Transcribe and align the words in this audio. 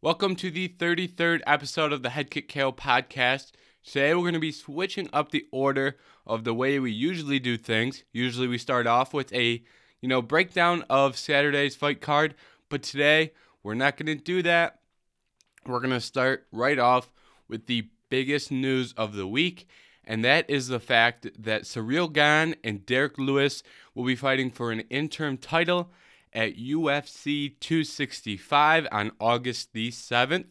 Welcome 0.00 0.36
to 0.36 0.52
the 0.52 0.68
33rd 0.68 1.40
episode 1.44 1.92
of 1.92 2.04
the 2.04 2.10
Head 2.10 2.30
Kick 2.30 2.48
Kale 2.48 2.72
podcast. 2.72 3.50
Today 3.84 4.14
we're 4.14 4.20
going 4.20 4.34
to 4.34 4.38
be 4.38 4.52
switching 4.52 5.10
up 5.12 5.32
the 5.32 5.46
order 5.50 5.96
of 6.24 6.44
the 6.44 6.54
way 6.54 6.78
we 6.78 6.92
usually 6.92 7.40
do 7.40 7.56
things. 7.56 8.04
Usually 8.12 8.46
we 8.46 8.58
start 8.58 8.86
off 8.86 9.12
with 9.12 9.32
a, 9.32 9.60
you 10.00 10.08
know, 10.08 10.22
breakdown 10.22 10.84
of 10.88 11.18
Saturday's 11.18 11.74
fight 11.74 12.00
card, 12.00 12.36
but 12.68 12.84
today 12.84 13.32
we're 13.64 13.74
not 13.74 13.96
going 13.96 14.06
to 14.06 14.14
do 14.14 14.40
that. 14.42 14.78
We're 15.66 15.80
going 15.80 15.90
to 15.90 16.00
start 16.00 16.46
right 16.52 16.78
off 16.78 17.10
with 17.48 17.66
the 17.66 17.88
biggest 18.08 18.52
news 18.52 18.92
of 18.92 19.16
the 19.16 19.26
week, 19.26 19.66
and 20.04 20.24
that 20.24 20.48
is 20.48 20.68
the 20.68 20.78
fact 20.78 21.26
that 21.36 21.62
Ciryl 21.62 22.12
Gane 22.12 22.54
and 22.62 22.86
Derrick 22.86 23.18
Lewis 23.18 23.64
will 23.96 24.04
be 24.04 24.14
fighting 24.14 24.52
for 24.52 24.70
an 24.70 24.84
interim 24.90 25.36
title 25.36 25.90
at 26.32 26.56
UFC 26.56 27.54
265 27.60 28.86
on 28.90 29.12
August 29.20 29.72
the 29.72 29.90
7th. 29.90 30.50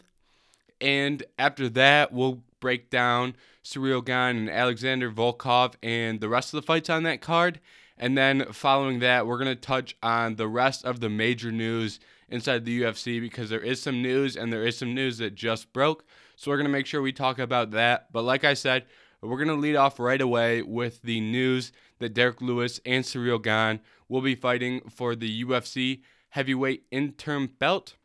And 0.80 1.24
after 1.40 1.70
that, 1.70 2.12
we'll 2.12 2.44
break 2.60 2.90
down 2.90 3.36
Ciryl 3.64 4.04
Gane 4.04 4.38
and 4.38 4.50
Alexander 4.50 5.12
Volkov 5.12 5.76
and 5.84 6.20
the 6.20 6.30
rest 6.30 6.54
of 6.54 6.62
the 6.62 6.66
fights 6.66 6.90
on 6.90 7.04
that 7.04 7.22
card. 7.22 7.60
And 7.98 8.18
then 8.18 8.52
following 8.52 9.00
that, 9.00 9.26
we're 9.26 9.40
going 9.40 9.48
to 9.48 9.56
touch 9.56 9.96
on 10.04 10.36
the 10.36 10.48
rest 10.48 10.86
of 10.86 11.00
the 11.00 11.10
major 11.10 11.52
news 11.52 12.00
inside 12.30 12.66
the 12.66 12.82
UFC 12.82 13.20
because 13.20 13.50
there 13.50 13.62
is 13.62 13.82
some 13.82 14.02
news 14.02 14.36
and 14.36 14.52
there 14.52 14.66
is 14.66 14.78
some 14.78 14.94
news 14.94 15.18
that 15.18 15.36
just 15.36 15.72
broke. 15.74 16.06
So 16.36 16.52
we're 16.52 16.58
going 16.58 16.68
to 16.68 16.72
make 16.72 16.86
sure 16.86 17.02
we 17.02 17.12
talk 17.12 17.40
about 17.40 17.72
that. 17.72 18.12
But 18.12 18.24
like 18.24 18.44
I 18.44 18.54
said, 18.54 18.86
we're 19.22 19.38
going 19.38 19.48
to 19.48 19.56
lead 19.56 19.76
off 19.76 20.00
right 20.00 20.22
away 20.22 20.62
with 20.62 21.02
the 21.02 21.20
news 21.20 21.72
that 22.00 22.14
Derrick 22.14 22.42
Lewis 22.42 22.80
and 22.86 23.04
Ciryl 23.04 23.42
Gane 23.42 23.80
will 24.08 24.22
be 24.22 24.36
fighting 24.36 24.82
for 24.90 25.16
the 25.16 25.44
UFC 25.44 26.02
heavyweight 26.30 26.84
interim 26.92 27.48
belt. 27.60 27.96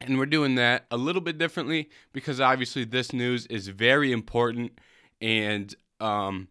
And 0.00 0.18
we're 0.18 0.26
doing 0.26 0.54
that 0.54 0.86
a 0.90 0.96
little 0.96 1.20
bit 1.20 1.38
differently 1.38 1.90
because 2.12 2.40
obviously 2.40 2.84
this 2.84 3.12
news 3.12 3.46
is 3.46 3.68
very 3.68 4.12
important. 4.12 4.78
And 5.20 5.74
um, 5.98 6.48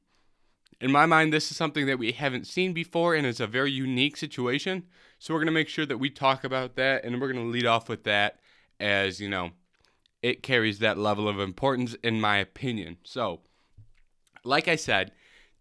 in 0.82 0.92
my 0.92 1.06
mind, 1.06 1.32
this 1.32 1.50
is 1.50 1.56
something 1.56 1.86
that 1.86 1.98
we 1.98 2.12
haven't 2.12 2.46
seen 2.46 2.74
before 2.74 3.16
and 3.16 3.26
it's 3.26 3.40
a 3.40 3.48
very 3.48 3.72
unique 3.72 4.18
situation. 4.18 4.84
So 5.18 5.34
we're 5.34 5.40
going 5.40 5.48
to 5.48 5.54
make 5.54 5.70
sure 5.70 5.86
that 5.86 5.98
we 5.98 6.10
talk 6.10 6.44
about 6.44 6.76
that 6.76 7.06
and 7.06 7.22
we're 7.22 7.32
going 7.32 7.46
to 7.46 7.52
lead 7.52 7.66
off 7.66 7.88
with 7.88 8.04
that 8.04 8.40
as, 8.82 9.22
you 9.22 9.30
know, 9.30 9.52
it 10.22 10.44
carries 10.44 10.80
that 10.80 10.98
level 10.98 11.30
of 11.30 11.40
importance 11.40 11.96
in 12.04 12.20
my 12.20 12.38
opinion. 12.38 12.98
So, 13.04 13.42
like 14.48 14.68
I 14.68 14.76
said, 14.76 15.12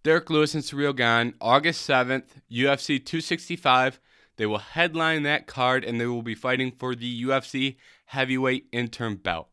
Derrick 0.02 0.30
Lewis 0.30 0.54
and 0.54 0.62
Ciryl 0.62 0.96
Gane, 0.96 1.34
August 1.40 1.88
7th, 1.88 2.40
UFC 2.50 3.04
265. 3.04 4.00
They 4.36 4.46
will 4.46 4.58
headline 4.58 5.22
that 5.24 5.46
card 5.46 5.84
and 5.84 6.00
they 6.00 6.06
will 6.06 6.22
be 6.22 6.34
fighting 6.34 6.70
for 6.70 6.94
the 6.94 7.24
UFC 7.24 7.76
heavyweight 8.06 8.66
interim 8.72 9.16
belt. 9.16 9.48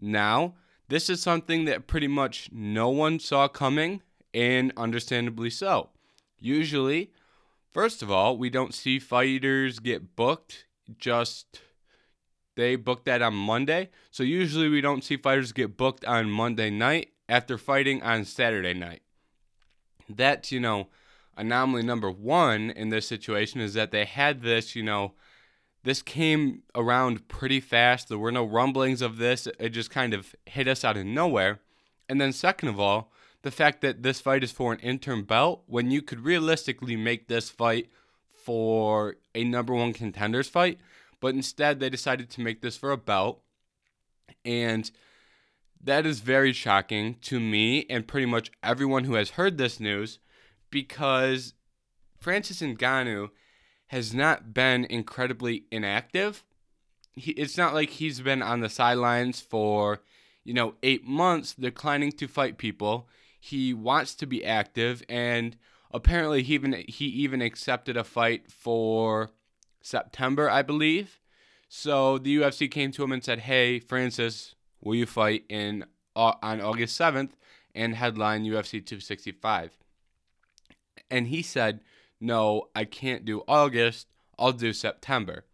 Now, 0.00 0.54
this 0.88 1.10
is 1.10 1.20
something 1.20 1.64
that 1.66 1.86
pretty 1.86 2.08
much 2.08 2.50
no 2.52 2.88
one 2.88 3.18
saw 3.18 3.48
coming, 3.48 4.02
and 4.32 4.72
understandably 4.76 5.48
so. 5.48 5.90
Usually, 6.38 7.12
first 7.72 8.02
of 8.02 8.10
all, 8.10 8.36
we 8.36 8.50
don't 8.50 8.74
see 8.74 8.98
fighters 8.98 9.78
get 9.78 10.16
booked 10.16 10.66
just 10.98 11.60
they 12.56 12.76
book 12.76 13.04
that 13.04 13.22
on 13.22 13.34
Monday. 13.34 13.90
So 14.10 14.22
usually 14.22 14.68
we 14.68 14.80
don't 14.80 15.02
see 15.02 15.16
fighters 15.16 15.52
get 15.52 15.76
booked 15.76 16.04
on 16.04 16.30
Monday 16.30 16.70
night 16.70 17.13
after 17.28 17.58
fighting 17.58 18.02
on 18.02 18.24
Saturday 18.24 18.74
night. 18.74 19.02
That's, 20.08 20.52
you 20.52 20.60
know, 20.60 20.88
anomaly 21.36 21.82
number 21.82 22.10
one 22.10 22.70
in 22.70 22.90
this 22.90 23.08
situation 23.08 23.60
is 23.60 23.74
that 23.74 23.90
they 23.90 24.04
had 24.04 24.42
this, 24.42 24.76
you 24.76 24.82
know, 24.82 25.12
this 25.82 26.02
came 26.02 26.62
around 26.74 27.28
pretty 27.28 27.60
fast. 27.60 28.08
There 28.08 28.18
were 28.18 28.32
no 28.32 28.44
rumblings 28.44 29.02
of 29.02 29.18
this. 29.18 29.46
It 29.58 29.70
just 29.70 29.90
kind 29.90 30.14
of 30.14 30.34
hit 30.46 30.66
us 30.66 30.84
out 30.84 30.96
of 30.96 31.04
nowhere. 31.04 31.60
And 32.08 32.20
then, 32.20 32.32
second 32.32 32.68
of 32.68 32.80
all, 32.80 33.12
the 33.42 33.50
fact 33.50 33.82
that 33.82 34.02
this 34.02 34.20
fight 34.20 34.42
is 34.42 34.50
for 34.50 34.72
an 34.72 34.80
interim 34.80 35.24
belt 35.24 35.62
when 35.66 35.90
you 35.90 36.00
could 36.00 36.24
realistically 36.24 36.96
make 36.96 37.28
this 37.28 37.50
fight 37.50 37.90
for 38.26 39.16
a 39.34 39.44
number 39.44 39.74
one 39.74 39.92
contenders 39.92 40.48
fight, 40.48 40.78
but 41.20 41.34
instead 41.34 41.80
they 41.80 41.90
decided 41.90 42.30
to 42.30 42.40
make 42.40 42.62
this 42.62 42.76
for 42.76 42.90
a 42.90 42.96
belt. 42.96 43.42
And 44.44 44.90
that 45.84 46.06
is 46.06 46.20
very 46.20 46.52
shocking 46.52 47.16
to 47.22 47.38
me 47.38 47.86
and 47.90 48.08
pretty 48.08 48.26
much 48.26 48.50
everyone 48.62 49.04
who 49.04 49.14
has 49.14 49.30
heard 49.30 49.58
this 49.58 49.78
news 49.78 50.18
because 50.70 51.52
Francis 52.18 52.62
Ngannou 52.62 53.28
has 53.88 54.14
not 54.14 54.54
been 54.54 54.86
incredibly 54.86 55.66
inactive. 55.70 56.42
He, 57.12 57.32
it's 57.32 57.58
not 57.58 57.74
like 57.74 57.90
he's 57.90 58.20
been 58.20 58.42
on 58.42 58.60
the 58.60 58.70
sidelines 58.70 59.40
for, 59.40 60.00
you 60.42 60.54
know, 60.54 60.74
eight 60.82 61.04
months 61.04 61.54
declining 61.54 62.12
to 62.12 62.26
fight 62.26 62.56
people. 62.56 63.06
He 63.38 63.74
wants 63.74 64.14
to 64.16 64.26
be 64.26 64.44
active, 64.44 65.02
and 65.06 65.56
apparently 65.92 66.42
he 66.42 66.54
even 66.54 66.84
he 66.88 67.04
even 67.04 67.42
accepted 67.42 67.96
a 67.96 68.04
fight 68.04 68.50
for 68.50 69.30
September, 69.82 70.48
I 70.48 70.62
believe. 70.62 71.20
So 71.68 72.16
the 72.16 72.38
UFC 72.38 72.70
came 72.70 72.90
to 72.92 73.04
him 73.04 73.12
and 73.12 73.22
said, 73.22 73.40
"Hey, 73.40 73.80
Francis, 73.80 74.54
will 74.84 74.94
you 74.94 75.06
fight 75.06 75.44
in 75.48 75.84
uh, 76.14 76.34
on 76.42 76.60
August 76.60 76.98
7th 76.98 77.30
and 77.74 77.94
headline 77.94 78.44
UFC 78.44 78.84
265?" 78.84 79.76
And 81.10 81.28
he 81.28 81.42
said, 81.42 81.80
"No, 82.20 82.68
I 82.74 82.84
can't 82.84 83.24
do 83.24 83.42
August. 83.48 84.06
I'll 84.38 84.52
do 84.52 84.72
September." 84.72 85.44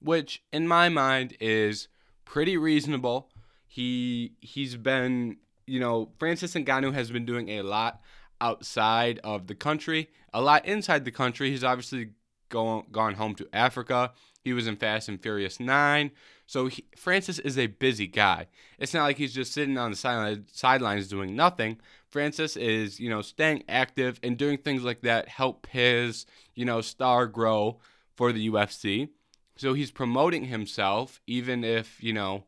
Which 0.00 0.42
in 0.52 0.68
my 0.68 0.88
mind 0.88 1.36
is 1.40 1.88
pretty 2.24 2.56
reasonable. 2.56 3.30
He 3.66 4.32
he's 4.40 4.76
been, 4.76 5.38
you 5.66 5.80
know, 5.80 6.10
Francis 6.18 6.54
Ngannou 6.54 6.94
has 6.94 7.10
been 7.10 7.24
doing 7.24 7.48
a 7.48 7.62
lot 7.62 8.00
outside 8.40 9.18
of 9.24 9.46
the 9.46 9.54
country, 9.54 10.10
a 10.32 10.40
lot 10.40 10.64
inside 10.66 11.04
the 11.04 11.10
country. 11.10 11.50
He's 11.50 11.64
obviously 11.64 12.10
gone 12.48 12.84
gone 12.92 13.14
home 13.14 13.34
to 13.36 13.48
Africa. 13.52 14.12
He 14.42 14.52
was 14.52 14.66
in 14.66 14.76
Fast 14.76 15.08
and 15.08 15.20
Furious 15.20 15.60
9. 15.60 16.10
So 16.48 16.68
he, 16.68 16.86
Francis 16.96 17.38
is 17.38 17.58
a 17.58 17.66
busy 17.66 18.06
guy. 18.06 18.46
It's 18.78 18.94
not 18.94 19.02
like 19.02 19.18
he's 19.18 19.34
just 19.34 19.52
sitting 19.52 19.76
on 19.76 19.90
the 19.90 19.96
sideline, 19.98 20.46
sidelines 20.50 21.06
doing 21.06 21.36
nothing. 21.36 21.76
Francis 22.08 22.56
is, 22.56 22.98
you 22.98 23.10
know, 23.10 23.20
staying 23.20 23.64
active 23.68 24.18
and 24.22 24.38
doing 24.38 24.56
things 24.56 24.82
like 24.82 25.02
that 25.02 25.28
help 25.28 25.66
his, 25.66 26.24
you 26.54 26.64
know, 26.64 26.80
star 26.80 27.26
grow 27.26 27.80
for 28.16 28.32
the 28.32 28.48
UFC. 28.48 29.10
So 29.56 29.74
he's 29.74 29.90
promoting 29.90 30.46
himself, 30.46 31.20
even 31.26 31.64
if, 31.64 32.02
you 32.02 32.14
know, 32.14 32.44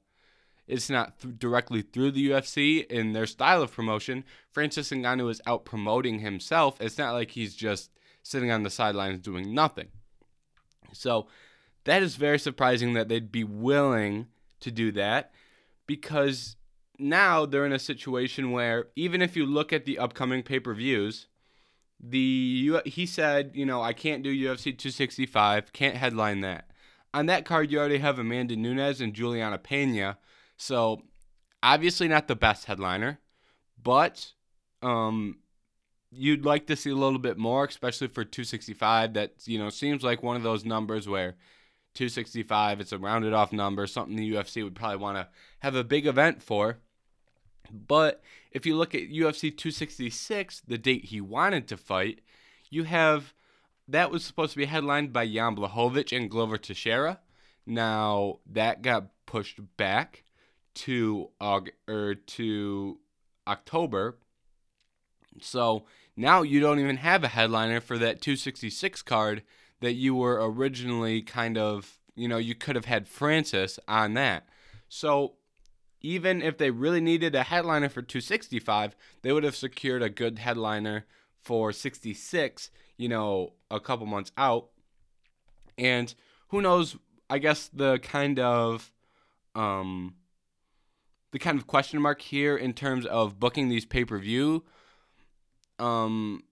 it's 0.67 0.89
not 0.89 1.21
th- 1.21 1.39
directly 1.39 1.83
through 1.83 2.13
the 2.13 2.31
UFC 2.31 2.87
in 2.87 3.13
their 3.13 3.27
style 3.27 3.63
of 3.63 3.71
promotion. 3.71 4.25
Francis 4.51 4.89
Ngannou 4.89 5.31
is 5.31 5.43
out 5.47 5.67
promoting 5.67 6.21
himself. 6.21 6.81
It's 6.81 6.97
not 6.97 7.13
like 7.13 7.33
he's 7.33 7.55
just 7.55 7.91
sitting 8.23 8.51
on 8.51 8.63
the 8.63 8.71
sidelines 8.71 9.21
doing 9.21 9.53
nothing. 9.53 9.89
So 10.95 11.27
that 11.85 12.03
is 12.03 12.17
very 12.17 12.39
surprising 12.39 12.95
that 12.95 13.09
they'd 13.09 13.33
be 13.33 13.45
willing 13.45 14.27
to 14.61 14.71
do 14.71 14.93
that 14.93 15.33
because 15.87 16.57
now 16.99 17.47
they're 17.47 17.67
in 17.67 17.73
a 17.73 17.79
situation 17.79 18.53
where 18.53 18.89
even 18.95 19.23
if 19.23 19.37
you 19.37 19.47
look 19.47 19.73
at 19.73 19.87
the 19.87 19.99
upcoming 19.99 20.43
pay-per-views, 20.43 21.27
the 21.99 22.81
he 22.87 23.07
said, 23.07 23.53
you 23.55 23.67
know, 23.67 23.83
I 23.83 23.93
can't 23.93 24.23
do 24.23 24.31
UFC 24.31 24.65
265, 24.77 25.73
can't 25.73 25.97
headline 25.97 26.41
that. 26.43 26.71
On 27.13 27.27
that 27.27 27.45
card, 27.45 27.71
you 27.71 27.79
already 27.79 27.99
have 27.99 28.19
Amanda 28.19 28.57
Nunes 28.57 29.01
and 29.01 29.13
Julianna 29.13 29.59
Peña, 29.59 30.17
so 30.57 31.03
obviously 31.63 32.09
not 32.09 32.29
the 32.29 32.37
best 32.37 32.67
headliner, 32.67 33.19
but 33.83 34.33
um, 34.83 35.39
you'd 36.11 36.45
like 36.45 36.67
to 36.69 36.77
see 36.77 36.91
a 36.91 36.95
little 36.95 37.19
bit 37.19 37.37
more, 37.37 37.65
especially 37.65 38.09
for 38.09 38.25
265. 38.25 39.15
That 39.15 39.33
you 39.45 39.59
know 39.59 39.71
seems 39.71 40.03
like 40.03 40.23
one 40.23 40.37
of 40.37 40.43
those 40.43 40.65
numbers 40.65 41.09
where 41.09 41.37
265, 41.95 42.81
it's 42.81 42.93
a 42.93 42.99
rounded 42.99 43.33
off 43.33 43.53
number, 43.53 43.87
something 43.87 44.17
the 44.17 44.33
UFC 44.33 44.63
would 44.63 44.75
probably 44.75 44.99
want 44.99 45.17
to 45.19 45.29
have 45.61 45.75
a 45.75 45.85
big 45.85 46.07
event 46.07 46.43
for. 46.43 46.79
But 47.73 48.23
if 48.53 48.67
you 48.67 48.77
look 48.77 48.95
at 48.95 49.11
UFC 49.11 49.57
266, 49.57 50.63
the 50.67 50.79
date 50.79 51.07
he 51.07 51.21
wanted 51.21 51.69
to 51.69 51.77
fight, 51.77 52.21
you 52.69 52.85
have 52.85 53.35
that 53.89 54.11
was 54.11 54.25
supposed 54.25 54.53
to 54.53 54.59
be 54.59 54.67
headlined 54.67 55.13
by 55.13 55.27
Jan 55.27 55.57
Blachowicz 55.57 56.17
and 56.17 56.31
Glover 56.31 56.59
Teixeira. 56.59 57.21
Now 57.67 58.39
that 58.47 58.83
got 58.83 59.09
pushed 59.27 59.61
back 59.77 60.25
to 60.75 61.31
August, 61.41 61.77
or 61.89 62.11
er, 62.11 62.15
to 62.15 62.99
October. 63.47 64.19
So 65.41 65.85
now 66.17 66.43
you 66.43 66.61
don't 66.61 66.79
even 66.79 66.99
have 66.99 67.25
a 67.25 67.29
headliner 67.29 67.81
for 67.81 67.99
that 67.99 68.21
266 68.21 69.03
card 69.03 69.43
that 69.81 69.95
you 69.95 70.15
were 70.15 70.39
originally 70.51 71.23
kind 71.23 71.59
of, 71.59 71.99
you 72.15 72.29
know, 72.29 72.39
you 72.39 72.55
could 72.55 72.77
have 72.77 72.85
had 72.85 73.09
Francis 73.09 73.79
on 73.89 74.15
that. 74.15 74.47
So 74.89 75.35
even 76.03 76.43
if 76.43 76.59
they 76.59 76.71
really 76.71 77.01
needed 77.01 77.35
a 77.35 77.43
headliner 77.43 77.89
for 77.89 78.03
265, 78.03 78.97
they 79.23 79.33
would 79.33 79.45
have 79.45 79.57
secured 79.57 80.03
a 80.03 80.11
good 80.11 80.39
headliner 80.39 81.07
for 81.43 81.73
66, 81.73 82.71
you 82.97 83.09
know, 83.09 83.55
a 83.71 83.81
couple 83.81 84.07
months 84.07 84.33
out. 84.37 84.69
And 85.79 86.15
who 86.49 86.61
knows, 86.61 86.97
I 87.29 87.39
guess 87.39 87.69
the 87.69 87.99
kind 87.99 88.39
of 88.39 88.93
um 89.55 90.15
the 91.33 91.39
kind 91.39 91.59
of 91.59 91.67
question 91.67 92.01
mark 92.01 92.21
here 92.21 92.57
in 92.57 92.73
terms 92.73 93.07
of 93.07 93.41
booking 93.41 93.69
these 93.69 93.85
pay-per-view 93.85 94.65
um 95.81 96.43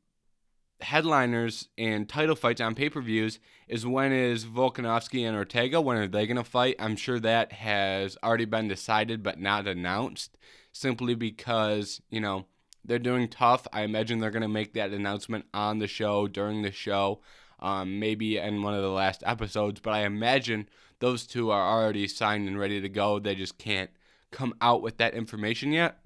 headliners 0.81 1.69
and 1.77 2.09
title 2.09 2.37
fights 2.37 2.61
on 2.61 2.75
pay-per-views 2.75 3.39
is 3.67 3.87
when 3.87 4.13
is 4.13 4.45
Volkanovski 4.45 5.27
and 5.27 5.37
Ortega 5.37 5.81
when 5.81 5.97
are 5.97 6.07
they 6.07 6.27
going 6.27 6.37
to 6.37 6.45
fight? 6.45 6.77
I'm 6.79 6.97
sure 6.97 7.19
that 7.21 7.53
has 7.53 8.17
already 8.23 8.45
been 8.45 8.69
decided 8.69 9.23
but 9.23 9.41
not 9.41 9.67
announced 9.67 10.39
simply 10.73 11.15
because, 11.15 12.01
you 12.11 12.21
know, 12.21 12.47
they're 12.85 12.99
doing 12.99 13.29
TUF. 13.29 13.67
I 13.73 13.83
imagine 13.83 14.19
they're 14.19 14.31
going 14.31 14.43
to 14.43 14.49
make 14.49 14.75
that 14.75 14.93
announcement 14.93 15.47
on 15.53 15.79
the 15.79 15.87
show 15.87 16.29
during 16.29 16.63
the 16.63 16.73
show. 16.73 17.21
Um, 17.61 17.99
maybe 17.99 18.39
in 18.39 18.63
one 18.63 18.75
of 18.75 18.83
the 18.83 18.89
last 18.89 19.25
episodes, 19.27 19.81
but 19.81 19.93
I 19.93 20.05
imagine 20.05 20.69
those 21.01 21.27
two 21.27 21.51
are 21.51 21.83
already 21.83 22.07
signed 22.07 22.47
and 22.47 22.57
ready 22.57 22.81
to 22.81 22.89
go. 22.89 23.19
They 23.19 23.35
just 23.35 23.59
can't 23.59 23.91
come 24.31 24.55
out 24.61 24.81
with 24.81 24.99
that 24.99 25.15
information 25.15 25.73
yet. 25.73 25.99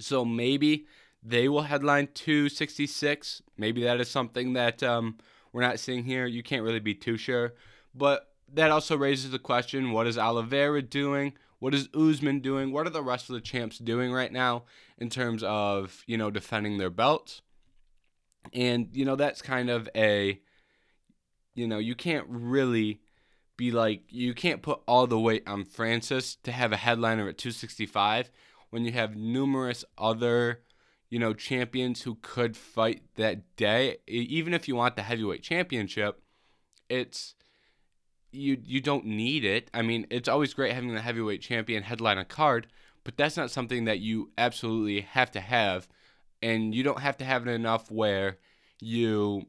So 0.00 0.24
maybe 0.24 0.86
they 1.22 1.48
will 1.48 1.62
headline 1.62 2.08
266. 2.14 3.42
Maybe 3.56 3.82
that 3.82 4.00
is 4.00 4.10
something 4.10 4.52
that 4.52 4.82
um, 4.82 5.18
we're 5.52 5.62
not 5.62 5.80
seeing 5.80 6.04
here. 6.04 6.26
You 6.26 6.42
can't 6.42 6.62
really 6.62 6.80
be 6.80 6.94
too 6.94 7.16
sure. 7.16 7.54
But 7.94 8.28
that 8.52 8.70
also 8.70 8.96
raises 8.96 9.30
the 9.30 9.38
question 9.38 9.92
what 9.92 10.06
is 10.06 10.16
Oliveira 10.16 10.82
doing? 10.82 11.34
What 11.58 11.74
is 11.74 11.88
Usman 11.92 12.40
doing? 12.40 12.72
What 12.72 12.86
are 12.86 12.90
the 12.90 13.02
rest 13.02 13.28
of 13.28 13.34
the 13.34 13.40
champs 13.40 13.78
doing 13.78 14.12
right 14.12 14.32
now 14.32 14.64
in 14.96 15.10
terms 15.10 15.42
of, 15.42 16.04
you 16.06 16.16
know, 16.16 16.30
defending 16.30 16.78
their 16.78 16.90
belts? 16.90 17.42
And, 18.52 18.88
you 18.92 19.04
know, 19.04 19.16
that's 19.16 19.42
kind 19.42 19.68
of 19.68 19.88
a, 19.94 20.40
you 21.54 21.66
know, 21.66 21.78
you 21.78 21.96
can't 21.96 22.26
really 22.28 23.00
be 23.56 23.72
like, 23.72 24.04
you 24.08 24.34
can't 24.34 24.62
put 24.62 24.80
all 24.86 25.08
the 25.08 25.18
weight 25.18 25.42
on 25.48 25.64
Francis 25.64 26.36
to 26.44 26.52
have 26.52 26.72
a 26.72 26.76
headliner 26.76 27.28
at 27.28 27.38
265 27.38 28.30
when 28.70 28.84
you 28.84 28.92
have 28.92 29.16
numerous 29.16 29.84
other 29.98 30.60
you 31.10 31.18
know, 31.18 31.32
champions 31.32 32.02
who 32.02 32.16
could 32.20 32.56
fight 32.56 33.02
that 33.16 33.56
day. 33.56 33.98
Even 34.06 34.52
if 34.52 34.68
you 34.68 34.76
want 34.76 34.96
the 34.96 35.02
heavyweight 35.02 35.42
championship, 35.42 36.20
it's 36.88 37.34
you 38.30 38.58
you 38.62 38.80
don't 38.80 39.06
need 39.06 39.44
it. 39.44 39.70
I 39.72 39.82
mean, 39.82 40.06
it's 40.10 40.28
always 40.28 40.54
great 40.54 40.72
having 40.72 40.94
the 40.94 41.00
heavyweight 41.00 41.40
champion 41.40 41.82
headline 41.82 42.18
a 42.18 42.24
card, 42.24 42.66
but 43.04 43.16
that's 43.16 43.36
not 43.36 43.50
something 43.50 43.84
that 43.84 44.00
you 44.00 44.30
absolutely 44.36 45.00
have 45.00 45.30
to 45.32 45.40
have, 45.40 45.88
and 46.42 46.74
you 46.74 46.82
don't 46.82 47.00
have 47.00 47.16
to 47.18 47.24
have 47.24 47.46
it 47.46 47.50
enough 47.50 47.90
where 47.90 48.38
you 48.80 49.46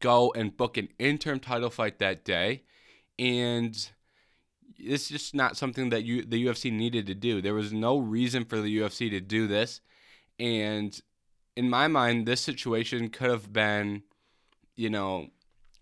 go 0.00 0.32
and 0.36 0.56
book 0.56 0.76
an 0.76 0.88
interim 0.98 1.40
title 1.40 1.70
fight 1.70 1.98
that 1.98 2.24
day, 2.24 2.64
and 3.18 3.90
it's 4.76 5.08
just 5.08 5.34
not 5.34 5.56
something 5.56 5.90
that 5.90 6.04
you 6.04 6.24
the 6.24 6.44
UFC 6.46 6.72
needed 6.72 7.06
to 7.06 7.14
do. 7.14 7.40
There 7.40 7.54
was 7.54 7.72
no 7.72 7.98
reason 7.98 8.44
for 8.44 8.60
the 8.60 8.78
UFC 8.78 9.10
to 9.10 9.20
do 9.20 9.46
this. 9.46 9.80
And 10.40 10.98
in 11.54 11.68
my 11.68 11.86
mind, 11.86 12.26
this 12.26 12.40
situation 12.40 13.10
could 13.10 13.30
have 13.30 13.52
been, 13.52 14.02
you 14.74 14.88
know, 14.88 15.28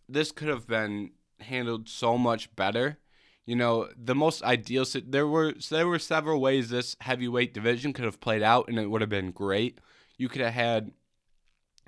this 0.09 0.33
could 0.33 0.49
have 0.49 0.67
been 0.67 1.13
handled 1.41 1.89
so 1.89 2.19
much 2.19 2.55
better. 2.57 2.99
You 3.47 3.55
know, 3.57 3.89
the 3.97 4.17
most 4.17 4.43
ideal 4.43 4.85
there 5.07 5.29
were 5.29 5.55
there 5.71 5.87
were 5.87 5.99
several 5.99 6.41
ways 6.41 6.69
this 6.69 6.97
heavyweight 7.01 7.55
division 7.55 7.93
could 7.93 8.05
have 8.05 8.21
played 8.21 8.43
out, 8.43 8.69
and 8.69 8.79
it 8.79 8.91
would 8.91 9.01
have 9.01 9.09
been 9.09 9.31
great. 9.31 9.79
You 10.19 10.29
could 10.29 10.43
have 10.43 10.53
had, 10.53 10.91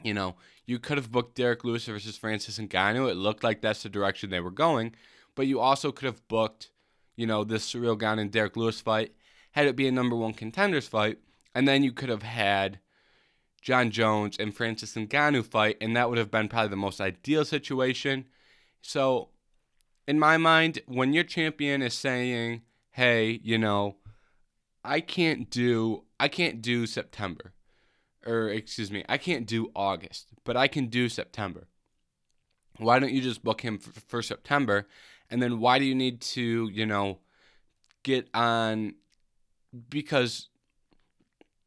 you 0.02 0.14
know, 0.14 0.37
you 0.64 0.78
could 0.78 0.96
have 0.96 1.11
booked 1.11 1.34
Derrick 1.34 1.64
Lewis 1.64 1.87
versus 1.87 2.17
Francis 2.17 2.58
Ngannou. 2.58 3.11
It 3.11 3.17
looked 3.17 3.43
like 3.43 3.61
that's 3.61 3.82
the 3.82 3.88
direction 3.88 4.31
they 4.31 4.40
were 4.40 4.52
going, 4.52 4.94
but 5.34 5.49
you 5.49 5.58
also 5.58 5.90
could 5.90 6.06
have 6.06 6.26
booked, 6.28 6.70
you 7.17 7.26
know, 7.26 7.43
this 7.43 7.70
Ciryl 7.70 7.99
Gane 7.99 8.20
and 8.20 8.31
Derek 8.31 8.56
Lewis 8.56 8.81
fight, 8.81 9.12
had 9.50 9.67
it 9.67 9.76
be 9.76 9.88
a 9.88 9.93
number 9.93 10.14
one 10.14 10.32
contenders 10.32 10.87
fight, 10.87 11.19
and 11.55 11.67
then 11.67 11.82
you 11.82 11.93
could 11.93 12.08
have 12.08 12.23
had 12.23 12.81
John 13.61 13.91
Jones 13.91 14.37
and 14.38 14.55
Francis 14.55 14.94
Ngannou 14.94 15.44
fight, 15.44 15.76
and 15.81 15.94
that 15.97 16.08
would 16.08 16.19
have 16.19 16.31
been 16.31 16.49
probably 16.49 16.69
the 16.69 16.76
most 16.76 17.00
ideal 17.00 17.44
situation. 17.44 18.26
So, 18.81 19.31
in 20.08 20.19
my 20.19 20.37
mind, 20.37 20.81
when 20.87 21.12
your 21.12 21.25
champion 21.25 21.82
is 21.82 21.94
saying, 21.94 22.62
"Hey, 22.93 23.41
you 23.43 23.58
know, 23.58 23.97
I 24.85 25.00
can't 25.00 25.50
do 25.50 26.05
I 26.19 26.29
can't 26.29 26.62
do 26.62 26.87
September," 26.87 27.53
or 28.26 28.49
excuse 28.49 28.91
me, 28.91 29.05
I 29.08 29.19
can't 29.19 29.46
do 29.46 29.70
August, 29.75 30.29
but 30.44 30.56
I 30.56 30.69
can 30.69 30.87
do 30.87 31.08
September. 31.08 31.69
Why 32.79 32.99
don't 32.99 33.12
you 33.12 33.20
just 33.20 33.44
book 33.44 33.61
him 33.61 33.79
for, 33.79 34.00
for 34.00 34.23
September? 34.23 34.88
And 35.29 35.43
then 35.43 35.61
why 35.61 35.79
do 35.79 35.85
you 35.85 35.94
need 35.94 36.20
to, 36.23 36.69
you 36.73 36.87
know, 36.87 37.19
get 38.03 38.29
on 38.35 38.94
because 39.88 40.49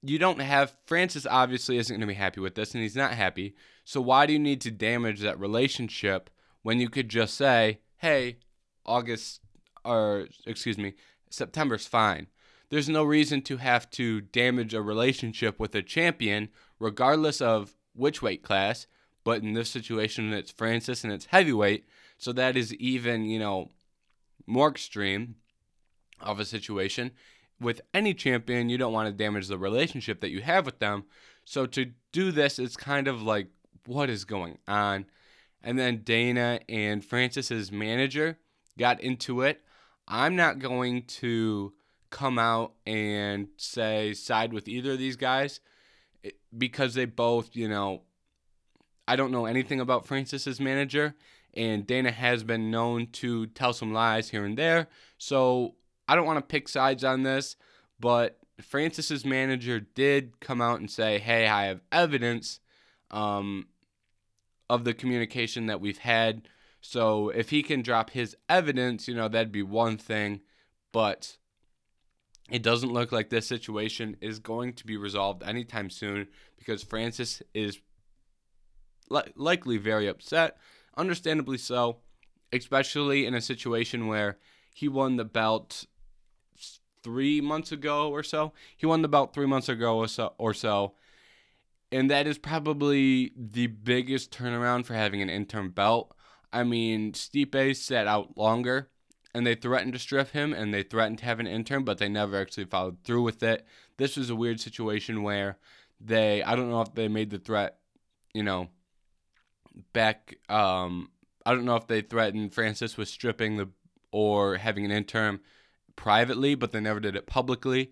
you 0.04 0.20
don't 0.20 0.42
have 0.42 0.76
Francis 0.86 1.26
obviously 1.26 1.78
isn't 1.78 1.94
going 1.94 2.02
to 2.02 2.08
be 2.08 2.14
happy 2.14 2.42
with 2.42 2.56
this 2.56 2.74
and 2.74 2.84
he's 2.84 2.96
not 2.96 3.14
happy. 3.14 3.56
So 3.86 4.02
why 4.02 4.26
do 4.26 4.34
you 4.34 4.40
need 4.40 4.62
to 4.62 4.72
damage 4.72 5.22
that 5.22 5.40
relationship 5.40 6.30
when 6.62 6.80
you 6.80 6.90
could 6.90 7.10
just 7.10 7.36
say, 7.36 7.80
"Hey, 7.98 8.38
August 8.86 9.42
or 9.86 10.28
excuse 10.46 10.78
me, 10.78 10.94
September's 11.30 11.88
fine." 11.88 12.28
There's 12.70 12.90
no 12.90 13.04
reason 13.04 13.42
to 13.44 13.58
have 13.58 13.90
to 13.92 14.22
damage 14.22 14.74
a 14.74 14.82
relationship 14.82 15.60
with 15.60 15.76
a 15.76 15.84
champion 15.84 16.50
regardless 16.80 17.40
of 17.40 17.76
which 17.94 18.22
weight 18.22 18.44
class, 18.44 18.88
but 19.24 19.42
in 19.42 19.54
this 19.54 19.70
situation 19.70 20.34
it's 20.34 20.52
Francis 20.52 21.04
and 21.04 21.14
it's 21.14 21.28
heavyweight, 21.28 21.86
so 22.18 22.34
that 22.34 22.58
is 22.58 22.74
even, 22.76 23.26
you 23.26 23.40
know, 23.40 23.72
more 24.46 24.70
extreme 24.70 25.36
of 26.20 26.40
a 26.40 26.46
situation 26.46 27.12
with 27.60 27.82
any 27.94 28.14
champion, 28.14 28.70
you 28.70 28.78
don't 28.78 28.94
want 28.94 29.08
to 29.08 29.14
damage 29.14 29.48
the 29.48 29.58
relationship 29.58 30.22
that 30.22 30.30
you 30.30 30.42
have 30.42 30.66
with 30.66 30.80
them. 30.80 31.06
So 31.46 31.66
to 31.68 31.92
do 32.12 32.32
this, 32.32 32.60
it's 32.60 32.78
kind 32.78 33.08
of 33.08 33.22
like, 33.22 33.48
what 33.86 34.10
is 34.10 34.26
going 34.26 34.58
on? 34.68 35.06
And 35.62 35.78
then 35.80 36.04
Dana 36.04 36.60
and 36.68 37.04
Francis's 37.04 37.72
manager 37.72 38.38
got 38.78 39.02
into 39.02 39.42
it. 39.42 39.62
I'm 40.08 40.36
not 40.36 40.60
going 40.60 41.04
to 41.04 41.74
come 42.10 42.38
out 42.38 42.74
and 42.86 43.48
say 43.58 44.14
side 44.14 44.54
with 44.54 44.68
either 44.68 44.92
of 44.92 45.00
these 45.00 45.16
guys 45.16 45.60
eh, 46.24 46.32
because 46.56 46.94
they 46.94 47.06
both, 47.06 47.56
you 47.56 47.68
know, 47.68 48.02
I 49.08 49.16
don't 49.16 49.32
know 49.32 49.46
anything 49.46 49.80
about 49.80 50.06
Francis's 50.06 50.60
manager, 50.60 51.16
and 51.54 51.86
Dana 51.86 52.12
has 52.12 52.44
been 52.44 52.72
known 52.72 53.08
to 53.14 53.48
tell 53.48 53.74
some 53.74 53.94
lies 53.94 54.30
here 54.30 54.46
and 54.46 54.58
there. 54.58 54.88
So 55.18 55.76
I 56.14 56.16
don't 56.16 56.28
want 56.28 56.38
to 56.38 56.44
pick 56.44 56.70
sides 56.70 57.04
on 57.04 57.24
this, 57.24 57.56
but 58.00 58.38
Francis's 58.62 59.26
manager 59.26 59.80
did 59.80 60.40
come 60.40 60.62
out 60.62 60.80
and 60.80 60.92
say, 60.92 61.18
"Hey, 61.18 61.48
I 61.48 61.66
have 61.66 61.82
evidence 61.92 62.60
um, 63.10 63.66
of 64.70 64.84
the 64.84 64.94
communication 64.94 65.66
that 65.66 65.82
we've 65.82 65.98
had. 65.98 66.48
So 66.82 67.30
if 67.30 67.50
he 67.50 67.64
can 67.64 67.82
drop 67.82 68.12
his 68.12 68.38
evidence, 68.48 69.08
you 69.08 69.16
know, 69.16 69.28
that'd 69.28 69.52
be 69.52 69.64
one 69.64 69.98
thing, 69.98 70.42
but." 70.92 71.38
It 72.52 72.62
doesn't 72.62 72.92
look 72.92 73.12
like 73.14 73.30
this 73.30 73.48
situation 73.48 74.18
is 74.20 74.38
going 74.38 74.74
to 74.74 74.86
be 74.86 74.98
resolved 74.98 75.44
anytime 75.44 75.90
soon 75.90 76.28
because 76.58 76.84
Francis 76.84 77.42
is 77.54 77.80
li- 79.10 79.32
likely 79.36 79.78
very 79.78 80.08
upset, 80.08 80.58
understandably 80.96 81.58
so, 81.58 82.00
especially 82.52 83.26
in 83.26 83.34
a 83.34 83.42
situation 83.42 84.08
where 84.08 84.38
he 84.74 84.90
won 84.90 85.16
the 85.16 85.26
belt 85.26 85.86
three 87.04 87.42
months 87.42 87.72
ago 87.72 88.10
or 88.10 88.24
so. 88.24 88.54
He 88.76 88.86
won 88.86 89.02
the 89.02 89.08
belt 89.08 89.34
three 89.34 89.46
months 89.46 89.70
ago 89.70 89.98
or 89.98 90.08
so, 90.08 90.34
or 90.38 90.54
so. 90.54 90.94
And 91.92 92.10
that 92.10 92.26
is 92.26 92.38
probably 92.38 93.34
the 93.38 93.68
biggest 93.68 94.32
turnaround 94.32 94.86
for 94.86 94.96
having 94.96 95.22
an 95.22 95.30
interim 95.30 95.70
belt. 95.70 96.16
I 96.52 96.64
mean, 96.64 97.12
Stipe 97.14 97.76
sat 97.76 98.08
out 98.08 98.38
longer 98.38 98.90
and 99.34 99.46
they 99.46 99.56
threatened 99.56 99.94
to 99.94 100.00
strip 100.00 100.32
him 100.32 100.54
and 100.54 100.74
they 100.74 100.84
threatened 100.84 101.20
to 101.20 101.26
have 101.26 101.40
an 101.40 101.48
interim, 101.48 101.84
but 101.84 101.98
they 101.98 102.10
never 102.10 102.40
actually 102.40 102.66
followed 102.66 102.98
through 103.04 103.24
with 103.24 103.44
it. 103.44 103.66
This 103.98 104.18
was 104.18 104.30
a 104.30 104.36
weird 104.36 104.60
situation 104.60 105.24
where 105.24 105.58
they, 106.00 106.44
I 106.44 106.56
don't 106.56 106.70
know 106.70 106.82
if 106.82 106.94
they 106.94 107.08
made 107.08 107.30
the 107.30 107.40
threat, 107.40 107.78
you 108.34 108.44
know, 108.44 108.70
back, 109.92 110.38
um, 110.50 111.10
I 111.46 111.54
don't 111.54 111.66
know 111.66 111.76
if 111.76 111.88
they 111.88 112.02
threatened 112.02 112.54
Francis 112.54 112.98
with 112.98 113.08
stripping 113.08 113.58
the 113.58 113.70
or 114.12 114.58
having 114.58 114.86
an 114.86 114.92
interim 114.92 115.42
privately, 115.96 116.56
but 116.56 116.72
they 116.72 116.80
never 116.80 117.00
did 117.00 117.16
it 117.16 117.28
publicly. 117.28 117.92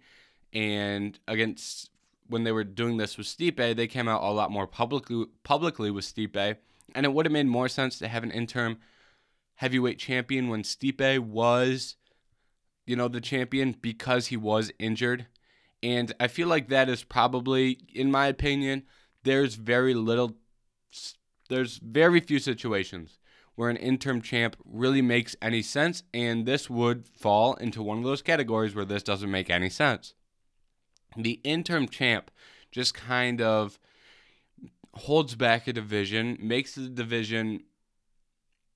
And 0.54 1.18
against 1.28 1.90
when 2.28 2.44
they 2.44 2.52
were 2.52 2.64
doing 2.64 2.98
this 2.98 3.18
with 3.18 3.28
Stipe, 3.28 3.76
they 3.76 3.88
came 3.88 4.08
out 4.08 4.24
a 4.24 4.32
lot 4.32 4.52
more 4.52 4.68
publicly 4.68 5.26
publicly 5.44 5.92
with 5.92 6.06
Stipe, 6.06 6.58
and 6.96 7.06
it 7.06 7.14
would 7.14 7.26
have 7.26 7.34
made 7.34 7.48
more 7.48 7.68
sense 7.68 8.00
to 8.00 8.08
have 8.08 8.24
an 8.24 8.32
interim 8.32 8.78
heavyweight 9.56 10.00
champion 10.00 10.50
when 10.50 10.64
Stipe 10.64 11.20
was, 11.20 11.96
you 12.86 12.96
know, 12.96 13.08
the 13.08 13.22
champion 13.22 13.76
because 13.80 14.28
he 14.28 14.38
was 14.38 14.72
injured. 14.80 15.28
And 15.84 16.14
I 16.20 16.28
feel 16.28 16.48
like 16.48 16.70
that 16.70 16.90
is 16.90 17.04
probably, 17.04 17.80
in 17.94 18.12
my 18.12 18.28
opinion, 18.28 18.84
there's 19.24 19.56
very 19.56 19.94
little, 19.94 20.38
there's 21.50 21.78
very 21.78 22.20
few 22.20 22.40
situations 22.40 23.20
where 23.62 23.70
an 23.70 23.78
interim 23.78 24.24
champ 24.24 24.56
really 24.66 25.04
makes 25.04 25.36
any 25.40 25.62
sense, 25.62 26.02
and 26.16 26.48
this 26.48 26.68
would 26.68 27.08
fall 27.08 27.54
into 27.54 27.84
one 27.84 28.00
of 28.00 28.04
those 28.04 28.24
categories 28.24 28.74
where 28.74 28.86
this 28.86 29.04
doesn't 29.04 29.30
make 29.30 29.52
any 29.52 29.70
sense. 29.70 30.16
The 31.16 31.40
interim 31.44 31.88
champ 31.88 32.32
just 32.72 32.96
kind 32.96 33.40
of 33.40 33.78
holds 34.96 35.36
back 35.36 35.68
a 35.68 35.74
division, 35.74 36.40
makes 36.42 36.74
the 36.74 36.90
division, 36.90 37.62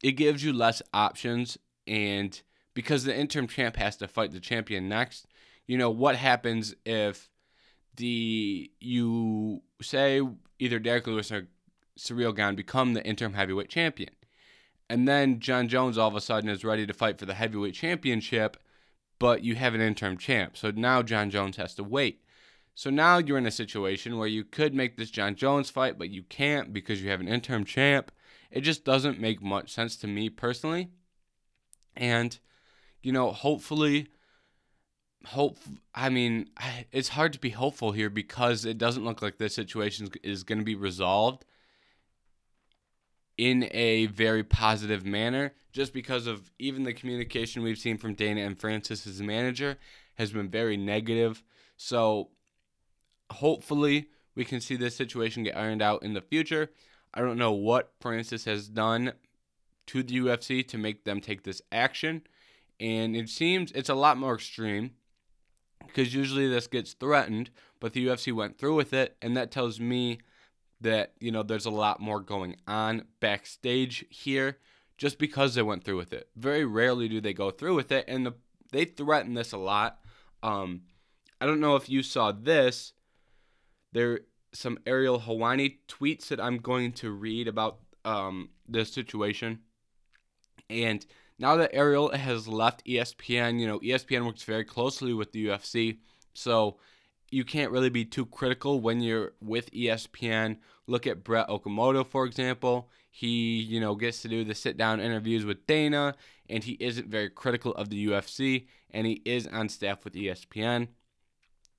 it 0.04 0.12
gives 0.12 0.44
you 0.44 0.54
less 0.54 0.84
options, 0.94 1.58
and 1.88 2.40
because 2.76 3.06
the 3.06 3.18
interim 3.18 3.48
champ 3.48 3.78
has 3.78 3.98
to 3.98 4.08
fight 4.08 4.34
the 4.34 4.40
champion 4.40 4.88
next, 4.88 5.26
you 5.66 5.80
know, 5.80 5.90
what 5.90 6.16
happens 6.16 6.76
if 6.86 7.32
the 7.96 8.70
you 8.80 9.64
say 9.82 10.22
either 10.60 10.78
Derrick 10.78 11.08
Lewis 11.08 11.32
or 11.32 11.48
Ciryl 11.98 12.36
Gane 12.36 12.54
become 12.54 12.94
the 12.94 13.04
interim 13.04 13.34
heavyweight 13.34 13.70
champion. 13.70 14.12
And 14.90 15.08
then 15.08 15.40
John 15.40 15.68
Jones 15.68 15.98
all 15.98 16.08
of 16.08 16.16
a 16.16 16.22
sudden 16.22 16.50
is 16.50 16.64
ready 16.64 16.86
to 16.86 16.94
fight 16.94 17.18
for 17.18 17.26
the 17.26 17.34
heavyweight 17.34 17.74
championship, 17.74 18.58
but 19.20 19.44
you 19.44 19.56
have 19.56 19.74
an 19.74 19.82
interim 19.82 20.18
champ. 20.18 20.58
So 20.58 20.72
now 20.72 21.02
John 21.02 21.30
Jones 21.30 21.58
has 21.58 21.74
to 21.76 21.84
wait. 21.84 22.22
So 22.76 22.90
now 22.90 23.18
you're 23.18 23.38
in 23.38 23.48
a 23.48 23.52
situation 23.52 24.18
where 24.18 24.28
you 24.28 24.44
could 24.44 24.76
make 24.76 24.98
this 24.98 25.10
John 25.10 25.36
Jones 25.36 25.70
fight, 25.70 25.98
but 25.98 26.10
you 26.10 26.24
can't 26.24 26.74
because 26.74 27.02
you 27.02 27.10
have 27.10 27.22
an 27.22 27.28
interim 27.28 27.64
champ. 27.64 28.12
It 28.52 28.62
just 28.62 28.84
doesn't 28.84 29.20
make 29.20 29.42
much 29.42 29.72
sense 29.72 29.96
to 29.98 30.08
me 30.08 30.30
personally. 30.30 30.90
And, 31.96 32.38
you 33.02 33.14
know, 33.14 33.32
hopefully, 33.32 34.10
hope, 35.26 35.58
I 35.96 36.10
mean, 36.10 36.50
it's 36.92 37.10
hard 37.10 37.32
to 37.34 37.40
be 37.40 37.52
hopeful 37.52 37.94
here 37.94 38.10
because 38.10 38.66
it 38.66 38.78
doesn't 38.78 39.06
look 39.06 39.22
like 39.22 39.38
this 39.38 39.56
situation 39.56 40.10
is 40.22 40.44
going 40.44 40.60
to 40.60 40.66
be 40.66 40.76
resolved 40.76 41.46
in 43.38 43.68
a 43.72 44.06
very 44.08 44.44
positive 44.44 45.06
manner 45.06 45.54
just 45.72 45.94
because 45.94 46.26
of 46.26 46.52
even 46.58 46.84
the 46.84 46.94
communication 46.94 47.62
we've 47.62 47.78
seen 47.78 47.98
from 47.98 48.14
Dana 48.14 48.42
and 48.42 48.60
Francis 48.60 49.20
manager 49.20 49.78
has 50.16 50.32
been 50.32 50.50
very 50.50 50.78
negative. 50.78 51.44
So 51.76 52.30
hopefully 53.30 54.10
we 54.36 54.46
can 54.46 54.62
see 54.62 54.76
this 54.76 54.96
situation 54.96 55.44
get 55.44 55.58
ironed 55.58 55.82
out 55.82 56.04
in 56.04 56.14
the 56.14 56.22
future. 56.22 56.72
I 57.14 57.22
don't 57.22 57.38
know 57.38 57.52
what 57.52 57.92
Francis 58.00 58.46
has 58.46 58.68
done 58.68 59.14
to 59.88 60.04
the 60.04 60.20
UFC 60.20 60.66
to 60.68 60.78
make 60.78 61.04
them 61.04 61.20
take 61.20 61.44
this 61.44 61.62
action. 61.72 62.24
And 62.80 63.16
it 63.16 63.30
seems 63.30 63.72
it's 63.74 63.90
a 63.90 63.96
lot 63.96 64.18
more 64.18 64.36
extreme 64.36 64.92
because 65.86 66.14
usually 66.14 66.48
this 66.48 66.68
gets 66.68 66.94
threatened, 66.94 67.52
but 67.80 67.94
the 67.94 68.06
UFC 68.08 68.34
went 68.34 68.58
through 68.58 68.76
with 68.76 68.94
it. 68.94 69.16
And 69.22 69.36
that 69.38 69.52
tells 69.52 69.80
me 69.80 70.20
that 70.82 71.14
you 71.20 71.32
know 71.32 71.44
there's 71.44 71.66
a 71.66 71.72
lot 71.72 72.00
more 72.00 72.20
going 72.20 72.56
on 72.68 73.06
backstage 73.20 74.06
here 74.10 74.58
just 74.98 75.20
because 75.20 75.56
they 75.56 75.62
went 75.62 75.84
through 75.84 75.98
with 75.98 76.14
it. 76.14 76.30
Very 76.36 76.66
rarely 76.66 77.08
do 77.08 77.20
they 77.20 77.34
go 77.34 77.52
through 77.52 77.76
with 77.76 77.92
it, 77.92 78.06
and 78.08 78.26
the, 78.26 78.34
they 78.72 78.86
threaten 78.86 79.34
this 79.34 79.52
a 79.52 79.58
lot. 79.58 80.00
Um, 80.44 80.82
I 81.40 81.46
don't 81.46 81.60
know 81.60 81.76
if 81.76 81.90
you 81.90 82.04
saw 82.04 82.32
this. 82.32 82.94
There 83.92 84.22
some 84.54 84.80
Ariel 84.86 85.20
Helwani 85.20 85.80
tweets 85.88 86.28
that 86.28 86.40
I'm 86.40 86.58
going 86.58 86.94
to 86.94 87.12
read 87.12 87.48
about 87.48 87.80
um, 88.06 88.50
this 88.68 88.92
situation, 88.92 89.60
and 90.70 91.06
now 91.38 91.58
that 91.58 91.74
Ariel 91.74 92.10
has 92.12 92.48
left 92.48 92.86
ESPN, 92.86 93.60
you 93.60 93.68
know 93.68 93.80
ESPN 93.80 94.26
works 94.26 94.44
very 94.44 94.64
closely 94.64 95.14
with 95.14 95.32
the 95.32 95.48
UFC, 95.48 96.00
so 96.34 96.78
you 97.32 97.44
can't 97.44 97.72
really 97.72 97.90
be 97.90 98.06
too 98.06 98.26
critical 98.26 98.80
when 98.80 99.02
you're 99.02 99.34
with 99.42 99.72
ESPN. 99.72 100.58
Look 100.88 101.08
at 101.08 101.24
Brett 101.24 101.48
Okamoto, 101.48 102.06
for 102.06 102.26
example. 102.26 102.90
He, 103.10 103.62
you 103.62 103.80
know, 103.80 103.96
gets 103.96 104.22
to 104.24 104.28
do 104.28 104.44
the 104.44 104.54
sit 104.54 104.78
down 104.78 105.00
interviews 105.00 105.46
with 105.46 105.66
Dana, 105.68 106.16
and 106.50 106.64
he 106.64 106.74
isn't 106.80 107.08
very 107.08 107.30
critical 107.30 107.74
of 107.74 107.90
the 107.90 108.08
UFC, 108.08 108.68
and 108.92 109.08
he 109.08 109.22
is 109.26 109.48
on 109.48 109.70
staff 109.70 110.04
with 110.04 110.14
ESPN. 110.14 110.90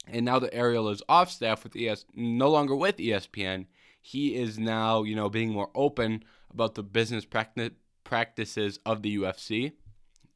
And 0.09 0.25
now 0.25 0.39
that 0.39 0.55
Ariel 0.55 0.89
is 0.89 1.03
off 1.09 1.31
staff 1.31 1.65
with 1.65 1.77
ES, 1.77 2.05
no 2.15 2.49
longer 2.51 2.75
with 2.75 2.97
ESPN, 2.97 3.67
he 4.01 4.37
is 4.37 4.59
now, 4.59 5.03
you 5.03 5.17
know, 5.17 5.29
being 5.29 5.51
more 5.51 5.71
open 5.75 6.25
about 6.51 6.75
the 6.75 6.83
business 6.83 7.25
practice 7.25 7.71
practices 8.05 8.79
of 8.87 9.03
the 9.03 9.17
UFC. 9.19 9.73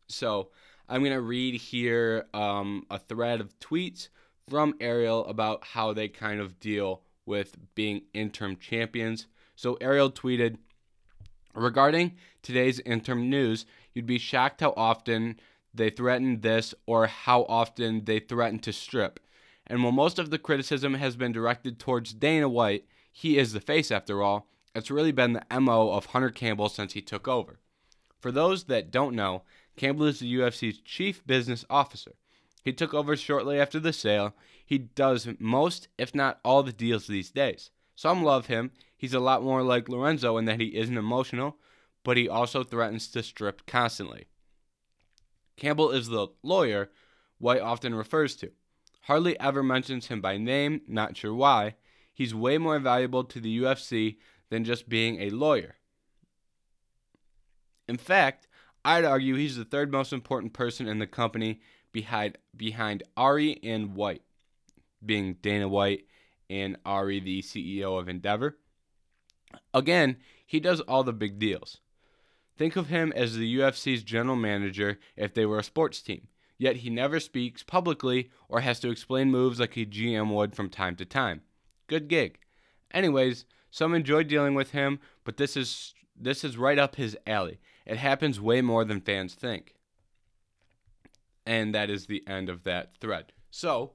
So 0.09 0.51
I'm 0.89 1.05
gonna 1.05 1.21
read 1.21 1.55
here 1.55 2.27
um, 2.35 2.85
a 2.91 2.99
thread 2.99 3.41
of 3.41 3.59
tweets 3.61 4.09
from 4.51 4.75
Ariel 4.81 5.25
about 5.27 5.65
how 5.65 5.93
they 5.93 6.09
kind 6.09 6.41
of 6.41 6.59
deal 6.59 7.03
with 7.25 7.57
being 7.77 8.03
interim 8.13 8.57
champions. 8.57 9.27
So 9.55 9.79
Ariel 9.81 10.11
tweeted 10.11 10.59
regarding 11.55 12.17
today's 12.43 12.81
interim 12.81 13.31
news, 13.31 13.65
you'd 13.95 14.07
be 14.07 14.19
shocked 14.19 14.61
how 14.61 14.75
often 14.77 15.39
they 15.73 15.89
threaten 15.89 16.41
this 16.41 16.75
or 16.85 17.07
how 17.07 17.45
often 17.45 18.05
they 18.05 18.19
threaten 18.19 18.59
to 18.61 18.73
strip. 18.73 19.21
And 19.69 19.85
while 19.85 19.93
most 19.93 20.19
of 20.19 20.31
the 20.31 20.39
criticism 20.39 20.95
has 20.95 21.15
been 21.15 21.31
directed 21.31 21.79
towards 21.79 22.13
Dana 22.13 22.49
White, 22.49 22.87
he 23.13 23.39
is 23.39 23.53
the 23.53 23.61
face 23.61 23.93
after 23.93 24.21
all, 24.21 24.49
it's 24.75 24.91
really 24.91 25.13
been 25.13 25.33
the 25.33 25.61
MO 25.61 25.93
of 25.93 26.07
Hunter 26.07 26.31
Campbell 26.31 26.69
since 26.69 26.95
he 26.95 27.03
took 27.03 27.29
over. 27.29 27.61
For 28.19 28.33
those 28.33 28.65
that 28.65 28.91
don't 28.91 29.15
know, 29.15 29.43
Campbell 29.77 30.07
is 30.07 30.19
the 30.19 30.35
UFC's 30.35 30.81
chief 30.81 31.25
business 31.27 31.65
officer. 31.71 32.13
He 32.63 32.73
took 32.73 32.93
over 32.93 33.17
shortly 33.17 33.59
after 33.59 33.81
the 33.81 33.93
sale. 33.93 34.35
He 34.65 34.79
does 34.79 35.29
most, 35.39 35.89
if 35.99 36.15
not 36.15 36.41
all, 36.45 36.63
the 36.63 36.73
deals 36.73 37.07
these 37.07 37.31
days. 37.31 37.71
Some 37.97 38.23
love 38.23 38.47
him. 38.47 38.73
He's 38.97 39.15
a 39.15 39.21
lot 39.21 39.43
more 39.43 39.63
like 39.63 39.89
Lorenzo 39.89 40.37
in 40.37 40.45
that 40.45 40.61
he 40.61 40.77
isn't 40.77 40.97
emotional, 40.97 41.57
but 42.05 42.17
he 42.17 42.29
also 42.29 42.63
threatens 42.63 43.09
to 43.09 43.23
strip 43.23 43.67
constantly. 43.67 44.27
Campbell 45.57 45.91
is 45.91 46.09
the 46.09 46.29
lawyer 46.43 46.91
White 47.41 47.63
often 47.63 47.95
refers 47.95 48.37
to. 48.37 48.53
Hardly 49.05 49.41
ever 49.41 49.63
mentions 49.63 50.07
him 50.07 50.21
by 50.21 50.37
name, 50.37 50.83
not 50.87 51.17
sure 51.17 51.35
why. 51.35 51.77
He's 52.13 52.35
way 52.35 52.59
more 52.59 52.79
valuable 52.79 53.25
to 53.25 53.41
the 53.41 53.61
UFC 53.61 54.19
than 54.51 54.63
just 54.63 54.91
being 54.91 55.21
a 55.21 55.31
lawyer. 55.31 55.77
In 57.89 57.97
fact, 57.97 58.47
I'd 58.85 59.07
argue 59.07 59.35
he's 59.35 59.57
the 59.57 59.65
third 59.65 59.91
most 59.91 60.13
important 60.13 60.53
person 60.53 60.87
in 60.87 60.99
the 60.99 61.07
company 61.07 61.61
behind 61.93 62.39
behind 62.57 63.03
Ari 63.17 63.61
and 63.63 63.95
White, 63.95 64.23
being 65.05 65.35
Dana 65.43 65.69
White 65.69 66.07
and 66.49 66.77
Ari, 66.85 67.21
the 67.21 67.43
CEO 67.43 67.99
of 67.99 68.09
Endeavor. 68.09 68.57
Again, 69.73 70.17
he 70.47 70.61
does 70.61 70.81
all 70.81 71.05
the 71.05 71.13
big 71.13 71.39
deals. 71.39 71.79
Think 72.57 72.77
of 72.77 72.89
him 72.89 73.13
as 73.17 73.37
the 73.37 73.59
UFC's 73.59 74.03
general 74.03 74.37
manager 74.37 74.99
if 75.17 75.33
they 75.33 75.47
were 75.47 75.61
a 75.61 75.65
sports 75.65 76.03
team, 76.03 76.29
yet 76.59 76.77
he 76.77 76.91
never 76.91 77.19
speaks 77.19 77.63
publicly 77.63 78.31
or 78.49 78.61
has 78.61 78.81
to 78.81 78.91
explain 78.91 79.31
moves 79.31 79.59
like 79.59 79.77
a 79.77 79.87
GM 79.87 80.35
would 80.35 80.55
from 80.55 80.69
time 80.69 80.97
to 80.97 81.05
time. 81.05 81.43
Good 81.87 82.09
gig. 82.09 82.39
Anyways, 82.93 83.47
some 83.71 83.95
enjoy 83.95 84.25
dealing 84.25 84.55
with 84.55 84.73
him, 84.73 84.99
but 85.25 85.37
this 85.37 85.57
is 85.57 85.95
this 86.15 86.45
is 86.45 86.59
right 86.59 86.79
up 86.79 86.97
his 86.97 87.17
alley. 87.27 87.61
It 87.87 87.97
happens 87.97 88.41
way 88.41 88.61
more 88.61 88.85
than 88.85 89.01
fans 89.01 89.35
think. 89.35 89.75
And 91.51 91.75
that 91.75 91.91
is 91.91 92.07
the 92.07 92.23
end 92.29 92.49
of 92.49 92.63
that 92.63 92.93
thread. 93.01 93.33
So, 93.51 93.95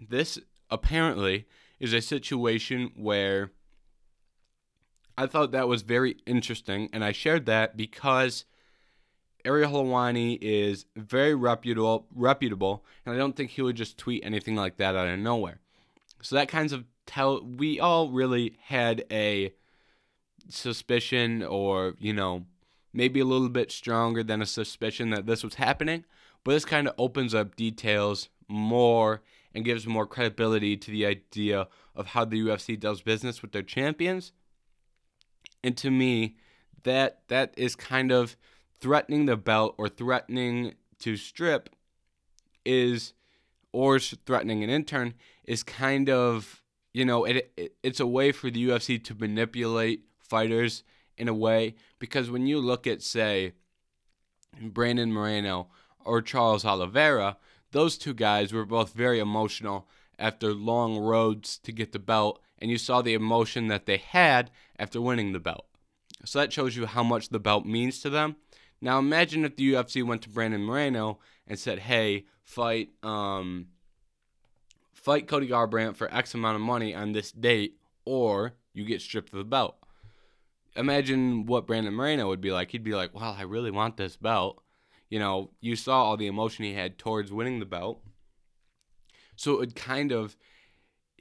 this 0.00 0.38
apparently 0.70 1.46
is 1.78 1.92
a 1.92 2.00
situation 2.00 2.90
where 2.96 3.50
I 5.18 5.26
thought 5.26 5.52
that 5.52 5.68
was 5.68 5.82
very 5.82 6.16
interesting, 6.24 6.88
and 6.90 7.04
I 7.04 7.12
shared 7.12 7.44
that 7.46 7.76
because 7.76 8.46
Ariel 9.44 9.72
Helwani 9.72 10.38
is 10.40 10.86
very 10.96 11.34
reputable, 11.34 12.06
reputable, 12.14 12.82
and 13.04 13.14
I 13.14 13.18
don't 13.18 13.36
think 13.36 13.50
he 13.50 13.60
would 13.60 13.76
just 13.76 13.98
tweet 13.98 14.24
anything 14.24 14.56
like 14.56 14.78
that 14.78 14.96
out 14.96 15.06
of 15.06 15.18
nowhere. 15.18 15.60
So 16.22 16.34
that 16.36 16.48
kinds 16.48 16.72
of 16.72 16.86
tell 17.04 17.44
we 17.44 17.78
all 17.78 18.08
really 18.08 18.56
had 18.62 19.04
a 19.10 19.52
suspicion 20.48 21.42
or 21.42 21.94
you 21.98 22.14
know 22.14 22.46
maybe 22.98 23.20
a 23.20 23.24
little 23.24 23.48
bit 23.48 23.70
stronger 23.70 24.24
than 24.24 24.42
a 24.42 24.46
suspicion 24.46 25.10
that 25.10 25.24
this 25.24 25.44
was 25.44 25.54
happening, 25.54 26.04
but 26.42 26.50
this 26.50 26.64
kind 26.64 26.88
of 26.88 26.94
opens 26.98 27.32
up 27.32 27.54
details 27.54 28.28
more 28.48 29.22
and 29.54 29.64
gives 29.64 29.86
more 29.86 30.04
credibility 30.04 30.76
to 30.76 30.90
the 30.90 31.06
idea 31.06 31.68
of 31.94 32.08
how 32.08 32.24
the 32.24 32.40
UFC 32.40 32.78
does 32.78 33.00
business 33.00 33.40
with 33.40 33.52
their 33.52 33.62
champions. 33.62 34.32
And 35.62 35.76
to 35.76 35.92
me, 35.92 36.34
that 36.82 37.20
that 37.28 37.54
is 37.56 37.76
kind 37.76 38.10
of 38.10 38.36
threatening 38.80 39.26
the 39.26 39.36
belt 39.36 39.76
or 39.78 39.88
threatening 39.88 40.74
to 40.98 41.16
strip 41.16 41.70
is 42.64 43.12
or 43.72 44.00
threatening 44.00 44.64
an 44.64 44.70
intern 44.70 45.14
is 45.44 45.62
kind 45.62 46.10
of 46.10 46.64
you 46.92 47.04
know 47.04 47.24
it, 47.24 47.52
it 47.56 47.76
it's 47.84 48.00
a 48.00 48.06
way 48.06 48.32
for 48.32 48.50
the 48.50 48.68
UFC 48.68 49.02
to 49.04 49.14
manipulate 49.14 50.02
fighters 50.18 50.82
in 51.18 51.28
a 51.28 51.34
way 51.34 51.74
because 51.98 52.30
when 52.30 52.46
you 52.46 52.58
look 52.58 52.86
at 52.86 53.02
say 53.02 53.52
Brandon 54.60 55.12
Moreno 55.12 55.68
or 56.04 56.22
Charles 56.22 56.64
Oliveira, 56.64 57.36
those 57.72 57.98
two 57.98 58.14
guys 58.14 58.52
were 58.52 58.64
both 58.64 58.94
very 58.94 59.18
emotional 59.18 59.88
after 60.18 60.54
long 60.54 60.98
roads 60.98 61.58
to 61.58 61.72
get 61.72 61.92
the 61.92 61.98
belt 61.98 62.40
and 62.58 62.70
you 62.70 62.78
saw 62.78 63.02
the 63.02 63.14
emotion 63.14 63.68
that 63.68 63.86
they 63.86 63.98
had 63.98 64.50
after 64.78 65.00
winning 65.00 65.32
the 65.32 65.38
belt. 65.38 65.66
So 66.24 66.38
that 66.38 66.52
shows 66.52 66.76
you 66.76 66.86
how 66.86 67.02
much 67.02 67.28
the 67.28 67.38
belt 67.38 67.64
means 67.66 68.00
to 68.00 68.10
them. 68.10 68.36
Now 68.80 68.98
imagine 68.98 69.44
if 69.44 69.56
the 69.56 69.72
UFC 69.72 70.04
went 70.04 70.22
to 70.22 70.28
Brandon 70.28 70.64
Moreno 70.64 71.18
and 71.46 71.58
said, 71.58 71.80
"Hey, 71.80 72.26
fight 72.42 72.90
um 73.02 73.68
fight 74.92 75.28
Cody 75.28 75.48
Garbrandt 75.48 75.96
for 75.96 76.12
X 76.12 76.34
amount 76.34 76.56
of 76.56 76.62
money 76.62 76.94
on 76.94 77.12
this 77.12 77.32
date 77.32 77.78
or 78.04 78.54
you 78.72 78.84
get 78.84 79.02
stripped 79.02 79.32
of 79.32 79.38
the 79.38 79.44
belt." 79.44 79.76
Imagine 80.76 81.46
what 81.46 81.66
Brandon 81.66 81.94
Moreno 81.94 82.28
would 82.28 82.40
be 82.40 82.52
like. 82.52 82.70
He'd 82.70 82.84
be 82.84 82.94
like, 82.94 83.14
"Well, 83.14 83.36
I 83.38 83.42
really 83.42 83.70
want 83.70 83.96
this 83.96 84.16
belt." 84.16 84.62
You 85.08 85.18
know, 85.18 85.50
you 85.60 85.74
saw 85.76 86.04
all 86.04 86.16
the 86.16 86.26
emotion 86.26 86.64
he 86.64 86.74
had 86.74 86.98
towards 86.98 87.32
winning 87.32 87.58
the 87.60 87.66
belt. 87.66 88.02
So 89.36 89.60
it 89.60 89.74
kind 89.74 90.12
of 90.12 90.36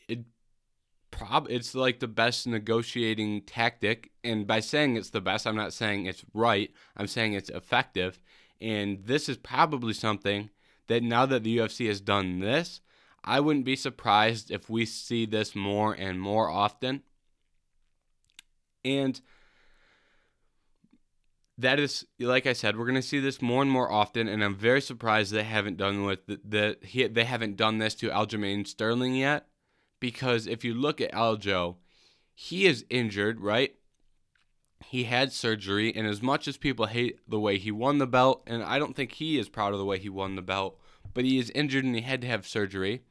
it 0.07 0.25
prob 1.11 1.47
it's 1.49 1.73
like 1.73 1.99
the 1.99 2.07
best 2.07 2.47
negotiating 2.47 3.41
tactic 3.41 4.11
and 4.23 4.45
by 4.45 4.59
saying 4.59 4.95
it's 4.95 5.09
the 5.11 5.21
best 5.21 5.47
i'm 5.47 5.55
not 5.55 5.73
saying 5.73 6.05
it's 6.05 6.25
right 6.33 6.71
i'm 6.97 7.07
saying 7.07 7.33
it's 7.33 7.49
effective 7.49 8.19
and 8.59 9.05
this 9.05 9.29
is 9.29 9.37
probably 9.37 9.93
something 9.93 10.49
that 10.87 11.01
now 11.01 11.25
that 11.25 11.43
the 11.43 11.57
ufc 11.57 11.87
has 11.87 12.01
done 12.01 12.39
this 12.39 12.81
i 13.23 13.39
wouldn't 13.39 13.65
be 13.65 13.75
surprised 13.75 14.51
if 14.51 14.69
we 14.69 14.85
see 14.85 15.25
this 15.25 15.55
more 15.55 15.93
and 15.93 16.19
more 16.19 16.49
often 16.49 17.01
and 18.83 19.21
that 21.57 21.79
is 21.79 22.05
like 22.19 22.45
I 22.45 22.53
said, 22.53 22.77
we're 22.77 22.85
going 22.85 22.95
to 22.95 23.01
see 23.01 23.19
this 23.19 23.41
more 23.41 23.61
and 23.61 23.71
more 23.71 23.91
often, 23.91 24.27
and 24.27 24.43
I'm 24.43 24.55
very 24.55 24.81
surprised 24.81 25.31
they 25.31 25.43
haven't 25.43 25.77
done 25.77 26.03
with 26.03 26.25
the, 26.27 26.39
the 26.43 27.07
they 27.07 27.23
haven't 27.23 27.57
done 27.57 27.79
this 27.79 27.95
to 27.95 28.09
Aljamain 28.09 28.67
Sterling 28.67 29.15
yet 29.15 29.47
because 29.99 30.47
if 30.47 30.63
you 30.63 30.73
look 30.73 31.01
at 31.01 31.11
Aljo, 31.11 31.77
he 32.33 32.65
is 32.65 32.85
injured, 32.89 33.41
right? 33.41 33.75
He 34.85 35.05
had 35.05 35.33
surgery, 35.33 35.93
and 35.95 36.05
as 36.05 36.21
much 36.21 36.47
as 36.47 36.55
people 36.55 36.85
hate 36.85 37.19
the 37.27 37.39
way 37.39 37.57
he 37.57 37.71
won 37.71 37.97
the 37.97 38.05
belt, 38.05 38.43
and 38.45 38.63
I 38.63 38.77
don't 38.77 38.95
think 38.95 39.13
he 39.13 39.39
is 39.39 39.49
proud 39.49 39.73
of 39.73 39.79
the 39.79 39.85
way 39.85 39.97
he 39.97 40.09
won 40.09 40.35
the 40.35 40.43
belt, 40.43 40.79
but 41.13 41.25
he 41.25 41.39
is 41.39 41.49
injured 41.51 41.83
and 41.83 41.95
he 41.95 42.01
had 42.01 42.21
to 42.21 42.27
have 42.27 42.47
surgery, 42.47 43.01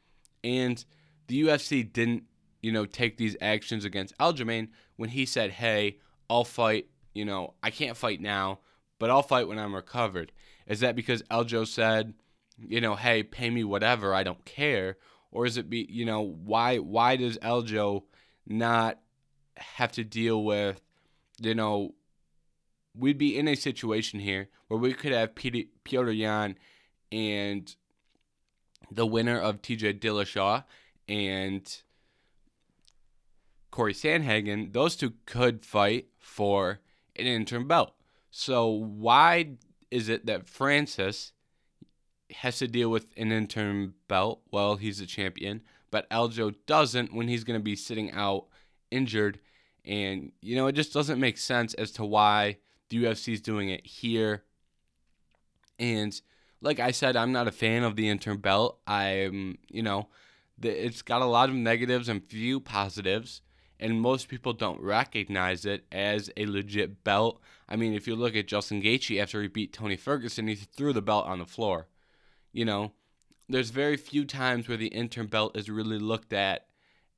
and 0.45 0.85
the 1.27 1.43
UFC 1.43 1.93
didn't, 1.93 2.23
you 2.63 2.71
know, 2.71 2.87
take 2.87 3.17
these 3.17 3.37
actions 3.41 3.85
against 3.85 4.17
Aljamain 4.19 4.69
when 4.95 5.11
he 5.11 5.27
said, 5.27 5.51
"Hey, 5.51 5.99
I'll 6.31 6.45
fight. 6.45 6.87
You 7.17 7.25
know, 7.25 7.55
I 7.63 7.71
can't 7.71 7.97
fight 7.97 8.21
now, 8.21 8.61
but 8.99 9.11
I'll 9.11 9.23
fight 9.23 9.49
when 9.49 9.59
I'm 9.59 9.75
recovered." 9.75 10.33
Is 10.67 10.81
that 10.81 10.97
because 10.97 11.23
Aljo 11.25 11.67
said, 11.67 12.15
you 12.59 12.81
know, 12.81 12.95
"Hey, 12.97 13.23
pay 13.23 13.51
me 13.51 13.65
whatever, 13.65 14.15
I 14.15 14.23
don't 14.23 14.45
care," 14.45 14.99
or 15.31 15.47
is 15.47 15.57
it 15.57 15.71
be 15.71 15.87
you 15.91 16.05
know 16.05 16.21
why 16.21 16.79
why 16.79 17.17
does 17.17 17.39
Aljo 17.39 18.05
not 18.47 19.01
have 19.57 19.93
to 19.93 20.05
deal 20.05 20.45
with 20.45 20.81
you 21.41 21.55
know 21.55 21.95
we'd 22.95 23.19
be 23.19 23.39
in 23.39 23.49
a 23.49 23.55
situation 23.55 24.21
here 24.21 24.49
where 24.69 24.81
we 24.81 24.93
could 24.93 25.13
have 25.13 25.35
Petr 25.35 26.17
Yan 26.17 26.57
and 27.13 27.77
the 28.91 29.07
winner 29.07 29.39
of 29.39 29.63
TJ 29.63 30.01
Dillashaw 30.01 30.65
and 31.09 31.83
Corey 33.71 33.93
Sandhagen, 33.93 34.73
those 34.73 34.97
two 34.97 35.15
could 35.27 35.65
fight 35.65 36.07
for 36.19 36.81
an 37.19 37.27
interim 37.27 37.67
belt. 37.67 37.95
So 38.31 38.69
why 38.69 39.57
is 39.91 40.09
it 40.09 40.27
that 40.27 40.49
Francis 40.49 41.33
has 42.31 42.59
to 42.59 42.69
deal 42.69 42.91
with 42.91 43.07
an 43.17 43.33
interim 43.33 43.95
belt 44.09 44.41
while 44.51 44.77
he's 44.77 45.01
a 45.01 45.07
champion, 45.07 45.63
but 45.91 46.11
Aljo 46.11 46.55
doesn't 46.67 47.15
when 47.15 47.29
he's 47.29 47.45
going 47.45 47.59
to 47.59 47.65
be 47.65 47.77
sitting 47.77 48.11
out 48.13 48.47
injured. 48.91 49.39
And, 49.85 50.33
you 50.43 50.57
know, 50.57 50.67
it 50.67 50.73
just 50.73 50.93
doesn't 50.93 51.21
make 51.21 51.39
sense 51.39 51.75
as 51.75 51.93
to 51.93 52.05
why 52.05 52.59
the 52.89 53.05
UFC 53.05 53.33
is 53.33 53.41
doing 53.41 53.69
it 53.69 53.87
here. 53.87 54.43
And 55.79 56.21
like 56.61 56.81
I 56.81 56.91
said, 56.91 57.17
I'm 57.17 57.33
not 57.33 57.49
a 57.49 57.53
fan 57.53 57.85
of 57.85 57.97
the 57.97 58.09
interim 58.09 58.39
belt. 58.39 58.81
I'm, 58.87 59.59
you 59.69 59.83
know, 59.83 60.09
it's 60.61 61.03
got 61.03 61.23
a 61.23 61.27
lot 61.27 61.49
of 61.49 61.55
negatives 61.55 62.09
and 62.09 62.25
few 62.25 62.61
positives. 62.61 63.43
And 63.79 64.01
most 64.01 64.29
people 64.29 64.53
don't 64.53 64.81
recognize 64.81 65.67
it 65.67 65.85
as 65.93 66.31
a 66.37 66.47
legit 66.47 67.05
belt. 67.05 67.41
I 67.69 67.77
mean, 67.77 67.93
if 67.93 68.07
you 68.07 68.17
look 68.17 68.35
at 68.35 68.47
Justin 68.47 68.83
Gaethje 68.83 69.21
after 69.21 69.43
he 69.43 69.49
beat 69.49 69.73
Tony 69.73 69.97
Ferguson, 69.97 70.49
he 70.49 70.55
threw 70.55 70.93
the 70.93 71.03
belt 71.03 71.27
on 71.27 71.39
the 71.39 71.47
floor 71.47 71.89
you 72.57 72.65
know, 72.65 72.93
there's 73.51 73.69
very 73.69 73.99
few 73.99 74.25
times 74.25 74.67
where 74.67 74.79
the 74.79 74.87
interim 74.87 75.27
belt 75.27 75.59
is 75.59 75.69
really 75.69 75.99
looked 75.99 76.33
at 76.33 76.69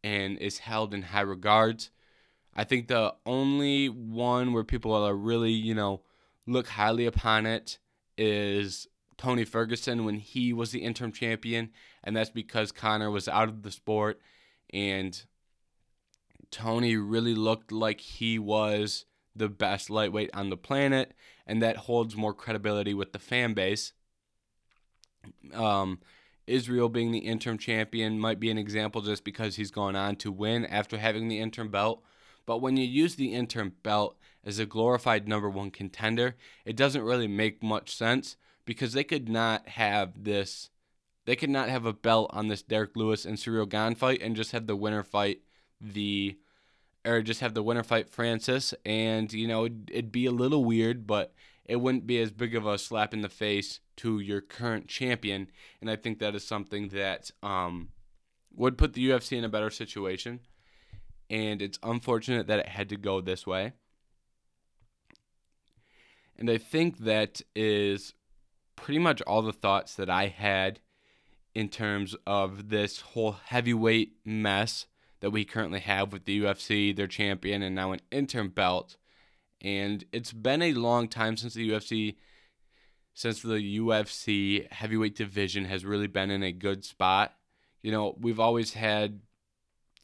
and 0.03 0.37
is 0.39 0.59
held 0.59 0.93
in 0.93 1.03
high 1.03 1.21
regards. 1.21 1.91
I 2.57 2.65
think 2.65 2.89
the 2.89 3.15
only 3.25 3.89
one 3.89 4.53
where 4.53 4.65
people 4.65 4.93
are 4.93 5.15
really, 5.15 5.53
you 5.53 5.77
know, 5.77 6.03
look 6.45 6.67
highly 6.67 7.07
upon 7.07 7.47
it 7.47 7.79
is 8.17 8.89
Tony 9.17 9.45
Ferguson 9.45 10.05
when 10.05 10.17
he 10.17 10.53
was 10.53 10.73
the 10.73 10.81
interim 10.81 11.13
champion, 11.13 11.71
and 12.03 12.17
that's 12.17 12.31
because 12.31 12.73
Conor 12.73 13.13
was 13.13 13.29
out 13.29 13.49
of 13.49 13.63
the 13.63 13.71
sport 13.71 14.21
and 14.75 15.25
Tony 16.51 16.97
really 16.97 17.35
looked 17.35 17.73
like 17.73 18.01
he 18.01 18.39
was 18.39 19.05
the 19.35 19.49
best 19.49 19.91
lightweight 19.91 20.31
on 20.35 20.51
the 20.51 20.57
planet, 20.57 21.15
and 21.47 21.63
that 21.63 21.77
holds 21.77 22.17
more 22.17 22.35
credibility 22.35 22.95
with 22.95 23.13
the 23.13 23.19
fan 23.19 23.55
base. 23.55 23.93
Um, 25.53 26.01
Israel 26.47 26.89
being 26.89 27.13
the 27.13 27.19
interim 27.19 27.59
champion 27.59 28.19
might 28.19 28.41
be 28.41 28.51
an 28.51 28.59
example 28.59 29.03
just 29.03 29.25
because 29.25 29.57
he's 29.57 29.71
gone 29.71 29.95
on 29.95 30.17
to 30.17 30.33
win 30.33 30.65
after 30.67 30.99
having 30.99 31.29
the 31.29 31.39
interim 31.39 31.71
belt. 31.71 32.03
But 32.47 32.63
when 32.63 32.77
you 32.77 32.87
use 32.87 33.15
the 33.15 33.35
interim 33.35 33.75
belt 33.83 34.17
as 34.45 34.59
a 34.59 34.67
glorified 34.67 35.29
number 35.29 35.51
one 35.51 35.71
contender, 35.71 36.37
it 36.65 36.77
doesn't 36.77 37.03
really 37.03 37.29
make 37.29 37.63
much 37.63 37.95
sense 37.95 38.37
because 38.65 38.95
they 38.95 39.05
could 39.05 39.29
not 39.29 39.69
have 39.69 40.25
this. 40.25 40.71
They 41.27 41.37
could 41.37 41.51
not 41.51 41.69
have 41.69 41.85
a 41.85 41.93
belt 41.93 42.31
on 42.33 42.49
this 42.49 42.63
Derrick 42.63 42.97
Lewis 42.97 43.27
and 43.27 43.37
Ciryl 43.37 43.69
Gane 43.69 43.95
fight 43.95 44.23
and 44.23 44.35
just 44.35 44.53
have 44.53 44.67
the 44.67 44.77
winner 44.77 45.03
fight 45.03 45.43
the, 45.81 46.39
or 47.05 47.23
just 47.23 47.41
have 47.41 47.55
the 47.55 47.63
winner 47.63 47.83
fight 47.83 48.11
Francis. 48.11 48.75
And, 48.85 49.33
you 49.33 49.47
know, 49.47 49.67
it'd, 49.67 49.91
it'd 49.93 50.13
be 50.13 50.27
a 50.27 50.33
little 50.33 50.65
weird, 50.65 51.07
but 51.07 51.33
it 51.65 51.77
wouldn't 51.77 52.07
be 52.07 52.21
as 52.21 52.31
big 52.31 52.55
of 52.55 52.67
a 52.67 52.79
slap 52.79 53.13
in 53.13 53.21
the 53.21 53.29
face 53.29 53.81
to 53.97 54.19
your 54.21 54.41
current 54.41 54.89
champion. 54.89 55.51
And 55.81 55.91
I 55.91 55.97
think 55.97 56.19
that 56.19 56.35
is 56.35 56.47
something 56.47 56.89
that 56.89 57.31
um, 57.43 57.89
would 58.55 58.79
put 58.79 58.95
the 58.95 59.09
UFC 59.09 59.37
in 59.37 59.45
a 59.45 59.49
better 59.49 59.71
situation. 59.71 60.41
And 61.31 61.61
it's 61.61 61.79
unfortunate 61.83 62.47
that 62.47 62.61
it 62.61 62.69
had 62.69 62.89
to 62.89 62.97
go 62.97 63.21
this 63.21 63.47
way. 63.47 63.73
And 66.39 66.49
I 66.49 66.57
think 66.57 66.99
that 66.99 67.43
is 67.55 68.15
pretty 68.77 69.01
much 69.01 69.21
all 69.23 69.43
the 69.43 69.53
thoughts 69.53 69.95
that 69.97 70.09
I 70.09 70.29
had 70.29 70.81
in 71.55 71.69
terms 71.69 72.15
of 72.27 72.69
this 72.69 73.01
whole 73.01 73.33
heavyweight 73.33 74.13
mess 74.25 74.87
that 75.21 75.31
we 75.31 75.45
currently 75.45 75.81
have 75.81 76.13
with 76.13 76.25
the 76.25 76.41
UFC, 76.41 76.95
their 76.95 77.07
champion, 77.07 77.63
and 77.63 77.75
now 77.75 77.93
an 77.93 78.01
interim 78.11 78.49
belt. 78.49 78.97
And 79.61 80.05
it's 80.13 80.33
been 80.33 80.63
a 80.63 80.73
long 80.75 81.09
time 81.09 81.37
since 81.37 81.55
the 81.55 81.71
UFC 81.71 82.17
since 83.15 83.43
the 83.43 83.79
UFC 83.79 84.71
heavyweight 84.71 85.17
division 85.17 85.65
has 85.65 85.85
really 85.85 86.07
been 86.07 86.31
in 86.31 86.45
a 86.45 86.53
good 86.53 86.85
spot. 86.85 87.35
You 87.83 87.91
know, 87.91 88.17
we've 88.21 88.39
always 88.39 88.75
had 88.75 89.21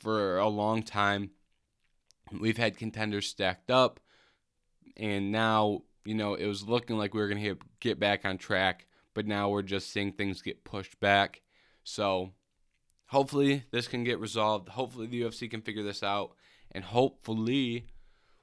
for 0.01 0.39
a 0.39 0.49
long 0.49 0.83
time 0.83 1.31
we've 2.41 2.57
had 2.57 2.77
contenders 2.77 3.29
stacked 3.29 3.71
up 3.71 4.01
and 4.97 5.33
now, 5.33 5.83
you 6.05 6.15
know, 6.15 6.35
it 6.35 6.47
was 6.47 6.69
looking 6.69 6.97
like 6.97 7.15
we 7.15 7.21
were 7.21 7.29
going 7.29 7.43
to 7.43 7.57
get 7.81 7.99
back 7.99 8.25
on 8.25 8.39
track, 8.39 8.87
but 9.15 9.27
now 9.27 9.49
we're 9.49 9.63
just 9.63 9.93
seeing 9.93 10.13
things 10.13 10.43
get 10.43 10.65
pushed 10.65 10.99
back. 11.01 11.43
So, 11.83 12.31
hopefully 13.07 13.65
this 13.71 13.89
can 13.89 14.05
get 14.05 14.21
resolved. 14.21 14.71
Hopefully 14.71 15.07
the 15.07 15.23
UFC 15.23 15.51
can 15.51 15.63
figure 15.63 15.83
this 15.83 16.03
out 16.03 16.33
and 16.73 16.85
hopefully 16.85 17.87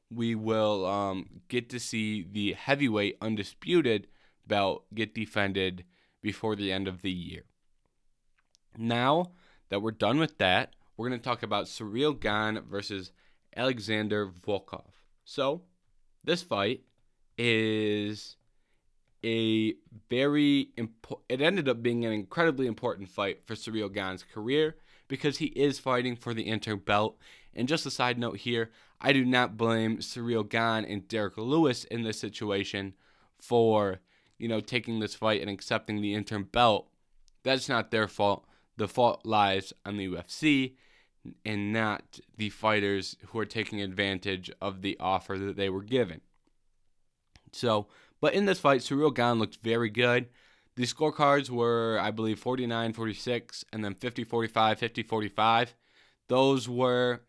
we 0.10 0.36
will 0.36 0.86
um, 0.86 1.42
get 1.48 1.70
to 1.70 1.80
see 1.80 2.26
the 2.30 2.54
heavyweight 2.54 3.18
undisputed 3.22 4.08
belt 4.46 4.86
get 4.94 5.16
defended 5.16 5.86
before 6.22 6.56
the 6.56 6.72
end 6.72 6.88
of 6.88 7.02
the 7.02 7.12
year. 7.12 7.44
Now 8.78 9.32
that 9.70 9.82
we're 9.82 9.92
done 9.92 10.20
with 10.20 10.38
that, 10.38 10.74
we're 10.96 11.10
going 11.10 11.20
to 11.20 11.24
talk 11.24 11.44
about 11.44 11.66
Ciryl 11.66 12.20
Gane 12.20 12.62
versus 12.70 13.12
Alexander 13.56 14.28
Volkov. 14.28 14.92
So, 15.24 15.64
this 16.24 16.44
fight 16.44 16.82
is 17.38 18.36
a 19.24 19.76
very 20.10 20.70
important 20.78 21.26
it 21.30 21.42
ended 21.42 21.70
up 21.70 21.84
being 21.84 22.06
an 22.06 22.12
incredibly 22.12 22.68
important 22.68 23.10
fight 23.10 23.46
for 23.46 23.56
Ciryl 23.56 23.94
Gane's 23.94 24.24
career 24.24 24.76
because 25.08 25.38
he 25.38 25.48
is 25.48 25.80
fighting 25.80 26.16
for 26.16 26.34
the 26.34 26.44
interim 26.44 26.80
belt. 26.80 27.18
And 27.54 27.68
just 27.68 27.86
a 27.86 27.92
side 27.92 28.18
note 28.18 28.38
here, 28.38 28.72
I 29.00 29.14
do 29.14 29.26
not 29.26 29.58
blame 29.58 29.98
Ciryl 29.98 30.48
Gane 30.48 30.86
and 30.86 31.08
Derrick 31.08 31.38
Lewis 31.38 31.84
in 31.84 32.04
this 32.04 32.20
situation 32.20 32.94
for 33.40 34.00
you 34.42 34.48
know, 34.48 34.60
taking 34.60 35.00
this 35.00 35.14
fight 35.14 35.40
and 35.40 35.52
accepting 35.52 36.02
the 36.02 36.16
interim 36.16 36.46
belt, 36.46 36.90
that's 37.44 37.70
not 37.70 37.92
their 37.92 38.08
fault. 38.08 38.44
The 38.76 38.88
fault 38.88 39.22
lies 39.24 39.72
on 39.86 39.98
the 39.98 40.08
UFC. 40.08 40.74
and 41.46 41.72
not 41.72 42.20
the 42.36 42.50
fighters 42.50 43.16
who 43.28 43.38
are 43.38 43.46
taking 43.46 43.80
advantage 43.80 44.50
of 44.60 44.82
the 44.82 44.98
offer 45.00 45.38
that 45.38 45.56
they 45.56 45.70
were 45.70 45.84
given. 45.84 46.22
So, 47.52 47.86
but 48.22 48.34
in 48.34 48.46
this 48.46 48.60
fight, 48.60 48.82
Ciryl 48.82 49.14
Gane 49.14 49.40
looked 49.40 49.58
very 49.58 49.90
good. 49.90 50.28
The 50.76 50.84
scorecards 50.84 51.50
were, 51.50 52.00
I 52.02 52.12
believe, 52.12 52.40
49 52.40 52.94
46 52.94 53.66
and 53.74 53.84
then 53.84 53.96
50 53.96 54.24
45, 54.24 54.80
50 54.80 55.04
45. 55.04 55.76
Those 56.30 56.70
were 56.70 57.22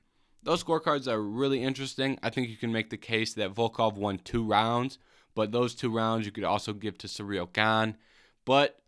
those 0.44 0.62
scorecards 0.62 1.06
are 1.06 1.22
really 1.22 1.62
interesting. 1.62 2.18
I 2.22 2.30
think 2.30 2.48
you 2.48 2.56
can 2.56 2.72
make 2.72 2.90
the 2.90 2.96
case 2.96 3.34
that 3.34 3.54
Volkov 3.54 3.94
won 3.94 4.18
two 4.18 4.44
rounds, 4.44 4.98
but 5.34 5.52
those 5.52 5.74
two 5.74 5.90
rounds 5.90 6.26
you 6.26 6.32
could 6.32 6.44
also 6.44 6.72
give 6.72 6.98
to 6.98 7.06
Ciryl 7.06 7.52
Gane. 7.52 7.96
But 8.44 8.80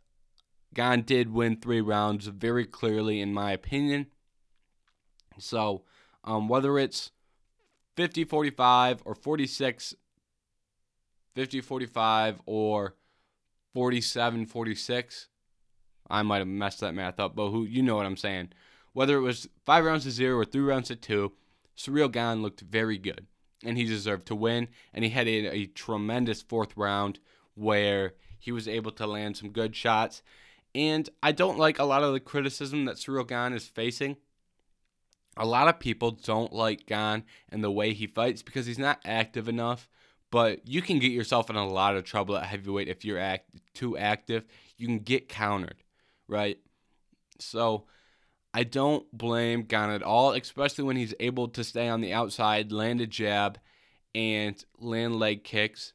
Gane 0.75 1.03
did 1.03 1.33
win 1.33 1.57
three 1.57 1.81
rounds 1.81 2.27
very 2.27 2.67
clearly, 2.67 3.21
in 3.21 3.33
my 3.33 3.53
opinion. 3.53 4.07
So, 5.39 5.85
um, 6.25 6.49
whether 6.49 6.79
it's 6.79 7.13
50 7.97 8.25
45 8.25 9.03
or 9.05 9.15
46 9.15 9.95
50 11.35 11.61
45 11.61 12.41
or 12.47 12.95
47 13.75 14.47
46, 14.47 15.29
I 16.09 16.23
might 16.23 16.39
have 16.39 16.49
messed 16.49 16.81
that 16.81 16.95
math 16.95 17.19
up, 17.19 17.35
but 17.35 17.51
who 17.51 17.65
you 17.65 17.83
know 17.83 17.97
what 17.97 18.07
I'm 18.07 18.17
saying. 18.17 18.51
Whether 18.93 19.17
it 19.17 19.23
was 19.23 19.49
five 19.67 19.85
rounds 19.85 20.05
to 20.05 20.11
zero 20.11 20.39
or 20.39 20.45
three 20.45 20.63
rounds 20.63 20.89
to 20.89 20.97
two, 20.97 21.33
Ciryl 21.77 22.11
Gane 22.11 22.43
looked 22.43 22.61
very 22.61 22.99
good, 22.99 23.27
and 23.65 23.77
he 23.77 23.85
deserved 23.85 24.27
to 24.29 24.37
win. 24.37 24.69
And 24.93 25.05
he 25.05 25.11
had 25.11 25.27
a, 25.27 25.47
a 25.49 25.67
tremendous 25.67 26.43
fourth 26.43 26.77
round 26.77 27.19
where 27.55 28.15
he 28.39 28.53
was 28.53 28.69
able 28.69 28.93
to 28.93 29.07
land 29.07 29.37
some 29.37 29.51
good 29.51 29.75
shots. 29.75 30.23
And 30.75 31.09
I 31.23 31.33
don't 31.33 31.59
like 31.59 31.79
a 31.79 31.85
lot 31.85 32.03
of 32.03 32.13
the 32.13 32.21
criticism 32.21 32.85
that 32.85 32.97
Ciryl 32.97 33.27
Gane 33.27 33.57
is 33.57 33.67
facing. 33.67 34.17
A 35.37 35.47
lot 35.47 35.67
of 35.67 35.81
people 35.81 36.13
don't 36.13 36.53
like 36.53 36.87
Gane 36.87 37.25
and 37.49 37.65
the 37.65 37.71
way 37.71 37.93
he 37.93 38.07
fights 38.07 38.43
because 38.43 38.67
he's 38.67 38.79
not 38.79 39.01
active 39.05 39.49
enough. 39.49 39.89
But 40.35 40.67
you 40.67 40.83
can 40.83 40.99
get 40.99 41.13
yourself 41.13 41.49
in 41.49 41.55
a 41.55 41.65
lot 41.65 41.95
of 41.95 42.03
trouble 42.03 42.37
at 42.37 42.47
heavyweight 42.47 42.89
if 42.89 43.05
you're 43.05 43.21
act- 43.21 43.51
too 43.73 43.97
active. 43.97 44.45
You 44.77 44.89
can 44.89 44.99
get 44.99 45.29
countered, 45.29 45.77
right? 46.27 46.59
So 47.39 47.85
I 48.53 48.65
don't 48.65 49.07
blame 49.17 49.63
Gane 49.63 49.91
at 49.91 50.03
all, 50.03 50.33
especially 50.33 50.83
when 50.83 50.97
he's 50.97 51.15
able 51.21 51.47
to 51.51 51.63
stay 51.63 51.87
on 51.87 52.01
the 52.01 52.13
outside, 52.13 52.73
land 52.73 53.01
a 53.01 53.07
jab, 53.07 53.61
and 54.13 54.57
land 54.81 55.21
leg 55.21 55.45
kicks. 55.45 55.93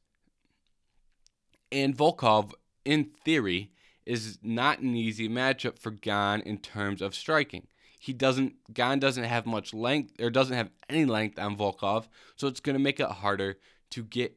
And 1.69 1.93
Volkov, 1.93 2.53
in 2.85 3.11
theory, 3.25 3.73
is 4.05 4.39
not 4.41 4.79
an 4.79 4.95
easy 4.95 5.27
matchup 5.27 5.77
for 5.77 5.91
Gane 5.91 6.39
in 6.45 6.59
terms 6.59 7.01
of 7.01 7.13
striking. 7.13 7.67
He 7.99 8.13
doesn't 8.13 8.73
Gane 8.73 8.99
doesn't 8.99 9.25
have 9.25 9.45
much 9.45 9.73
length 9.73 10.13
or 10.21 10.29
doesn't 10.29 10.55
have 10.55 10.69
any 10.87 11.03
length 11.03 11.37
on 11.37 11.57
Volkov, 11.57 12.07
so 12.37 12.47
it's 12.47 12.61
going 12.61 12.77
to 12.77 12.81
make 12.81 13.01
it 13.01 13.09
harder 13.09 13.57
to 13.91 14.03
get 14.03 14.35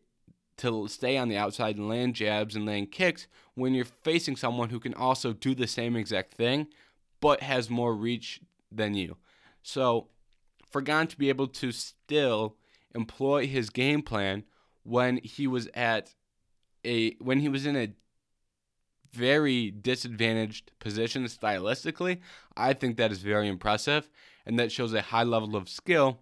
to 0.59 0.87
stay 0.89 1.17
on 1.17 1.29
the 1.29 1.37
outside 1.37 1.77
and 1.77 1.89
land 1.89 2.15
jabs 2.15 2.55
and 2.55 2.67
land 2.67 2.93
kicks 2.93 3.27
when 3.55 3.75
you're 3.75 3.85
facing 3.85 4.37
someone 4.37 4.69
who 4.69 4.79
can 4.79 4.95
also 4.95 5.33
do 5.33 5.55
the 5.55 5.67
same 5.67 5.97
exact 5.97 6.35
thing 6.35 6.67
but 7.21 7.41
has 7.41 7.71
more 7.71 7.95
reach 7.95 8.41
than 8.71 8.95
you. 8.95 9.17
So 9.63 10.09
for 10.71 10.83
Gane 10.83 11.07
to 11.07 11.17
be 11.17 11.29
able 11.29 11.47
to 11.49 11.73
still 11.73 12.57
employ 12.95 13.47
his 13.47 13.71
game 13.71 14.03
plan 14.03 14.45
when 14.83 15.19
he 15.23 15.47
was 15.47 15.69
at 15.75 16.15
a 16.85 17.15
when 17.15 17.41
he 17.41 17.49
was 17.49 17.65
in 17.65 17.77
a 17.77 17.95
very 19.13 19.71
disadvantaged 19.71 20.73
position 20.79 21.25
stylistically, 21.25 22.19
I 22.57 22.73
think 22.73 22.97
that 22.97 23.13
is 23.13 23.19
very 23.19 23.47
impressive 23.47 24.09
and 24.47 24.59
that 24.59 24.73
shows 24.73 24.93
a 24.95 25.03
high 25.03 25.23
level 25.23 25.55
of 25.55 25.69
skill. 25.69 26.19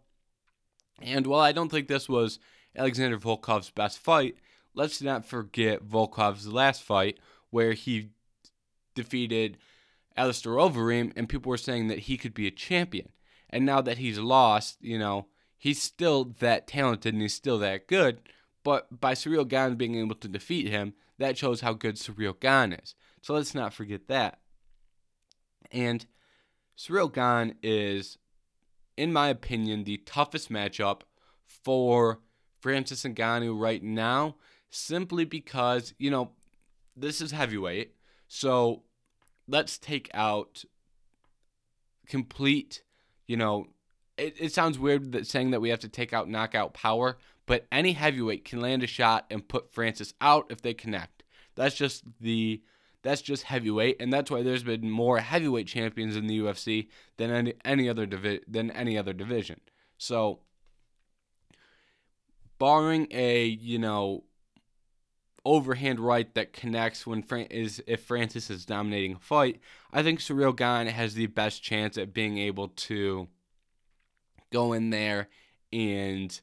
And 1.01 1.27
while 1.27 1.41
I 1.41 1.53
don't 1.53 1.71
think 1.71 1.89
this 1.89 2.09
was 2.09 2.39
Alexander 2.77 3.19
Volkov's 3.19 3.71
best 3.71 3.99
fight, 3.99 4.37
let's 4.75 5.03
not 5.03 5.25
forget 5.25 5.87
Volkov's 5.87 6.47
last 6.47 6.83
fight 6.83 7.19
where 7.51 7.73
he 7.73 8.11
defeated 8.95 9.59
Alistair 10.17 10.53
Overeem, 10.53 11.13
and 11.17 11.29
people 11.29 11.51
were 11.51 11.57
saying 11.57 11.89
that 11.89 12.01
he 12.01 12.17
could 12.17 12.35
be 12.35 12.47
a 12.47 12.53
champion. 12.53 13.09
And 13.49 13.67
now 13.67 13.81
that 13.81 13.99
he's 13.99 14.19
lost, 14.19 14.79
you 14.81 14.99
know, 14.99 15.27
he's 15.57 15.83
still 15.83 16.25
that 16.39 16.67
talented 16.67 17.15
and 17.15 17.23
he's 17.23 17.35
still 17.35 17.59
that 17.59 17.89
good. 17.89 18.21
But 18.63 19.01
by 19.01 19.15
Ciryl 19.15 19.49
Gane 19.49 19.77
being 19.77 19.97
able 19.97 20.15
to 20.17 20.29
defeat 20.29 20.69
him, 20.69 20.95
that 21.19 21.37
shows 21.37 21.61
how 21.61 21.73
good 21.73 21.97
Ciryl 21.97 22.39
Gane 22.39 22.75
is. 22.75 22.95
So 23.23 23.35
let's 23.35 23.55
not 23.55 23.75
forget 23.75 24.09
that. 24.09 24.39
And 25.73 26.07
Ciryl 26.77 27.13
Gane 27.13 27.57
is, 27.63 28.19
in 28.97 29.13
my 29.13 29.29
opinion, 29.29 29.85
the 29.85 29.99
toughest 29.99 30.51
matchup 30.51 31.03
for 31.45 32.21
Francis 32.61 33.03
Ngannou 33.03 33.59
right 33.59 33.83
now, 33.83 34.37
simply 34.71 35.25
because, 35.25 35.95
you 35.99 36.11
know, 36.11 36.31
this 36.97 37.21
is 37.21 37.31
heavyweight. 37.31 37.95
So 38.29 38.83
let's 39.49 39.79
take 39.79 40.11
out 40.15 40.65
complete, 42.07 42.83
you 43.27 43.37
know, 43.37 43.67
it, 44.17 44.35
it 44.39 44.53
sounds 44.53 44.79
weird 44.79 45.13
that 45.13 45.27
saying 45.27 45.51
that 45.51 45.61
we 45.61 45.71
have 45.71 45.81
to 45.81 45.89
take 45.89 46.13
out 46.13 46.29
knockout 46.29 46.75
power, 46.75 47.17
but 47.47 47.67
any 47.73 47.93
heavyweight 47.93 48.45
can 48.45 48.61
land 48.61 48.83
a 48.83 48.87
shot 48.87 49.27
and 49.31 49.49
put 49.49 49.73
Francis 49.73 50.15
out 50.21 50.47
if 50.51 50.61
they 50.61 50.75
connect. 50.75 51.25
That's 51.57 51.75
just 51.75 52.05
the 52.21 52.63
that's 53.03 53.23
just 53.23 53.45
heavyweight, 53.45 53.97
and 53.99 54.13
that's 54.13 54.31
why 54.31 54.43
there's 54.43 54.63
been 54.63 54.91
more 54.91 55.19
heavyweight 55.19 55.67
champions 55.67 56.17
in 56.17 56.27
the 56.27 56.39
UFC 56.39 56.89
than 57.17 57.31
any 57.31 57.55
any 57.65 57.89
other 57.89 58.07
divi- 58.07 58.43
than 58.47 58.71
any 58.71 58.99
other 58.99 59.13
division. 59.13 59.61
So, 59.97 60.41
barring 62.61 63.09
a 63.11 63.47
you 63.47 63.79
know 63.79 64.23
overhand 65.45 65.99
right 65.99 66.33
that 66.35 66.53
connects 66.53 67.07
when 67.07 67.23
Fran- 67.23 67.47
is 67.47 67.83
if 67.89 68.05
Francis 68.05 68.51
is 68.51 68.65
dominating 68.67 69.15
a 69.15 69.19
fight, 69.19 69.59
I 69.93 70.05
think 70.05 70.21
Ciryl 70.21 70.55
Gane 70.55 70.87
has 70.87 71.15
the 71.15 71.27
best 71.27 71.63
chance 71.63 71.99
at 71.99 72.13
being 72.13 72.39
able 72.39 72.69
to 72.69 73.27
go 74.53 74.73
in 74.73 74.91
there 74.91 75.29
and 75.73 76.39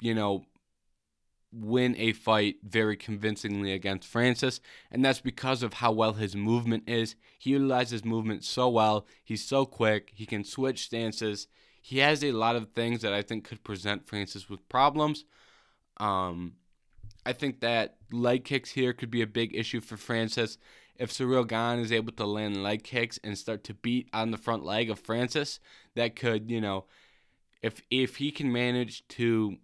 you 0.00 0.14
know 0.14 0.46
win 1.52 1.96
a 1.98 2.12
fight 2.12 2.56
very 2.62 2.96
convincingly 2.96 3.72
against 3.72 4.06
Francis, 4.06 4.60
and 4.92 5.04
that's 5.04 5.20
because 5.20 5.64
of 5.64 5.74
how 5.74 5.90
well 5.90 6.12
his 6.12 6.36
movement 6.36 6.84
is. 6.88 7.16
He 7.36 7.50
utilizes 7.50 8.04
movement 8.04 8.44
so 8.44 8.68
well. 8.68 9.06
He's 9.24 9.44
so 9.44 9.66
quick. 9.66 10.12
He 10.14 10.24
can 10.24 10.44
switch 10.44 10.84
stances. 10.84 11.48
He 11.80 11.98
has 11.98 12.22
a 12.22 12.32
lot 12.32 12.56
of 12.56 12.70
things 12.72 13.02
that 13.02 13.12
I 13.12 13.22
think 13.22 13.44
could 13.44 13.64
present 13.64 14.06
Francis 14.06 14.48
with 14.48 14.68
problems. 14.68 15.24
Um, 15.98 16.54
I 17.24 17.32
think 17.32 17.60
that 17.60 17.96
leg 18.10 18.44
kicks 18.44 18.70
here 18.70 18.92
could 18.92 19.10
be 19.10 19.22
a 19.22 19.26
big 19.26 19.54
issue 19.54 19.80
for 19.80 19.96
Francis. 19.96 20.58
If 20.96 21.10
Ciryl 21.10 21.46
Gane 21.46 21.82
is 21.82 21.92
able 21.92 22.12
to 22.12 22.26
land 22.26 22.62
leg 22.62 22.82
kicks 22.82 23.18
and 23.24 23.36
start 23.36 23.64
to 23.64 23.74
beat 23.74 24.08
on 24.12 24.30
the 24.30 24.38
front 24.38 24.64
leg 24.64 24.90
of 24.90 24.98
Francis, 24.98 25.60
that 25.94 26.16
could, 26.16 26.50
you 26.50 26.60
know, 26.60 26.84
if 27.62 27.82
if 27.90 28.16
he 28.16 28.30
can 28.30 28.52
manage 28.52 29.06
to 29.08 29.56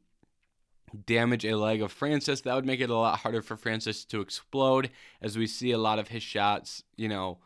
damage 1.04 1.44
a 1.44 1.56
leg 1.56 1.82
of 1.82 1.92
Francis, 1.92 2.40
that 2.42 2.54
would 2.54 2.64
make 2.64 2.80
it 2.80 2.90
a 2.90 2.96
lot 2.96 3.18
harder 3.20 3.42
for 3.42 3.56
Francis 3.56 4.04
to 4.06 4.20
explode. 4.20 4.90
As 5.20 5.36
we 5.36 5.46
see 5.46 5.72
a 5.72 5.78
lot 5.78 5.98
of 5.98 6.08
his 6.08 6.22
shots, 6.22 6.82
you 6.96 7.08
know, 7.08 7.38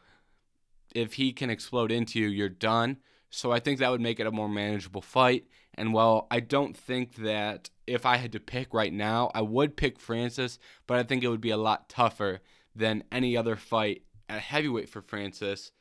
if 0.95 1.15
he 1.15 1.33
can 1.33 1.51
explode 1.51 1.91
into 1.91 2.21
you, 2.21 2.29
you're 2.29 2.49
done. 2.49 2.99
So 3.31 3.53
I 3.53 3.61
think 3.61 3.79
that 3.79 3.91
would 3.91 4.01
make 4.01 4.21
it 4.21 4.27
a 4.27 4.33
more 4.33 4.49
manageable 4.49 5.01
fight. 5.01 5.47
And 5.75 5.95
while 5.95 6.27
I 6.31 6.41
don't 6.41 6.77
think 6.77 7.15
that 7.17 7.71
if 7.87 8.05
I 8.05 8.17
had 8.17 8.33
to 8.33 8.41
pick 8.41 8.75
right 8.75 8.93
now, 8.93 9.31
I 9.35 9.41
would 9.41 9.77
pick 9.77 9.99
Francis, 10.01 10.59
but 10.87 10.99
I 10.99 11.05
think 11.05 11.23
it 11.23 11.29
would 11.29 11.41
be 11.41 11.51
a 11.51 11.57
lot 11.57 11.89
tougher 11.89 12.41
than 12.75 13.05
any 13.11 13.37
other 13.37 13.57
fight 13.57 14.03
at 14.29 14.41
heavyweight 14.41 14.89
for 14.89 15.01
Francis. 15.01 15.73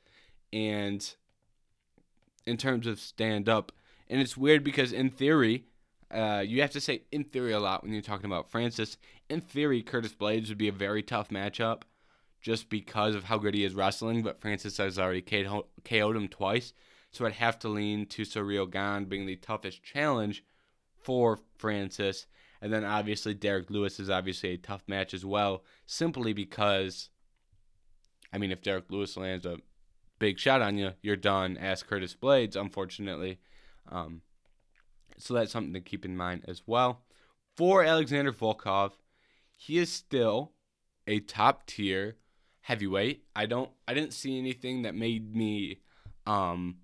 And 0.53 1.07
in 2.45 2.57
terms 2.57 2.87
of 2.87 2.99
stand 2.99 3.49
up, 3.49 3.71
and 4.09 4.21
it's 4.21 4.37
weird 4.37 4.63
because 4.63 4.91
in 4.91 5.09
theory, 5.09 5.65
uh, 6.11 6.43
you 6.45 6.61
have 6.61 6.71
to 6.71 6.81
say 6.81 7.03
in 7.11 7.23
theory 7.23 7.51
a 7.51 7.59
lot 7.59 7.83
when 7.83 7.93
you're 7.93 8.01
talking 8.01 8.25
about 8.25 8.49
Francis. 8.49 8.97
In 9.29 9.41
theory, 9.41 9.83
Curtis 9.83 10.13
Blaydes 10.13 10.49
would 10.49 10.57
be 10.57 10.67
a 10.67 10.73
very 10.73 11.03
tough 11.03 11.29
matchup 11.29 11.83
just 12.41 12.69
because 12.69 13.15
of 13.15 13.25
how 13.25 13.37
good 13.37 13.53
he 13.53 13.63
is 13.63 13.75
wrestling, 13.75 14.23
but 14.23 14.41
Francis 14.41 14.77
has 14.77 14.97
already 14.97 15.21
KO'd 15.21 16.15
him 16.15 16.27
twice. 16.27 16.73
So 17.11 17.25
I'd 17.25 17.33
have 17.33 17.59
to 17.59 17.69
lean 17.69 18.05
to 18.07 18.23
Ciryl 18.23 18.69
Gane 18.69 19.05
being 19.05 19.25
the 19.25 19.35
toughest 19.35 19.83
challenge 19.83 20.43
for 21.01 21.39
Francis. 21.57 22.27
And 22.61 22.71
then 22.71 22.83
obviously 22.83 23.33
Derrick 23.33 23.69
Lewis 23.69 23.99
is 23.99 24.09
obviously 24.09 24.51
a 24.51 24.57
tough 24.57 24.83
match 24.87 25.13
as 25.13 25.25
well, 25.25 25.63
simply 25.85 26.33
because, 26.33 27.09
I 28.33 28.37
mean, 28.37 28.51
if 28.51 28.61
Derrick 28.61 28.85
Lewis 28.89 29.17
lands 29.17 29.45
a 29.45 29.57
big 30.19 30.37
shot 30.37 30.61
on 30.61 30.77
you, 30.77 30.91
you're 31.01 31.15
done. 31.15 31.57
Ask 31.57 31.87
Curtis 31.87 32.15
Blaydes, 32.15 32.55
unfortunately. 32.55 33.39
Um, 33.89 34.21
so 35.17 35.33
that's 35.33 35.51
something 35.51 35.73
to 35.73 35.81
keep 35.81 36.05
in 36.05 36.15
mind 36.15 36.43
as 36.47 36.63
well. 36.65 37.01
For 37.55 37.83
Alexander 37.83 38.31
Volkov, 38.31 38.91
he 39.55 39.77
is 39.77 39.91
still 39.91 40.53
a 41.07 41.19
top 41.19 41.65
tier 41.65 42.17
heavyweight. 42.61 43.23
I 43.35 43.45
don't 43.45 43.71
I 43.87 43.93
didn't 43.93 44.13
see 44.13 44.37
anything 44.37 44.83
that 44.83 44.95
made 44.95 45.35
me 45.35 45.79
um 46.25 46.77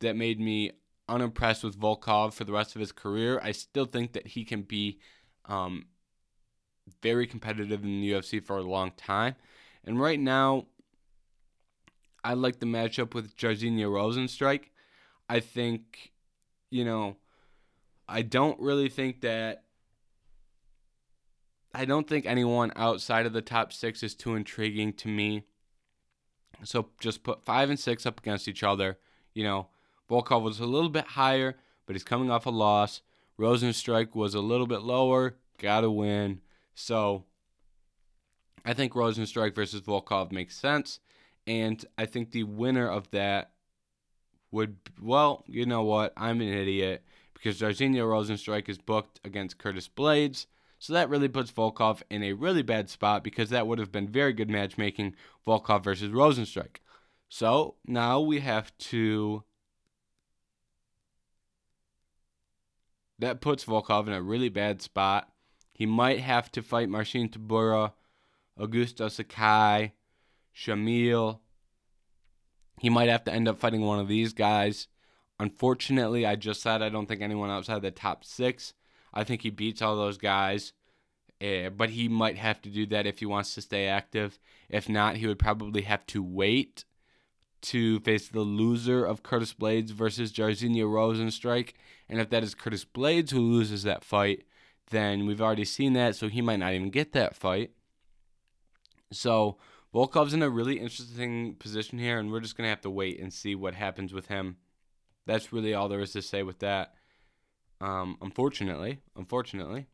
that 0.00 0.16
made 0.16 0.40
me 0.40 0.72
unimpressed 1.08 1.64
with 1.64 1.78
Volkov 1.78 2.32
for 2.32 2.44
the 2.44 2.52
rest 2.52 2.74
of 2.74 2.80
his 2.80 2.92
career. 2.92 3.40
I 3.42 3.52
still 3.52 3.84
think 3.84 4.12
that 4.12 4.28
he 4.28 4.44
can 4.44 4.62
be 4.62 4.98
um, 5.46 5.86
very 7.02 7.26
competitive 7.26 7.84
in 7.84 8.00
the 8.00 8.12
UFC 8.12 8.42
for 8.42 8.58
a 8.58 8.62
long 8.62 8.92
time. 8.96 9.36
And 9.84 10.00
right 10.00 10.18
now, 10.18 10.66
I 12.24 12.34
like 12.34 12.58
the 12.58 12.66
matchup 12.66 13.14
with 13.14 13.36
Jairzinho 13.36 13.88
Rozenstruik. 13.88 14.70
I 15.28 15.40
think, 15.40 16.12
you 16.70 16.84
know, 16.84 17.16
I 18.08 18.22
don't 18.22 18.58
really 18.60 18.88
think 18.88 19.20
that. 19.20 19.62
I 21.72 21.84
don't 21.84 22.08
think 22.08 22.24
anyone 22.24 22.72
outside 22.74 23.26
of 23.26 23.34
the 23.34 23.42
top 23.42 23.70
six 23.70 24.02
is 24.02 24.14
too 24.14 24.34
intriguing 24.34 24.94
to 24.94 25.08
me. 25.08 25.44
So 26.64 26.88
just 26.98 27.22
put 27.22 27.44
five 27.44 27.68
and 27.68 27.78
six 27.78 28.06
up 28.06 28.18
against 28.18 28.48
each 28.48 28.62
other. 28.62 28.98
You 29.34 29.44
know, 29.44 29.68
Volkov 30.10 30.42
was 30.42 30.60
a 30.60 30.66
little 30.66 30.88
bit 30.88 31.06
higher, 31.08 31.56
but 31.86 31.94
he's 31.94 32.04
coming 32.04 32.30
off 32.30 32.46
a 32.46 32.50
loss. 32.50 33.02
Rozenstruik 33.38 34.14
was 34.14 34.34
a 34.34 34.40
little 34.40 34.66
bit 34.66 34.82
lower, 34.82 35.36
got 35.58 35.80
to 35.80 35.90
win. 35.90 36.40
So 36.74 37.24
I 38.64 38.72
think 38.72 38.94
Rozenstruik 38.94 39.54
versus 39.54 39.82
Volkov 39.82 40.32
makes 40.32 40.56
sense. 40.56 41.00
And 41.46 41.84
I 41.96 42.06
think 42.06 42.30
the 42.30 42.44
winner 42.44 42.88
of 42.88 43.10
that 43.10 43.52
would, 44.50 44.76
well, 45.00 45.44
you 45.46 45.66
know 45.66 45.82
what? 45.82 46.12
I'm 46.16 46.40
an 46.40 46.48
idiot 46.48 47.04
because 47.34 47.60
Jairzinho 47.60 48.02
Rozenstruik 48.02 48.68
is 48.68 48.78
booked 48.78 49.20
against 49.24 49.58
Curtis 49.58 49.88
Blaydes. 49.88 50.46
So 50.78 50.92
that 50.92 51.08
really 51.08 51.28
puts 51.28 51.50
Volkov 51.50 52.02
in 52.10 52.22
a 52.22 52.32
really 52.32 52.62
bad 52.62 52.90
spot 52.90 53.24
because 53.24 53.50
that 53.50 53.66
would 53.66 53.78
have 53.78 53.92
been 53.92 54.08
very 54.08 54.32
good 54.32 54.50
matchmaking, 54.50 55.14
Volkov 55.46 55.84
versus 55.84 56.10
Rozenstruik. 56.10 56.78
So 57.28 57.76
now 57.86 58.20
we 58.20 58.40
have 58.40 58.76
to. 58.78 59.44
That 63.18 63.40
puts 63.40 63.64
Volkov 63.64 64.06
in 64.06 64.12
a 64.12 64.22
really 64.22 64.48
bad 64.48 64.82
spot. 64.82 65.30
He 65.72 65.86
might 65.86 66.20
have 66.20 66.50
to 66.52 66.62
fight 66.62 66.88
Marcin 66.88 67.28
Tybura, 67.28 67.92
Augusto 68.58 69.10
Sakai, 69.10 69.92
Shamil. 70.54 71.40
He 72.80 72.90
might 72.90 73.08
have 73.08 73.24
to 73.24 73.32
end 73.32 73.48
up 73.48 73.58
fighting 73.58 73.82
one 73.82 73.98
of 73.98 74.08
these 74.08 74.32
guys. 74.32 74.88
Unfortunately, 75.38 76.24
I 76.24 76.36
just 76.36 76.62
said 76.62 76.82
I 76.82 76.88
don't 76.88 77.06
think 77.06 77.20
anyone 77.20 77.50
outside 77.50 77.82
the 77.82 77.90
top 77.90 78.24
six. 78.24 78.74
I 79.12 79.24
think 79.24 79.42
he 79.42 79.50
beats 79.50 79.82
all 79.82 79.96
those 79.96 80.18
guys. 80.18 80.72
Uh, 81.40 81.68
but 81.68 81.90
he 81.90 82.08
might 82.08 82.38
have 82.38 82.62
to 82.62 82.70
do 82.70 82.86
that 82.86 83.06
if 83.06 83.18
he 83.18 83.26
wants 83.26 83.54
to 83.54 83.60
stay 83.60 83.86
active. 83.86 84.38
If 84.70 84.88
not, 84.88 85.16
he 85.16 85.26
would 85.26 85.38
probably 85.38 85.82
have 85.82 86.06
to 86.06 86.22
wait 86.22 86.84
to 87.66 87.98
face 88.00 88.28
the 88.28 88.40
loser 88.40 89.04
of 89.04 89.22
Curtis 89.22 89.52
Blaydes 89.52 89.90
versus 89.90 90.32
Jairzinho 90.32 90.84
Rozenstruik. 90.84 91.72
And 92.08 92.20
if 92.20 92.30
that 92.30 92.44
is 92.44 92.54
Curtis 92.54 92.84
Blaydes 92.84 93.30
who 93.30 93.40
loses 93.40 93.82
that 93.82 94.04
fight, 94.04 94.44
then 94.90 95.26
we've 95.26 95.42
already 95.42 95.64
seen 95.64 95.92
that, 95.94 96.14
so 96.14 96.28
he 96.28 96.40
might 96.40 96.60
not 96.60 96.74
even 96.74 96.90
get 96.90 97.12
that 97.12 97.34
fight. 97.34 97.72
So 99.10 99.56
Volkov's 99.92 100.32
in 100.32 100.42
a 100.42 100.50
really 100.50 100.78
interesting 100.78 101.54
position 101.54 101.98
here, 101.98 102.18
and 102.18 102.30
we're 102.30 102.40
just 102.40 102.56
gonna 102.56 102.68
have 102.68 102.82
to 102.82 102.90
wait 102.90 103.18
and 103.18 103.32
see 103.32 103.54
what 103.54 103.74
happens 103.74 104.12
with 104.12 104.28
him. 104.28 104.58
That's 105.26 105.52
really 105.52 105.74
all 105.74 105.88
there 105.88 106.00
is 106.00 106.12
to 106.12 106.22
say 106.22 106.44
with 106.44 106.60
that. 106.60 106.94
Um, 107.80 108.16
unfortunately, 108.22 109.00
unfortunately. 109.16 109.86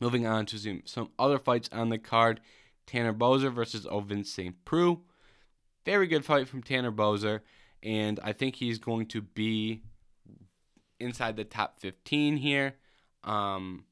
Moving 0.00 0.26
on 0.26 0.46
to 0.46 0.58
some, 0.58 0.82
some 0.84 1.10
other 1.18 1.38
fights 1.38 1.68
on 1.72 1.88
the 1.88 1.98
card. 1.98 2.40
Tanner 2.86 3.12
Boser 3.12 3.52
versus 3.52 3.86
Ovince 3.86 4.26
St. 4.26 4.64
Preux. 4.64 5.00
Very 5.84 6.06
good 6.06 6.24
fight 6.24 6.48
from 6.48 6.62
Tanner 6.62 6.92
Boser, 6.92 7.40
and 7.82 8.20
I 8.22 8.32
think 8.32 8.56
he's 8.56 8.78
going 8.78 9.06
to 9.06 9.22
be 9.22 9.82
inside 11.00 11.36
the 11.36 11.44
top 11.44 11.80
15 11.80 12.36
here. 12.36 12.76
Um, 13.24 13.84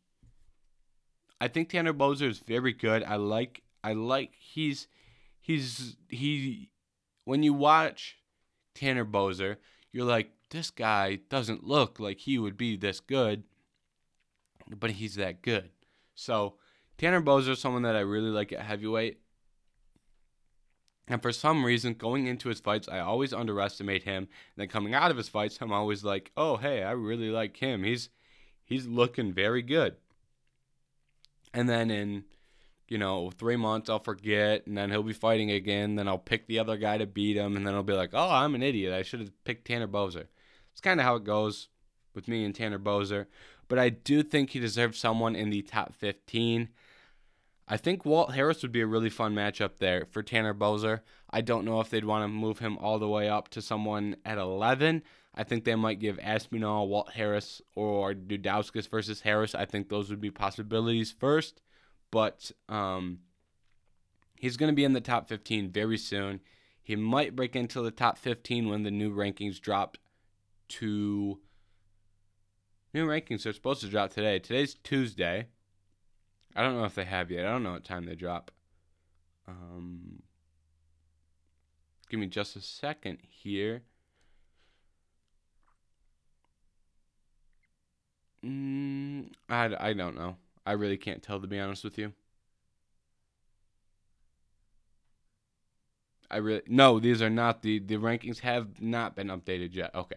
I 1.41 1.49
think 1.49 1.69
Tanner 1.69 1.95
Boser 1.95 2.29
is 2.29 2.39
very 2.39 2.73
good. 2.73 3.03
I 3.03 3.17
like 3.17 3.63
I 3.83 3.95
like 3.95 4.35
he's 4.39 4.89
he's 5.41 5.97
he 6.09 6.71
when 7.25 7.43
you 7.43 7.55
watch 7.55 8.19
Tanner 8.75 9.05
Boser, 9.05 9.57
you're 9.93 10.05
like 10.05 10.33
this 10.51 10.71
guy 10.71 11.21
doesn't 11.29 11.65
look 11.65 11.99
like 11.99 12.19
he 12.21 12.39
would 12.39 12.57
be 12.57 12.77
this 12.77 13.01
good, 13.01 13.45
but 14.69 14.93
he's 14.93 15.15
that 15.15 15.43
good. 15.43 15.71
So 16.15 16.55
Tanner 16.99 17.23
Boser 17.23 17.51
is 17.51 17.59
someone 17.59 17.83
that 17.83 17.97
I 17.97 18.01
really 18.01 18.31
like 18.31 18.53
at 18.53 18.61
heavyweight. 18.61 19.21
And 21.09 21.21
for 21.21 21.33
some 21.33 21.65
reason, 21.65 21.95
going 21.95 22.27
into 22.27 22.49
his 22.49 22.61
fights, 22.61 22.89
I 22.89 23.01
always 23.01 23.33
underestimate 23.33 24.05
him. 24.05 24.25
And 24.25 24.29
then 24.57 24.69
coming 24.69 24.95
out 24.95 25.11
of 25.11 25.17
his 25.17 25.29
fights, 25.29 25.59
I'm 25.61 25.73
always 25.73 26.05
like, 26.05 26.31
oh, 26.37 26.57
hey, 26.57 26.85
I 26.85 26.93
really 26.93 27.31
like 27.31 27.57
him. 27.57 27.83
He's 27.83 28.11
he's 28.65 28.87
looking 28.87 29.33
very 29.33 29.63
good. 29.63 29.97
And 31.53 31.69
then 31.69 31.91
in, 31.91 32.25
you 32.89 32.97
know, 32.97 33.31
three 33.31 33.57
months, 33.57 33.91
I'll 33.91 33.99
forget, 33.99 34.67
and 34.67 34.79
then 34.79 34.91
he'll 34.91 35.03
be 35.03 35.13
fighting 35.13 35.51
again. 35.51 35.97
Then 35.97 36.07
I'll 36.07 36.19
pick 36.19 36.47
the 36.47 36.61
other 36.61 36.77
guy 36.77 36.99
to 36.99 37.07
beat 37.07 37.37
him, 37.37 37.57
and 37.57 37.67
then 37.67 37.75
I'll 37.75 37.83
be 37.83 37.93
like, 37.93 38.11
oh, 38.13 38.31
I'm 38.31 38.55
an 38.55 38.63
idiot. 38.63 38.95
I 38.95 39.03
should 39.03 39.21
have 39.21 39.45
picked 39.45 39.67
Tanner 39.67 39.89
Boser. 39.89 40.27
It's 40.73 40.81
kind 40.81 41.01
of 41.01 41.07
how 41.07 41.17
it 41.17 41.25
goes 41.25 41.69
with 42.15 42.29
me 42.29 42.45
and 42.45 42.55
Tanner 42.55 42.79
Boser. 42.79 43.27
But 43.69 43.79
I 43.79 43.89
do 43.89 44.23
think 44.23 44.51
he 44.51 44.61
deserves 44.61 44.99
someone 44.99 45.37
in 45.37 45.51
the 45.51 45.63
top 45.63 45.95
15. 45.95 46.69
I 47.73 47.77
think 47.77 48.05
Walt 48.05 48.35
Harris 48.35 48.63
would 48.63 48.73
be 48.73 48.81
a 48.81 48.87
really 48.87 49.11
fun 49.11 49.33
matchup 49.33 49.79
there 49.79 50.05
for 50.11 50.25
Tanner 50.25 50.53
Boser. 50.53 51.03
I 51.31 51.41
don't 51.41 51.65
know 51.65 51.79
if 51.79 51.89
they'd 51.89 52.05
want 52.05 52.25
to 52.25 52.29
move 52.29 52.59
him 52.59 52.77
all 52.79 52.99
the 52.99 53.09
way 53.09 53.29
up 53.29 53.49
to 53.51 53.63
someone 53.63 54.17
at 54.25 54.39
11. 54.39 55.05
I 55.37 55.45
think 55.45 55.63
they 55.63 55.77
might 55.77 56.01
give 56.01 56.19
Aspinall, 56.21 56.89
Walt 56.89 57.13
Harris, 57.13 57.63
or 57.77 58.13
Daukaus 58.13 58.89
versus 58.89 59.21
Harris. 59.21 59.55
I 59.55 59.67
think 59.67 59.89
those 59.89 60.11
would 60.11 60.21
be 60.21 60.33
possibilities 60.33 61.13
first. 61.13 61.63
But 62.11 62.51
um, 62.69 63.21
he's 64.37 64.57
going 64.57 64.73
to 64.73 64.77
be 64.77 64.83
in 64.83 64.93
the 64.93 65.01
top 65.01 65.29
15 65.29 65.71
very 65.71 65.97
soon. 65.97 66.41
He 66.83 66.97
might 66.97 67.37
break 67.37 67.55
into 67.55 67.83
the 67.83 67.93
top 67.93 68.19
15 68.19 68.69
when 68.69 68.83
the 68.83 68.91
new 68.91 69.15
rankings 69.15 69.61
drop 69.61 69.97
to. 70.71 71.39
New 72.93 73.07
rankings 73.07 73.47
are 73.47 73.53
supposed 73.53 73.83
to 73.83 73.87
drop 73.87 74.11
today. 74.11 74.41
Today's 74.41 74.75
Tuesday. 74.75 75.47
I 76.55 76.63
don't 76.63 76.77
know 76.77 76.85
if 76.85 76.95
they 76.95 77.05
have 77.05 77.31
yet. 77.31 77.47
I 77.47 77.51
don't 77.51 77.63
know 77.63 77.73
what 77.73 77.85
time 77.85 78.07
they 78.07 78.15
drop. 78.15 78.51
Um, 79.47 80.23
give 82.09 82.21
me 82.21 82.27
just 82.27 82.57
a 82.57 82.61
second 82.61 83.19
here. 83.23 83.83
Mm, 88.45 89.33
I, 89.49 89.75
I 89.79 89.93
don't 89.93 90.17
know. 90.17 90.37
I 90.67 90.73
really 90.73 90.97
can't 90.97 91.23
tell 91.23 91.41
to 91.41 91.47
be 91.47 91.59
honest 91.59 91.85
with 91.85 91.99
you. 91.99 92.13
I 96.31 96.37
really 96.37 96.63
no, 96.69 97.01
these 97.01 97.21
are 97.21 97.31
not 97.31 97.63
the 97.63 97.81
the 97.81 97.97
rankings 97.97 98.39
have 98.41 98.81
not 98.81 99.17
been 99.17 99.29
updated 99.29 99.75
yet. 99.75 99.95
Okay. 99.95 100.17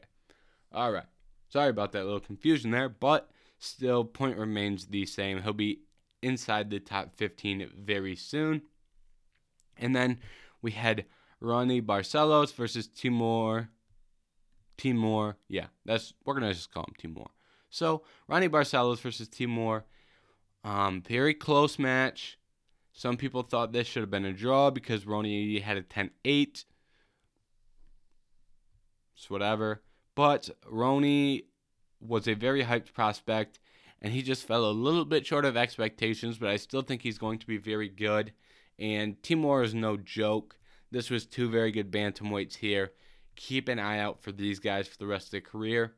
All 0.71 0.91
right. 0.91 1.05
Sorry 1.49 1.69
about 1.69 1.91
that 1.93 2.03
little 2.03 2.19
confusion 2.19 2.71
there, 2.71 2.89
but 2.89 3.29
still 3.57 4.03
point 4.03 4.37
remains 4.37 4.87
the 4.87 5.05
same. 5.05 5.41
He'll 5.41 5.53
be 5.53 5.79
inside 6.23 6.69
the 6.69 6.79
top 6.79 7.15
15 7.15 7.69
very 7.77 8.15
soon. 8.15 8.63
And 9.77 9.95
then 9.95 10.19
we 10.61 10.71
had 10.71 11.05
Raoni 11.41 11.81
Barcelos 11.81 12.53
versus 12.53 12.87
Timur. 12.87 13.69
Timur, 14.77 15.37
yeah, 15.47 15.67
that's 15.85 16.13
we're 16.25 16.33
gonna 16.33 16.53
just 16.53 16.73
call 16.73 16.83
him 16.83 16.95
Timur. 16.97 17.27
So 17.69 18.03
Raoni 18.29 18.49
Barcelos 18.49 18.99
versus 18.99 19.27
Timur, 19.27 19.85
um, 20.63 21.01
very 21.01 21.33
close 21.33 21.77
match. 21.77 22.39
Some 22.93 23.17
people 23.17 23.41
thought 23.41 23.73
this 23.73 23.87
should 23.87 24.01
have 24.01 24.11
been 24.11 24.25
a 24.25 24.33
draw 24.33 24.69
because 24.69 25.05
Raoni 25.05 25.61
had 25.61 25.77
a 25.77 25.81
10-8. 25.81 26.65
It's 29.15 29.29
whatever. 29.29 29.81
But 30.15 30.49
Raoni 30.71 31.45
was 31.99 32.27
a 32.27 32.35
very 32.35 32.63
hyped 32.63 32.93
prospect 32.93 33.59
and 34.03 34.11
he 34.11 34.21
just 34.21 34.45
fell 34.45 34.69
a 34.69 34.71
little 34.71 35.05
bit 35.05 35.25
short 35.25 35.45
of 35.45 35.55
expectations, 35.55 36.37
but 36.37 36.49
I 36.49 36.57
still 36.57 36.81
think 36.81 37.01
he's 37.01 37.17
going 37.17 37.39
to 37.39 37.47
be 37.47 37.57
very 37.57 37.87
good. 37.87 38.33
And 38.77 39.21
Timur 39.23 39.63
is 39.63 39.73
no 39.73 39.95
joke. 39.95 40.57
This 40.91 41.09
was 41.09 41.25
two 41.25 41.49
very 41.49 41.71
good 41.71 41.89
bantamweights 41.89 42.55
here. 42.55 42.91
Keep 43.37 43.69
an 43.69 43.79
eye 43.79 43.99
out 43.99 44.21
for 44.21 44.33
these 44.33 44.59
guys 44.59 44.87
for 44.87 44.97
the 44.97 45.07
rest 45.07 45.27
of 45.27 45.31
their 45.31 45.41
career. 45.41 45.93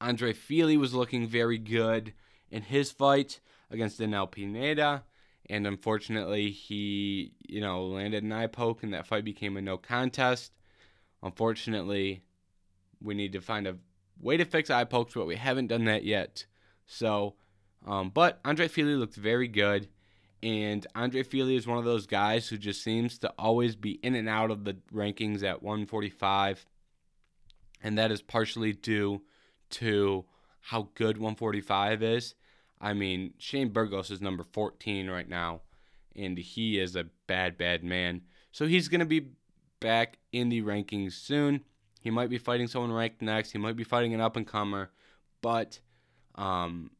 Andre 0.00 0.32
Fili 0.32 0.76
was 0.76 0.94
looking 0.94 1.26
very 1.26 1.58
good 1.58 2.14
in 2.50 2.62
his 2.62 2.92
fight 2.92 3.40
against 3.70 3.98
Daniel 3.98 4.26
Pineda. 4.26 5.02
And 5.50 5.66
unfortunately, 5.66 6.50
he, 6.50 7.32
you 7.48 7.60
know, 7.60 7.86
landed 7.86 8.22
an 8.22 8.32
eye 8.32 8.46
poke, 8.46 8.82
and 8.82 8.94
that 8.94 9.06
fight 9.06 9.24
became 9.24 9.56
a 9.56 9.62
no 9.62 9.78
contest. 9.78 10.52
Unfortunately, 11.22 12.22
we 13.00 13.14
need 13.14 13.32
to 13.32 13.40
find 13.40 13.66
a 13.66 13.76
way 14.20 14.36
to 14.36 14.44
fix 14.44 14.70
eye 14.70 14.84
pokes, 14.84 15.14
but 15.14 15.26
we 15.26 15.36
haven't 15.36 15.68
done 15.68 15.84
that 15.84 16.04
yet. 16.04 16.46
So, 16.86 17.34
um, 17.86 18.10
but 18.10 18.40
Andre 18.44 18.68
Fili 18.68 18.94
looked 18.94 19.16
very 19.16 19.48
good, 19.48 19.88
and 20.42 20.86
Andre 20.94 21.22
Fili 21.22 21.56
is 21.56 21.66
one 21.66 21.78
of 21.78 21.84
those 21.84 22.06
guys 22.06 22.48
who 22.48 22.56
just 22.56 22.82
seems 22.82 23.18
to 23.18 23.32
always 23.38 23.74
be 23.76 23.92
in 24.02 24.14
and 24.14 24.28
out 24.28 24.50
of 24.50 24.64
the 24.64 24.76
rankings 24.92 25.42
at 25.42 25.62
145. 25.62 26.66
And 27.82 27.98
that 27.98 28.10
is 28.10 28.22
partially 28.22 28.72
due 28.72 29.22
to 29.70 30.24
how 30.60 30.88
good 30.94 31.18
145 31.18 32.02
is. 32.02 32.34
I 32.80 32.92
mean, 32.92 33.34
Shane 33.38 33.70
Burgos 33.70 34.10
is 34.10 34.20
number 34.20 34.42
14 34.42 35.08
right 35.08 35.28
now, 35.28 35.62
and 36.14 36.36
he 36.36 36.78
is 36.78 36.96
a 36.96 37.06
bad, 37.26 37.56
bad 37.56 37.82
man. 37.82 38.22
So 38.52 38.66
he's 38.66 38.88
going 38.88 39.00
to 39.00 39.06
be 39.06 39.28
back 39.80 40.18
in 40.32 40.48
the 40.48 40.62
rankings 40.62 41.12
soon. 41.12 41.62
He 42.06 42.12
might 42.12 42.30
be 42.30 42.38
fighting 42.38 42.68
someone 42.68 42.92
ranked 42.92 43.20
next. 43.20 43.50
He 43.50 43.58
might 43.58 43.74
be 43.74 43.82
fighting 43.82 44.14
an 44.14 44.20
up 44.20 44.36
and 44.36 44.46
comer, 44.46 44.92
but 45.42 45.80
um, 46.36 46.92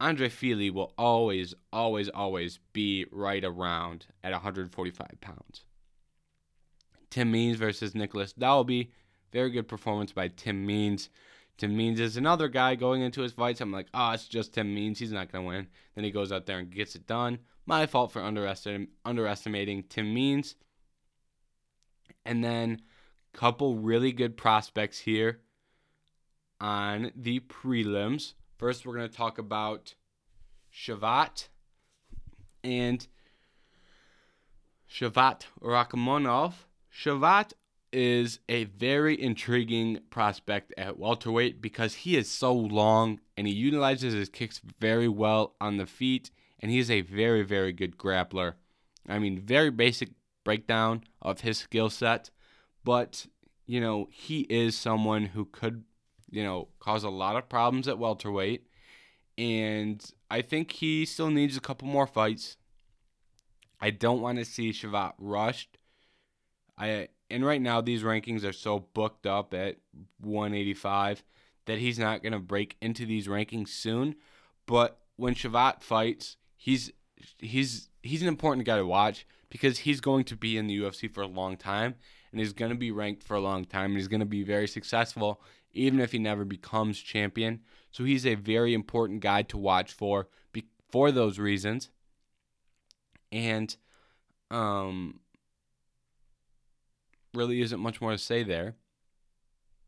Andre 0.00 0.28
Fili 0.28 0.70
will 0.70 0.92
always, 0.98 1.54
always, 1.72 2.08
always 2.08 2.58
be 2.72 3.06
right 3.12 3.44
around 3.44 4.06
at 4.24 4.32
145 4.32 5.20
pounds. 5.20 5.62
Tim 7.10 7.30
Means 7.30 7.56
versus 7.56 7.94
Nicolas 7.94 8.32
Dalby. 8.32 8.90
Very 9.32 9.50
good 9.50 9.68
performance 9.68 10.10
by 10.10 10.26
Tim 10.26 10.66
Means. 10.66 11.08
Tim 11.56 11.76
Means 11.76 12.00
is 12.00 12.16
another 12.16 12.48
guy 12.48 12.74
going 12.74 13.02
into 13.02 13.22
his 13.22 13.34
fights. 13.34 13.60
I'm 13.60 13.70
like, 13.70 13.86
oh, 13.94 14.10
it's 14.10 14.26
just 14.26 14.54
Tim 14.54 14.74
Means. 14.74 14.98
He's 14.98 15.12
not 15.12 15.30
going 15.30 15.44
to 15.44 15.48
win. 15.48 15.68
Then 15.94 16.02
he 16.02 16.10
goes 16.10 16.32
out 16.32 16.46
there 16.46 16.58
and 16.58 16.72
gets 16.72 16.96
it 16.96 17.06
done. 17.06 17.38
My 17.66 17.86
fault 17.86 18.10
for 18.10 18.20
underestim- 18.20 18.88
underestimating 19.04 19.84
Tim 19.88 20.12
Means. 20.12 20.56
And 22.26 22.42
then 22.42 22.80
couple 23.34 23.76
really 23.76 24.12
good 24.12 24.36
prospects 24.36 25.00
here 25.00 25.40
on 26.60 27.10
the 27.14 27.40
prelims. 27.40 28.34
First, 28.56 28.86
we're 28.86 28.96
going 28.96 29.08
to 29.08 29.16
talk 29.16 29.38
about 29.38 29.94
Shavat 30.72 31.48
and 32.62 33.06
Shavat 34.90 35.42
Rakhmonov. 35.60 36.54
Shavat 36.96 37.52
is 37.92 38.40
a 38.48 38.64
very 38.64 39.20
intriguing 39.20 40.00
prospect 40.10 40.72
at 40.78 40.98
welterweight 40.98 41.60
because 41.60 41.94
he 41.94 42.16
is 42.16 42.30
so 42.30 42.52
long 42.52 43.20
and 43.36 43.46
he 43.46 43.52
utilizes 43.52 44.14
his 44.14 44.28
kicks 44.28 44.60
very 44.80 45.08
well 45.08 45.54
on 45.60 45.76
the 45.76 45.86
feet, 45.86 46.30
and 46.60 46.70
he 46.70 46.78
is 46.78 46.90
a 46.90 47.02
very, 47.02 47.42
very 47.42 47.72
good 47.72 47.96
grappler. 47.98 48.54
I 49.08 49.18
mean, 49.18 49.40
very 49.40 49.70
basic 49.70 50.10
breakdown 50.44 51.04
of 51.20 51.40
his 51.40 51.58
skill 51.58 51.90
set, 51.90 52.30
but 52.84 53.26
you 53.66 53.80
know, 53.80 54.08
he 54.10 54.40
is 54.42 54.76
someone 54.76 55.26
who 55.26 55.46
could, 55.46 55.84
you 56.30 56.42
know, 56.42 56.68
cause 56.80 57.04
a 57.04 57.10
lot 57.10 57.36
of 57.36 57.48
problems 57.48 57.88
at 57.88 57.98
welterweight. 57.98 58.66
And 59.38 60.04
I 60.30 60.42
think 60.42 60.72
he 60.72 61.06
still 61.06 61.30
needs 61.30 61.56
a 61.56 61.60
couple 61.60 61.88
more 61.88 62.06
fights. 62.06 62.56
I 63.80 63.90
don't 63.90 64.20
want 64.20 64.38
to 64.38 64.44
see 64.44 64.70
Shavat 64.70 65.14
rushed. 65.18 65.78
I 66.78 67.08
and 67.30 67.44
right 67.44 67.60
now 67.60 67.80
these 67.80 68.02
rankings 68.02 68.44
are 68.44 68.52
so 68.52 68.78
booked 68.78 69.26
up 69.26 69.54
at 69.54 69.76
185 70.20 71.24
that 71.66 71.78
he's 71.78 71.98
not 71.98 72.22
going 72.22 72.32
to 72.32 72.38
break 72.38 72.76
into 72.80 73.06
these 73.06 73.26
rankings 73.26 73.68
soon. 73.68 74.16
But 74.66 74.98
when 75.16 75.34
Shavat 75.34 75.82
fights, 75.82 76.36
he's 76.56 76.92
he's 77.38 77.88
he's 78.02 78.22
an 78.22 78.28
important 78.28 78.66
guy 78.66 78.76
to 78.76 78.86
watch 78.86 79.26
because 79.50 79.78
he's 79.78 80.00
going 80.00 80.24
to 80.24 80.36
be 80.36 80.56
in 80.56 80.66
the 80.66 80.78
UFC 80.78 81.12
for 81.12 81.22
a 81.22 81.26
long 81.26 81.56
time 81.56 81.94
and 82.34 82.40
he's 82.40 82.52
going 82.52 82.72
to 82.72 82.76
be 82.76 82.90
ranked 82.90 83.22
for 83.22 83.36
a 83.36 83.40
long 83.40 83.64
time 83.64 83.92
and 83.92 83.96
he's 83.96 84.08
going 84.08 84.18
to 84.18 84.26
be 84.26 84.42
very 84.42 84.66
successful 84.66 85.40
even 85.72 86.00
if 86.00 86.10
he 86.10 86.18
never 86.18 86.44
becomes 86.44 86.98
champion. 86.98 87.60
So 87.92 88.02
he's 88.02 88.26
a 88.26 88.34
very 88.34 88.74
important 88.74 89.20
guy 89.20 89.42
to 89.42 89.56
watch 89.56 89.92
for 89.92 90.28
for 90.90 91.12
those 91.12 91.38
reasons. 91.38 91.90
And 93.30 93.76
um 94.50 95.20
really 97.32 97.60
isn't 97.60 97.80
much 97.80 98.00
more 98.00 98.10
to 98.10 98.18
say 98.18 98.42
there. 98.42 98.74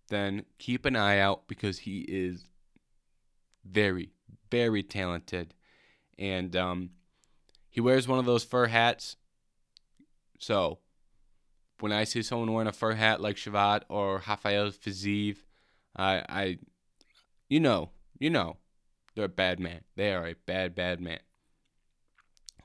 Then 0.08 0.44
keep 0.58 0.84
an 0.84 0.94
eye 0.94 1.18
out 1.18 1.48
because 1.48 1.78
he 1.80 2.02
is 2.02 2.44
very 3.64 4.10
very 4.52 4.84
talented 4.84 5.52
and 6.16 6.54
um 6.54 6.90
he 7.68 7.80
wears 7.80 8.06
one 8.06 8.20
of 8.20 8.24
those 8.24 8.44
fur 8.44 8.66
hats. 8.66 9.16
So 10.38 10.78
when 11.80 11.92
I 11.92 12.04
see 12.04 12.22
someone 12.22 12.52
wearing 12.52 12.68
a 12.68 12.72
fur 12.72 12.94
hat 12.94 13.20
like 13.20 13.36
Shavkat 13.36 13.82
or 13.88 14.22
Rafael 14.26 14.70
Fiziev, 14.70 15.38
I, 15.94 16.24
I, 16.28 16.58
you 17.48 17.60
know, 17.60 17.90
you 18.18 18.30
know, 18.30 18.56
they're 19.14 19.24
a 19.24 19.28
bad 19.28 19.60
man. 19.60 19.80
They 19.96 20.12
are 20.12 20.26
a 20.26 20.34
bad, 20.46 20.74
bad 20.74 21.00
man. 21.00 21.20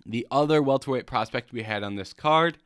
The 0.05 0.27
other 0.31 0.61
welterweight 0.61 1.05
prospect 1.05 1.53
we 1.53 1.63
had 1.63 1.83
on 1.83 1.95
this 1.95 2.13
card, 2.13 2.57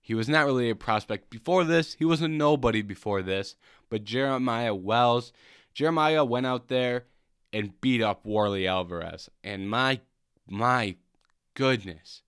he 0.00 0.14
was 0.14 0.28
not 0.28 0.46
really 0.46 0.70
a 0.70 0.76
prospect 0.76 1.30
before 1.30 1.64
this. 1.64 1.94
He 1.94 2.04
was 2.04 2.22
a 2.22 2.28
nobody 2.28 2.82
before 2.82 3.22
this. 3.22 3.56
But 3.88 4.04
Jeremiah 4.04 4.74
Wells, 4.74 5.32
Jeremiah 5.74 6.24
went 6.24 6.46
out 6.46 6.68
there 6.68 7.04
and 7.52 7.80
beat 7.80 8.02
up 8.02 8.24
Warlley 8.24 8.68
Alvarez, 8.68 9.30
and 9.42 9.70
my, 9.70 10.00
my 10.48 10.96
goodness, 11.54 12.22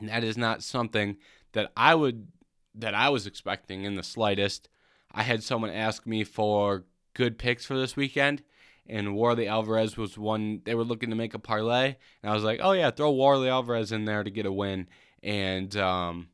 that 0.00 0.22
is 0.22 0.36
not 0.36 0.62
something 0.62 1.16
that 1.52 1.72
I 1.76 1.94
would 1.94 2.28
that 2.74 2.94
I 2.94 3.08
was 3.08 3.26
expecting 3.26 3.84
in 3.84 3.94
the 3.94 4.02
slightest. 4.02 4.68
I 5.12 5.22
had 5.22 5.42
someone 5.42 5.70
ask 5.70 6.06
me 6.06 6.24
for 6.24 6.84
good 7.14 7.38
picks 7.38 7.64
for 7.64 7.76
this 7.76 7.96
weekend, 7.96 8.42
and 8.86 9.08
Warlley 9.08 9.48
Alvarez 9.48 9.96
was 9.96 10.16
one 10.16 10.62
they 10.64 10.74
were 10.74 10.84
looking 10.84 11.10
to 11.10 11.16
make 11.16 11.34
a 11.34 11.38
parlay, 11.38 11.96
and 12.22 12.30
I 12.30 12.34
was 12.34 12.44
like, 12.44 12.60
oh 12.62 12.72
yeah, 12.72 12.90
throw 12.90 13.12
Warlley 13.12 13.48
Alvarez 13.48 13.92
in 13.92 14.04
there 14.04 14.22
to 14.22 14.30
get 14.30 14.46
a 14.46 14.52
win, 14.52 14.86
and 15.22 15.76
um, 15.76 16.28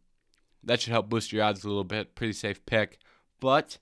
that 0.65 0.81
should 0.81 0.93
help 0.93 1.09
boost 1.09 1.33
your 1.33 1.45
odds 1.45 1.65
a 1.65 1.69
little 1.69 1.85
bit. 1.85 2.15
Pretty 2.15 2.35
safe 2.35 2.65
pick, 2.67 2.99
but 3.41 3.79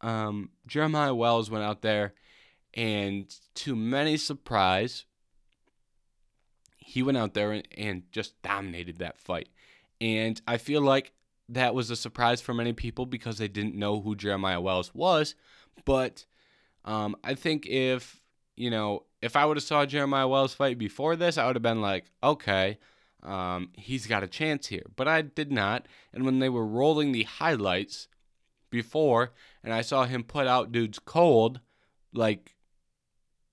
um, 0.00 0.50
Jeremiah 0.66 1.14
Wells 1.14 1.50
went 1.50 1.64
out 1.64 1.82
there, 1.82 2.12
and 2.74 3.34
to 3.54 3.74
many 3.74 4.16
surprise, 4.16 5.06
he 6.76 7.02
went 7.02 7.18
out 7.18 7.34
there 7.34 7.52
and, 7.52 7.66
and 7.76 8.02
just 8.12 8.40
dominated 8.42 8.98
that 8.98 9.18
fight. 9.18 9.48
And 10.00 10.40
I 10.46 10.58
feel 10.58 10.82
like 10.82 11.12
that 11.48 11.74
was 11.74 11.90
a 11.90 11.96
surprise 11.96 12.40
for 12.40 12.54
many 12.54 12.72
people 12.72 13.06
because 13.06 13.38
they 13.38 13.48
didn't 13.48 13.74
know 13.74 14.00
who 14.00 14.16
Jeremiah 14.16 14.60
Wells 14.60 14.94
was. 14.94 15.34
But 15.84 16.26
um, 16.84 17.16
I 17.22 17.34
think 17.34 17.66
if, 17.66 18.20
you 18.56 18.70
know, 18.70 19.04
if 19.22 19.36
I 19.36 19.44
would 19.44 19.56
have 19.56 19.64
saw 19.64 19.86
Jeremiah 19.86 20.28
Wells 20.28 20.54
fight 20.54 20.78
before 20.78 21.16
this, 21.16 21.38
I 21.38 21.46
would 21.46 21.56
have 21.56 21.62
been 21.62 21.80
like, 21.80 22.10
okay, 22.22 22.78
um, 23.22 23.70
he's 23.74 24.06
got 24.06 24.22
a 24.22 24.28
chance 24.28 24.66
here. 24.68 24.84
But 24.94 25.08
I 25.08 25.22
did 25.22 25.50
not. 25.50 25.86
And 26.12 26.24
when 26.24 26.38
they 26.38 26.48
were 26.48 26.66
rolling 26.66 27.12
the 27.12 27.24
highlights 27.24 28.08
before, 28.70 29.32
and 29.64 29.72
I 29.72 29.82
saw 29.82 30.04
him 30.04 30.22
put 30.22 30.46
out 30.46 30.72
dudes 30.72 30.98
cold, 30.98 31.60
like 32.12 32.56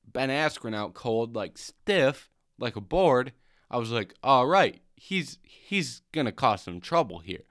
Ben 0.05 0.29
Askren 0.29 0.75
out 0.75 0.93
cold, 0.93 1.35
like 1.35 1.57
stiff, 1.57 2.29
like 2.59 2.75
a 2.75 2.81
board, 2.81 3.33
I 3.69 3.77
was 3.77 3.91
like, 3.91 4.13
all 4.21 4.45
right, 4.45 4.79
he's 5.03 5.37
he's 5.43 6.01
gonna 6.13 6.31
cause 6.31 6.63
some 6.63 6.79
trouble 6.79 7.19
here. 7.19 7.43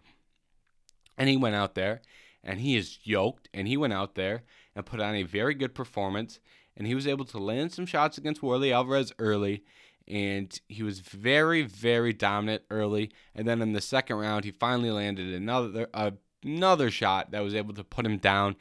And 1.19 1.29
he 1.29 1.37
went 1.37 1.55
out 1.55 1.75
there 1.75 2.01
and 2.43 2.61
he 2.61 2.77
is 2.77 2.99
yoked 3.05 3.49
and 3.53 3.69
he 3.69 3.77
went 3.77 3.93
out 3.93 4.15
there 4.15 4.43
and 4.75 4.87
put 4.87 5.01
on 5.01 5.15
a 5.15 5.23
very 5.23 5.55
good 5.55 5.75
performance 5.75 6.41
and 6.77 6.87
he 6.87 6.95
was 6.95 7.07
able 7.07 7.27
to 7.27 7.39
land 7.39 7.73
some 7.73 7.85
shots 7.85 8.17
against 8.17 8.41
Warlley 8.41 8.73
Alvarez 8.73 9.13
early 9.19 9.63
and 10.09 10.59
he 10.67 10.83
was 10.83 11.01
very 11.01 11.63
very 11.63 12.15
dominant 12.15 12.63
early 12.71 13.13
and 13.35 13.47
then 13.47 13.61
in 13.61 13.73
the 13.73 13.81
second 13.83 14.17
round 14.17 14.45
he 14.45 14.51
finally 14.51 14.91
landed 14.91 15.33
another 15.35 15.89
uh, 15.93 16.11
another 16.43 16.91
shot 16.91 17.33
that 17.33 17.45
was 17.45 17.55
able 17.55 17.75
to 17.75 17.85
put 17.85 18.07
him 18.07 18.17
down 18.17 18.57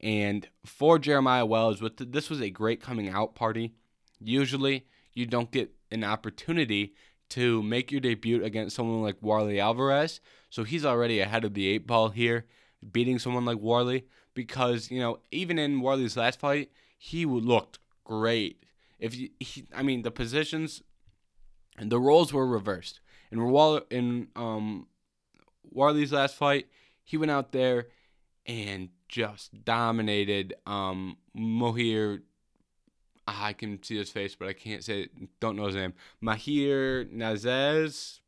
and 0.00 0.48
for 0.66 0.98
Jeremiah 0.98 1.46
Wells 1.46 1.80
with 1.80 1.96
the, 1.96 2.04
this 2.04 2.28
was 2.28 2.42
a 2.42 2.50
great 2.50 2.82
coming 2.82 3.08
out 3.08 3.36
party 3.36 3.72
usually 4.20 4.86
you 5.14 5.26
don't 5.26 5.52
get 5.52 5.70
an 5.92 6.02
opportunity 6.02 6.94
to 7.32 7.62
make 7.62 7.90
your 7.90 8.00
debut 8.00 8.44
against 8.44 8.76
someone 8.76 9.02
like 9.02 9.20
Warlley 9.20 9.58
Alvarez. 9.58 10.20
So 10.50 10.64
he's 10.64 10.84
already 10.84 11.20
ahead 11.20 11.44
of 11.44 11.54
the 11.54 11.66
eight 11.66 11.86
ball 11.86 12.10
here, 12.10 12.46
beating 12.90 13.18
someone 13.18 13.44
like 13.44 13.58
Warlley 13.58 14.04
because 14.34 14.90
you 14.90 15.00
know 15.00 15.18
even 15.30 15.58
in 15.58 15.80
Warlley's 15.80 16.16
last 16.16 16.40
fight, 16.40 16.70
he 16.98 17.24
looked 17.24 17.78
great. 18.04 18.64
If 18.98 19.16
you, 19.16 19.30
he, 19.40 19.66
I 19.74 19.82
mean 19.82 20.02
the 20.02 20.10
positions 20.10 20.82
and 21.76 21.90
the 21.90 22.00
roles 22.00 22.32
were 22.32 22.46
reversed. 22.46 23.00
In 23.30 23.40
in 23.90 24.28
um 24.36 24.86
Warlley's 25.74 26.12
last 26.12 26.36
fight, 26.36 26.66
he 27.02 27.16
went 27.16 27.30
out 27.30 27.52
there 27.52 27.86
and 28.46 28.90
just 29.08 29.64
dominated 29.64 30.54
um 30.66 31.16
Mohir 31.36 32.22
I 33.26 33.52
can 33.52 33.82
see 33.82 33.96
his 33.96 34.10
face, 34.10 34.34
but 34.34 34.48
I 34.48 34.52
can't 34.52 34.82
say. 34.82 35.08
Don't 35.40 35.56
know 35.56 35.66
his 35.66 35.76
name. 35.76 35.94
Mahir 36.22 37.10
Nazez. 37.12 38.20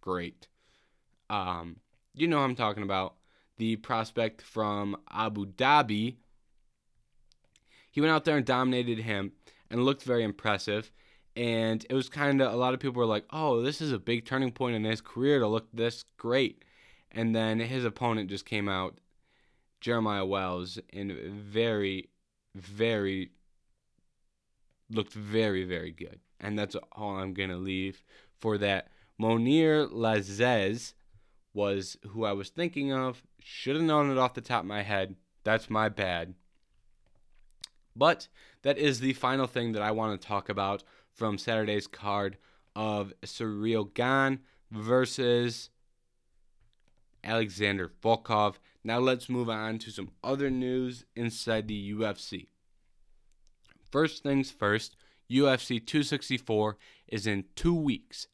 Great. 0.00 0.48
Um, 1.30 1.76
you 2.14 2.28
know 2.28 2.40
I'm 2.40 2.54
talking 2.56 2.82
about. 2.82 3.14
The 3.58 3.76
prospect 3.76 4.42
from 4.42 4.98
Abu 5.10 5.46
Dhabi. 5.46 6.16
He 7.90 8.00
went 8.02 8.12
out 8.12 8.26
there 8.26 8.36
and 8.36 8.44
dominated 8.44 8.98
him 8.98 9.32
and 9.70 9.82
looked 9.82 10.02
very 10.02 10.22
impressive. 10.22 10.92
And 11.34 11.84
it 11.88 11.94
was 11.94 12.10
kind 12.10 12.42
of, 12.42 12.52
a 12.52 12.56
lot 12.56 12.74
of 12.74 12.80
people 12.80 13.00
were 13.00 13.06
like, 13.06 13.24
oh, 13.30 13.62
this 13.62 13.80
is 13.80 13.92
a 13.92 13.98
big 13.98 14.26
turning 14.26 14.52
point 14.52 14.76
in 14.76 14.84
his 14.84 15.00
career 15.00 15.38
to 15.38 15.46
look 15.46 15.68
this 15.72 16.04
great. 16.18 16.64
And 17.10 17.34
then 17.34 17.60
his 17.60 17.86
opponent 17.86 18.28
just 18.28 18.44
came 18.44 18.68
out 18.68 18.98
Jeremiah 19.80 20.26
Wells 20.26 20.78
and 20.92 21.12
very, 21.12 22.10
very 22.54 23.30
looked 24.90 25.12
very, 25.12 25.64
very 25.64 25.90
good. 25.90 26.20
And 26.40 26.58
that's 26.58 26.76
all 26.92 27.16
I'm 27.16 27.34
gonna 27.34 27.56
leave 27.56 28.04
for 28.38 28.58
that. 28.58 28.88
Mounir 29.20 29.90
Lazzez 29.90 30.92
was 31.54 31.96
who 32.08 32.24
I 32.24 32.32
was 32.32 32.50
thinking 32.50 32.92
of. 32.92 33.22
Should 33.40 33.76
have 33.76 33.84
known 33.84 34.10
it 34.10 34.18
off 34.18 34.34
the 34.34 34.40
top 34.40 34.62
of 34.62 34.68
my 34.68 34.82
head. 34.82 35.16
That's 35.44 35.70
my 35.70 35.88
bad. 35.88 36.34
But 37.94 38.28
that 38.62 38.76
is 38.76 39.00
the 39.00 39.14
final 39.14 39.46
thing 39.46 39.72
that 39.72 39.82
I 39.82 39.90
want 39.90 40.20
to 40.20 40.26
talk 40.26 40.48
about 40.48 40.82
from 41.14 41.38
Saturday's 41.38 41.86
card 41.86 42.36
of 42.74 43.14
Ciryl 43.24 43.92
Gane 43.94 44.40
versus 44.70 45.70
Alexander 47.24 47.90
Volkov. 48.02 48.56
Now 48.84 48.98
let's 48.98 49.28
move 49.28 49.48
on 49.48 49.78
to 49.78 49.90
some 49.90 50.10
other 50.22 50.50
news 50.50 51.06
inside 51.16 51.68
the 51.68 51.92
UFC. 51.94 52.48
First 53.96 54.22
things 54.22 54.50
first, 54.50 54.94
UFC 55.30 55.78
264 55.78 56.76
is 57.08 57.26
in 57.26 57.46
two 57.54 57.74
weeks. 57.74 58.28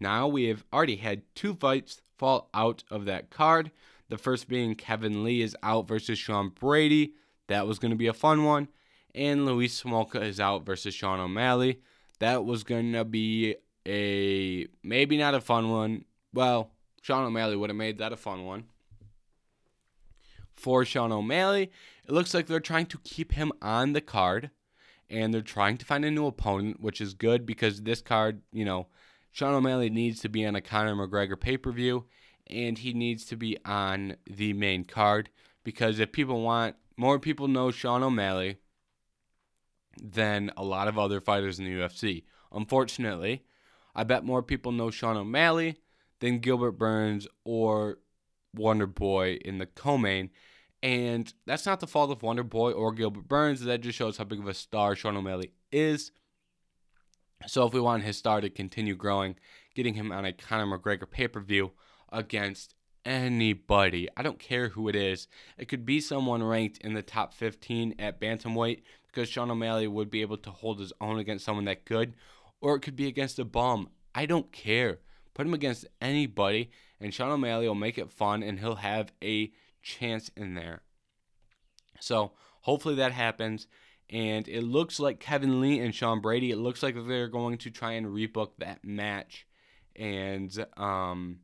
Now 0.00 0.26
we 0.26 0.44
have 0.44 0.64
already 0.72 0.96
had 0.96 1.24
two 1.34 1.52
fights 1.52 2.00
fall 2.16 2.48
out 2.54 2.82
of 2.90 3.04
that 3.04 3.28
card. 3.28 3.72
The 4.08 4.16
first 4.16 4.48
being 4.48 4.74
Kevin 4.74 5.22
Lee 5.22 5.42
is 5.42 5.54
out 5.62 5.86
versus 5.86 6.18
Sean 6.18 6.48
Brady. 6.48 7.12
That 7.48 7.66
was 7.66 7.78
going 7.78 7.90
to 7.90 7.96
be 7.98 8.06
a 8.06 8.14
fun 8.14 8.44
one. 8.44 8.68
And 9.14 9.44
Louis 9.44 9.68
Smolka 9.68 10.22
is 10.22 10.40
out 10.40 10.64
versus 10.64 10.94
Sean 10.94 11.20
O'Malley. 11.20 11.82
That 12.18 12.46
was 12.46 12.64
going 12.64 12.94
to 12.94 13.04
be 13.04 13.56
a 13.86 14.66
maybe 14.82 15.18
not 15.18 15.34
a 15.34 15.42
fun 15.42 15.68
one. 15.68 16.06
Well, 16.32 16.70
Sean 17.02 17.26
O'Malley 17.26 17.56
would 17.56 17.68
have 17.68 17.76
made 17.76 17.98
that 17.98 18.14
a 18.14 18.16
fun 18.16 18.46
one. 18.46 18.64
For 20.56 20.86
Sean 20.86 21.12
O'Malley, 21.12 21.70
it 22.08 22.12
looks 22.12 22.32
like 22.32 22.46
they're 22.46 22.60
trying 22.60 22.86
to 22.86 22.98
keep 23.04 23.32
him 23.32 23.52
on 23.60 23.92
the 23.92 24.00
card 24.00 24.50
and 25.12 25.32
they're 25.32 25.42
trying 25.42 25.76
to 25.76 25.84
find 25.84 26.04
a 26.04 26.10
new 26.10 26.26
opponent, 26.26 26.80
which 26.80 27.00
is 27.00 27.14
good 27.14 27.46
because 27.46 27.82
this 27.82 28.00
card, 28.00 28.40
you 28.52 28.64
know, 28.64 28.88
Sean 29.30 29.54
O'Malley 29.54 29.90
needs 29.90 30.20
to 30.20 30.28
be 30.28 30.44
on 30.44 30.56
a 30.56 30.60
Conor 30.60 30.94
McGregor 30.94 31.38
pay 31.38 31.56
per 31.56 31.70
view 31.70 32.06
and 32.48 32.78
he 32.78 32.92
needs 32.92 33.24
to 33.26 33.36
be 33.36 33.56
on 33.64 34.16
the 34.26 34.52
main 34.54 34.84
card 34.84 35.30
because 35.62 36.00
if 36.00 36.12
people 36.12 36.40
want 36.40 36.76
more 36.96 37.18
people 37.18 37.46
know 37.46 37.70
Sean 37.70 38.02
O'Malley 38.02 38.56
than 40.00 40.50
a 40.56 40.64
lot 40.64 40.88
of 40.88 40.98
other 40.98 41.20
fighters 41.20 41.58
in 41.58 41.64
the 41.64 41.72
UFC. 41.72 42.24
Unfortunately, 42.50 43.44
I 43.94 44.04
bet 44.04 44.24
more 44.24 44.42
people 44.42 44.72
know 44.72 44.90
Sean 44.90 45.16
O'Malley 45.16 45.76
than 46.20 46.38
Gilbert 46.38 46.72
Burns 46.72 47.26
or 47.44 47.98
Wonder 48.54 48.86
Boy 48.86 49.38
in 49.44 49.58
the 49.58 49.66
co-main. 49.66 50.30
And 50.82 51.32
that's 51.46 51.64
not 51.64 51.80
the 51.80 51.86
fault 51.86 52.10
of 52.10 52.22
Wonder 52.22 52.42
Boy 52.42 52.72
or 52.72 52.92
Gilbert 52.92 53.28
Burns. 53.28 53.60
That 53.60 53.82
just 53.82 53.96
shows 53.96 54.16
how 54.16 54.24
big 54.24 54.40
of 54.40 54.48
a 54.48 54.54
star 54.54 54.96
Sean 54.96 55.16
O'Malley 55.16 55.52
is. 55.70 56.10
So 57.46 57.66
if 57.66 57.72
we 57.72 57.80
want 57.80 58.02
his 58.02 58.16
star 58.16 58.40
to 58.40 58.50
continue 58.50 58.96
growing, 58.96 59.36
getting 59.74 59.94
him 59.94 60.12
on 60.12 60.24
a 60.24 60.32
Conor 60.32 60.78
McGregor 60.78 61.10
pay-per-view 61.10 61.72
against 62.10 62.74
anybody, 63.04 64.08
I 64.16 64.22
don't 64.22 64.38
care 64.38 64.70
who 64.70 64.88
it 64.88 64.96
is. 64.96 65.28
It 65.56 65.66
could 65.66 65.84
be 65.84 66.00
someone 66.00 66.42
ranked 66.42 66.78
in 66.78 66.94
the 66.94 67.02
top 67.02 67.34
15 67.34 67.96
at 67.98 68.20
bantamweight 68.20 68.82
because 69.06 69.28
Sean 69.28 69.50
O'Malley 69.50 69.86
would 69.86 70.10
be 70.10 70.22
able 70.22 70.38
to 70.38 70.50
hold 70.50 70.80
his 70.80 70.92
own 71.00 71.18
against 71.18 71.44
someone 71.44 71.64
that 71.66 71.84
good, 71.84 72.14
or 72.60 72.76
it 72.76 72.80
could 72.80 72.96
be 72.96 73.06
against 73.06 73.38
a 73.38 73.44
bum. 73.44 73.88
I 74.14 74.26
don't 74.26 74.50
care. 74.52 74.98
Put 75.34 75.46
him 75.46 75.54
against 75.54 75.86
anybody, 76.00 76.70
and 77.00 77.12
Sean 77.12 77.30
O'Malley 77.30 77.66
will 77.66 77.74
make 77.74 77.98
it 77.98 78.10
fun, 78.10 78.42
and 78.42 78.58
he'll 78.58 78.76
have 78.76 79.12
a 79.22 79.52
chance 79.82 80.30
in 80.36 80.54
there. 80.54 80.82
So 82.00 82.32
hopefully 82.62 82.94
that 82.96 83.12
happens. 83.12 83.66
And 84.10 84.46
it 84.48 84.62
looks 84.62 85.00
like 85.00 85.20
Kevin 85.20 85.60
Lee 85.60 85.78
and 85.78 85.94
Sean 85.94 86.20
Brady. 86.20 86.50
It 86.50 86.58
looks 86.58 86.82
like 86.82 86.94
they're 87.06 87.28
going 87.28 87.58
to 87.58 87.70
try 87.70 87.92
and 87.92 88.06
rebook 88.06 88.50
that 88.58 88.84
match, 88.84 89.46
and 89.96 90.66
um, 90.76 91.38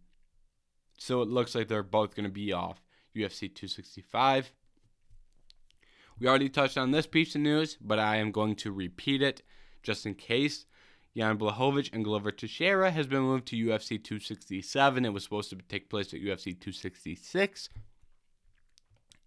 so 0.99 1.22
it 1.22 1.28
looks 1.28 1.55
like 1.55 1.68
they're 1.68 1.82
both 1.82 2.14
going 2.14 2.26
to 2.26 2.32
be 2.32 2.53
off 2.53 2.82
UFC 3.16 3.41
265. 3.55 4.53
We 6.18 6.26
already 6.26 6.49
touched 6.51 6.76
on 6.76 6.91
this 6.91 7.07
piece 7.07 7.34
of 7.34 7.41
news, 7.41 7.78
but 7.80 7.99
I 7.99 8.16
am 8.16 8.32
going 8.32 8.57
to 8.57 8.72
repeat 8.72 9.22
it 9.22 9.43
just 9.82 10.05
in 10.05 10.14
case. 10.14 10.66
Jan 11.16 11.39
Blachowicz 11.39 11.91
and 11.93 12.05
Glover 12.05 12.30
Teixeira 12.30 12.91
has 12.91 13.07
been 13.07 13.22
moved 13.22 13.47
to 13.47 13.57
UFC 13.57 14.03
267. 14.03 15.05
It 15.05 15.12
was 15.12 15.24
supposed 15.24 15.51
to 15.51 15.57
take 15.68 15.91
place 15.91 16.12
at 16.12 16.20
UFC 16.20 16.53
266. 16.53 17.70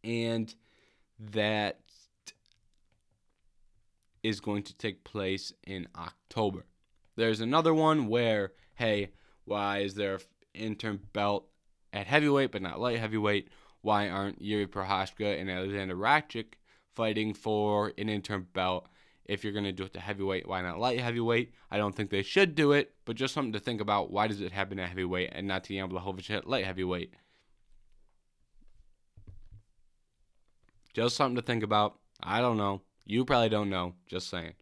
And 0.03 0.53
that 1.19 1.79
is 4.23 4.39
going 4.39 4.63
to 4.63 4.77
take 4.77 5.03
place 5.03 5.53
in 5.65 5.87
October. 5.95 6.65
There's 7.15 7.41
another 7.41 7.73
one 7.73 8.07
where, 8.07 8.53
hey, 8.75 9.11
why 9.45 9.79
is 9.79 9.95
there 9.95 10.15
an 10.15 10.21
interim 10.53 11.01
belt 11.13 11.47
at 11.93 12.07
heavyweight 12.07 12.51
but 12.51 12.61
not 12.61 12.79
light 12.79 12.99
heavyweight? 12.99 13.49
Why 13.81 14.09
aren't 14.09 14.41
Yuri 14.41 14.67
Prochazka 14.67 15.39
and 15.39 15.49
Alexander 15.49 15.95
Rakic 15.95 16.53
fighting 16.95 17.33
for 17.33 17.93
an 17.97 18.09
interim 18.09 18.47
belt. 18.53 18.87
If 19.25 19.43
you're 19.43 19.53
going 19.53 19.65
to 19.65 19.71
do 19.71 19.83
it 19.83 19.93
to 19.93 19.99
heavyweight, 19.99 20.47
why 20.47 20.61
not 20.61 20.79
light 20.79 20.99
heavyweight? 20.99 21.53
I 21.69 21.77
don't 21.77 21.95
think 21.95 22.09
they 22.09 22.23
should 22.23 22.53
do 22.53 22.73
it, 22.73 22.93
but 23.05 23.15
just 23.15 23.33
something 23.33 23.53
to 23.53 23.59
think 23.59 23.79
about. 23.79 24.11
Why 24.11 24.27
does 24.27 24.41
it 24.41 24.51
happen 24.51 24.79
at 24.79 24.89
heavyweight 24.89 25.29
and 25.31 25.47
not 25.47 25.63
to 25.65 25.73
Jan 25.73 25.89
Blachowicz 25.89 26.29
at 26.31 26.47
light 26.47 26.65
heavyweight? 26.65 27.13
Just 30.93 31.15
something 31.15 31.35
to 31.35 31.41
think 31.41 31.63
about. 31.63 31.97
I 32.21 32.41
don't 32.41 32.57
know. 32.57 32.81
You 33.05 33.25
probably 33.25 33.49
don't 33.49 33.69
know. 33.69 33.95
Just 34.07 34.29
saying. 34.29 34.53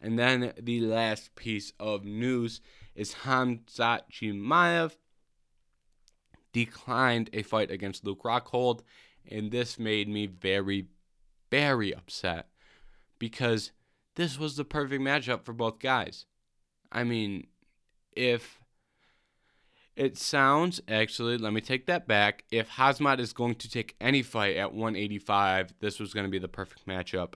And 0.00 0.18
then 0.18 0.52
the 0.60 0.80
last 0.80 1.34
piece 1.34 1.72
of 1.80 2.04
news 2.04 2.60
is 2.94 3.14
Khamzat 3.14 4.02
Chimaev 4.12 4.96
declined 6.52 7.30
a 7.32 7.42
fight 7.42 7.70
against 7.70 8.04
Luke 8.04 8.22
Rockhold, 8.22 8.80
and 9.30 9.50
this 9.50 9.78
made 9.78 10.08
me 10.08 10.26
very, 10.26 10.86
very 11.50 11.94
upset 11.94 12.48
because 13.18 13.72
this 14.14 14.38
was 14.38 14.56
the 14.56 14.64
perfect 14.64 15.02
matchup 15.02 15.44
for 15.44 15.52
both 15.52 15.78
guys. 15.78 16.26
I 16.90 17.04
mean, 17.04 17.46
if 18.12 18.58
it 19.98 20.16
sounds 20.16 20.80
actually, 20.86 21.38
let 21.38 21.52
me 21.52 21.60
take 21.60 21.86
that 21.86 22.06
back. 22.06 22.44
If 22.52 22.70
Khamzat 22.70 23.18
is 23.18 23.32
going 23.32 23.56
to 23.56 23.68
take 23.68 23.96
any 24.00 24.22
fight 24.22 24.56
at 24.56 24.72
185, 24.72 25.74
this 25.80 25.98
was 25.98 26.14
going 26.14 26.24
to 26.24 26.30
be 26.30 26.38
the 26.38 26.46
perfect 26.46 26.86
matchup. 26.86 27.34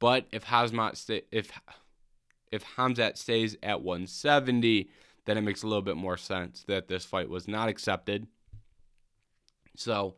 But 0.00 0.26
if 0.32 0.44
Khamzat 0.46 0.96
stay, 0.96 1.22
if 1.30 1.52
if 2.50 2.64
Khamzat 2.76 3.16
stays 3.16 3.56
at 3.62 3.82
170, 3.82 4.90
then 5.26 5.38
it 5.38 5.42
makes 5.42 5.62
a 5.62 5.68
little 5.68 5.80
bit 5.80 5.96
more 5.96 6.16
sense 6.16 6.64
that 6.66 6.88
this 6.88 7.04
fight 7.04 7.30
was 7.30 7.46
not 7.46 7.68
accepted. 7.68 8.26
So, 9.76 10.16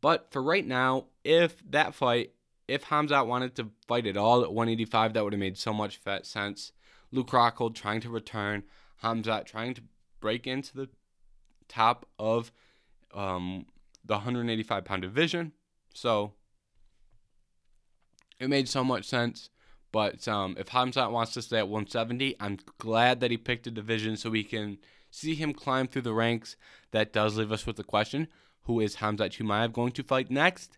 but 0.00 0.32
for 0.32 0.42
right 0.42 0.66
now, 0.66 1.08
if 1.24 1.62
that 1.70 1.94
fight 1.94 2.32
if 2.68 2.86
Hamzat 2.86 3.26
wanted 3.26 3.54
to 3.56 3.68
fight 3.86 4.06
at 4.06 4.16
all 4.16 4.42
at 4.42 4.52
185, 4.52 5.12
that 5.12 5.24
would 5.24 5.34
have 5.34 5.40
made 5.40 5.58
so 5.58 5.74
much 5.74 6.00
sense. 6.22 6.72
Luke 7.12 7.28
Rockhold 7.28 7.74
trying 7.74 8.00
to 8.00 8.08
return, 8.08 8.62
Hamzat 9.02 9.44
trying 9.44 9.74
to 9.74 9.82
break 10.20 10.46
into 10.46 10.74
the 10.74 10.88
top 11.68 12.06
of 12.18 12.52
um, 13.14 13.66
the 14.04 14.14
185 14.14 14.84
pound 14.84 15.02
division. 15.02 15.52
So 15.94 16.32
it 18.38 18.48
made 18.48 18.68
so 18.68 18.84
much 18.84 19.04
sense. 19.04 19.50
But 19.90 20.28
um, 20.28 20.54
if 20.58 20.66
Khamzat 20.66 21.10
wants 21.10 21.32
to 21.34 21.42
stay 21.42 21.58
at 21.58 21.68
170, 21.68 22.36
I'm 22.40 22.58
glad 22.76 23.20
that 23.20 23.30
he 23.30 23.36
picked 23.36 23.66
a 23.66 23.70
division 23.70 24.16
so 24.16 24.30
we 24.30 24.44
can 24.44 24.78
see 25.10 25.34
him 25.34 25.54
climb 25.54 25.88
through 25.88 26.02
the 26.02 26.12
ranks. 26.12 26.56
That 26.90 27.12
does 27.12 27.36
leave 27.36 27.52
us 27.52 27.66
with 27.66 27.76
the 27.76 27.84
question 27.84 28.28
who 28.64 28.80
is 28.80 28.96
Khamzat 28.96 29.30
Chimaev 29.30 29.72
going 29.72 29.92
to 29.92 30.02
fight 30.02 30.30
next? 30.30 30.76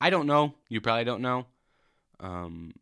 I 0.00 0.10
don't 0.10 0.26
know. 0.26 0.54
You 0.68 0.82
probably 0.82 1.04
don't 1.04 1.22
know. 1.22 1.46
Um, 2.20 2.74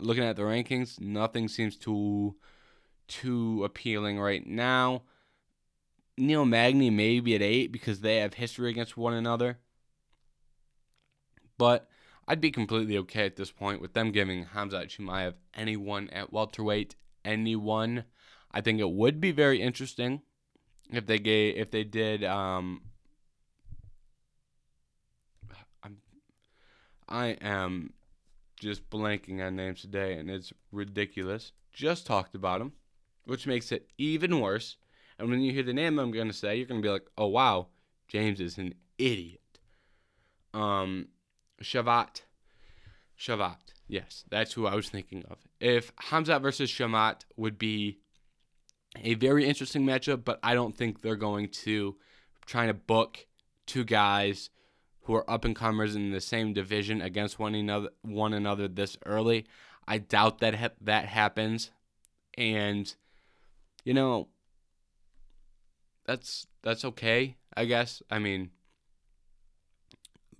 looking 0.00 0.24
at 0.24 0.36
the 0.36 0.42
rankings, 0.42 1.00
nothing 1.00 1.48
seems 1.48 1.76
too 1.76 2.36
too 3.06 3.64
appealing 3.64 4.20
right 4.20 4.46
now. 4.46 5.02
Neil 6.18 6.44
Magny 6.44 6.90
may 6.90 7.20
be 7.20 7.34
at 7.34 7.42
eight 7.42 7.72
because 7.72 8.00
they 8.00 8.16
have 8.16 8.34
history 8.34 8.70
against 8.70 8.96
one 8.96 9.14
another. 9.14 9.58
But 11.56 11.88
I'd 12.26 12.40
be 12.40 12.50
completely 12.50 12.98
okay 12.98 13.24
at 13.24 13.36
this 13.36 13.50
point 13.50 13.80
with 13.80 13.94
them 13.94 14.12
giving 14.12 14.44
Khamzat 14.44 14.88
Chimaev 14.88 15.34
anyone 15.54 16.10
at 16.10 16.32
welterweight, 16.32 16.96
anyone. 17.24 18.04
I 18.52 18.60
think 18.60 18.80
it 18.80 18.90
would 18.90 19.20
be 19.20 19.32
very 19.32 19.62
interesting 19.62 20.22
if 20.90 21.06
they 21.06 21.18
gave 21.18 21.56
if 21.56 21.70
they 21.70 21.84
did 21.84 22.24
um, 22.24 22.82
I 27.08 27.28
am 27.40 27.94
just 28.58 28.88
blanking 28.90 29.44
on 29.44 29.56
names 29.56 29.80
today, 29.80 30.14
and 30.14 30.30
it's 30.30 30.52
ridiculous. 30.72 31.52
Just 31.72 32.06
talked 32.06 32.34
about 32.34 32.58
them, 32.58 32.72
which 33.24 33.46
makes 33.46 33.72
it 33.72 33.88
even 33.98 34.40
worse. 34.40 34.76
And 35.18 35.30
when 35.30 35.40
you 35.40 35.52
hear 35.52 35.62
the 35.62 35.72
name 35.72 35.98
I'm 35.98 36.10
going 36.10 36.28
to 36.28 36.34
say, 36.34 36.56
you're 36.56 36.66
going 36.66 36.80
to 36.80 36.86
be 36.86 36.92
like, 36.92 37.06
oh, 37.16 37.26
wow, 37.26 37.68
James 38.08 38.40
is 38.40 38.58
an 38.58 38.74
idiot. 38.98 39.40
Um, 40.54 41.08
Shavat, 41.62 42.22
Shavkat. 43.18 43.56
Yes, 43.86 44.24
that's 44.30 44.52
who 44.52 44.66
I 44.66 44.74
was 44.74 44.88
thinking 44.88 45.24
of. 45.30 45.38
If 45.60 45.94
Khamzat 45.96 46.42
versus 46.42 46.70
Shavkat 46.70 47.22
would 47.36 47.58
be 47.58 47.98
a 49.02 49.14
very 49.14 49.46
interesting 49.46 49.84
matchup, 49.84 50.24
but 50.24 50.38
I 50.42 50.54
don't 50.54 50.76
think 50.76 51.00
they're 51.00 51.16
going 51.16 51.48
to 51.48 51.96
trying 52.46 52.68
to 52.68 52.74
book 52.74 53.26
two 53.66 53.84
guys 53.84 54.50
who 55.08 55.14
are 55.14 55.28
up 55.28 55.46
and 55.46 55.56
comers 55.56 55.96
in 55.96 56.10
the 56.10 56.20
same 56.20 56.52
division 56.52 57.00
against 57.00 57.38
one 57.38 57.54
another 57.54 57.88
one 58.02 58.34
another 58.34 58.68
this 58.68 58.94
early. 59.06 59.46
I 59.88 59.96
doubt 59.96 60.40
that 60.40 60.54
ha- 60.54 60.76
that 60.82 61.06
happens, 61.06 61.70
and 62.36 62.94
you 63.84 63.94
know 63.94 64.28
that's 66.04 66.46
that's 66.62 66.84
okay, 66.84 67.36
I 67.56 67.64
guess. 67.64 68.02
I 68.10 68.18
mean, 68.18 68.50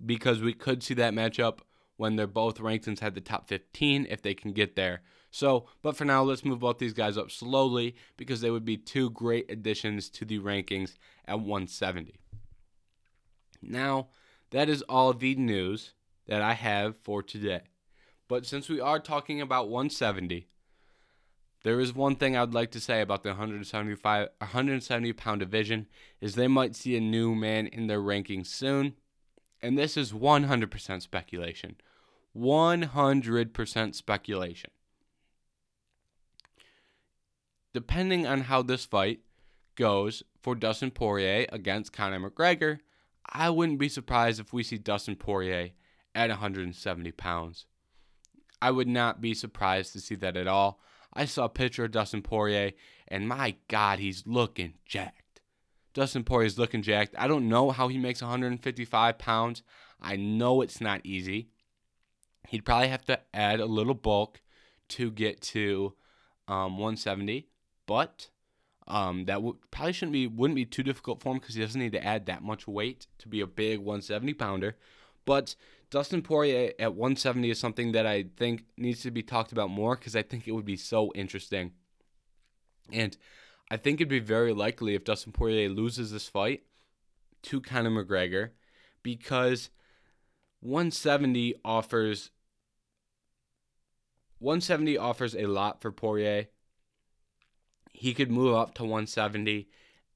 because 0.05 0.39
we 0.39 0.53
could 0.53 0.83
see 0.83 0.93
that 0.93 1.15
matchup 1.15 1.61
when 1.97 2.15
they're 2.15 2.27
both 2.27 2.59
ranked 2.59 2.87
inside 2.87 3.15
the 3.15 3.21
top 3.21 3.47
15 3.47 4.05
if 4.07 4.21
they 4.21 4.35
can 4.35 4.53
get 4.53 4.75
there. 4.75 5.01
So, 5.31 5.65
but 5.81 5.97
for 5.97 6.05
now, 6.05 6.21
let's 6.21 6.45
move 6.45 6.59
both 6.59 6.77
these 6.77 6.93
guys 6.93 7.17
up 7.17 7.31
slowly 7.31 7.95
because 8.17 8.41
they 8.41 8.51
would 8.51 8.65
be 8.65 8.77
two 8.77 9.09
great 9.09 9.49
additions 9.49 10.11
to 10.11 10.25
the 10.25 10.37
rankings 10.37 10.93
at 11.25 11.39
170. 11.39 12.19
Now, 13.63 14.09
that 14.51 14.69
is 14.69 14.81
all 14.83 15.13
the 15.13 15.35
news 15.35 15.93
that 16.27 16.41
I 16.41 16.53
have 16.53 16.97
for 16.97 17.21
today. 17.23 17.61
But 18.27 18.45
since 18.45 18.69
we 18.69 18.79
are 18.79 18.99
talking 18.99 19.41
about 19.41 19.69
170, 19.69 20.47
there 21.63 21.79
is 21.79 21.93
one 21.93 22.15
thing 22.15 22.37
I 22.37 22.41
would 22.41 22.53
like 22.53 22.71
to 22.71 22.79
say 22.79 23.01
about 23.01 23.23
the 23.23 23.29
175 23.29 24.29
170 24.37 25.13
pound 25.13 25.39
division 25.41 25.87
is 26.21 26.35
they 26.35 26.47
might 26.47 26.75
see 26.75 26.95
a 26.95 27.01
new 27.01 27.35
man 27.35 27.67
in 27.67 27.87
their 27.87 27.99
rankings 27.99 28.47
soon. 28.47 28.95
And 29.61 29.77
this 29.77 29.97
is 29.97 30.13
100% 30.13 31.01
speculation. 31.01 31.75
100% 32.37 33.95
speculation. 33.95 34.71
Depending 37.73 38.25
on 38.25 38.41
how 38.41 38.61
this 38.61 38.85
fight 38.85 39.19
goes 39.75 40.23
for 40.41 40.55
Dustin 40.55 40.91
Poirier 40.91 41.45
against 41.51 41.91
Conor 41.91 42.29
McGregor, 42.29 42.79
I 43.31 43.49
wouldn't 43.49 43.79
be 43.79 43.89
surprised 43.89 44.39
if 44.39 44.53
we 44.53 44.63
see 44.63 44.77
Dustin 44.77 45.15
Poirier 45.15 45.71
at 46.15 46.29
170 46.29 47.11
pounds. 47.13 47.65
I 48.61 48.71
would 48.71 48.87
not 48.87 49.21
be 49.21 49.33
surprised 49.33 49.93
to 49.93 49.99
see 49.99 50.15
that 50.15 50.35
at 50.35 50.47
all. 50.47 50.81
I 51.13 51.25
saw 51.25 51.45
a 51.45 51.49
picture 51.49 51.85
of 51.85 51.91
Dustin 51.91 52.21
Poirier, 52.21 52.71
and 53.07 53.27
my 53.27 53.55
God, 53.67 53.99
he's 53.99 54.27
looking 54.27 54.73
jacked. 54.85 55.41
Dustin 55.93 56.23
Poirier's 56.23 56.59
looking 56.59 56.81
jacked. 56.81 57.15
I 57.17 57.27
don't 57.27 57.49
know 57.49 57.71
how 57.71 57.87
he 57.87 57.97
makes 57.97 58.21
155 58.21 59.17
pounds. 59.17 59.63
I 60.01 60.15
know 60.15 60.61
it's 60.61 60.81
not 60.81 61.01
easy. 61.03 61.49
He'd 62.47 62.65
probably 62.65 62.89
have 62.89 63.05
to 63.05 63.19
add 63.33 63.59
a 63.59 63.65
little 63.65 63.93
bulk 63.93 64.41
to 64.89 65.11
get 65.11 65.41
to 65.41 65.93
um, 66.47 66.77
170, 66.77 67.47
but 67.85 68.29
um, 68.89 69.25
that 69.25 69.35
w- 69.35 69.57
probably 69.71 69.93
shouldn't 69.93 70.13
be 70.13 70.27
wouldn't 70.27 70.55
be 70.55 70.65
too 70.65 70.83
difficult 70.83 71.21
for 71.21 71.31
him 71.31 71.39
because 71.39 71.55
he 71.55 71.61
doesn't 71.61 71.79
need 71.79 71.91
to 71.91 72.03
add 72.03 72.25
that 72.25 72.43
much 72.43 72.67
weight 72.67 73.07
to 73.19 73.27
be 73.27 73.41
a 73.41 73.47
big 73.47 73.79
170 73.79 74.33
pounder. 74.33 74.75
But 75.25 75.55
Dustin 75.91 76.21
Poirier 76.21 76.73
at 76.79 76.95
170 76.95 77.49
is 77.49 77.59
something 77.59 77.91
that 77.91 78.05
I 78.05 78.25
think 78.37 78.65
needs 78.77 79.01
to 79.03 79.11
be 79.11 79.23
talked 79.23 79.51
about 79.51 79.69
more 79.69 79.95
because 79.95 80.15
I 80.15 80.23
think 80.23 80.47
it 80.47 80.51
would 80.51 80.65
be 80.65 80.77
so 80.77 81.11
interesting. 81.13 81.73
And 82.91 83.15
I 83.69 83.77
think 83.77 83.99
it'd 83.99 84.09
be 84.09 84.19
very 84.19 84.53
likely 84.53 84.95
if 84.95 85.03
Dustin 85.03 85.31
Poirier 85.31 85.69
loses 85.69 86.11
this 86.11 86.27
fight 86.27 86.63
to 87.43 87.61
Conor 87.61 88.03
McGregor 88.03 88.49
because 89.03 89.69
170 90.61 91.55
offers 91.63 92.31
170 94.39 94.97
offers 94.97 95.35
a 95.35 95.45
lot 95.45 95.81
for 95.81 95.91
Poirier. 95.91 96.47
He 97.99 98.13
could 98.13 98.31
move 98.31 98.55
up 98.55 98.75
to 98.75 98.83
170 98.83 99.67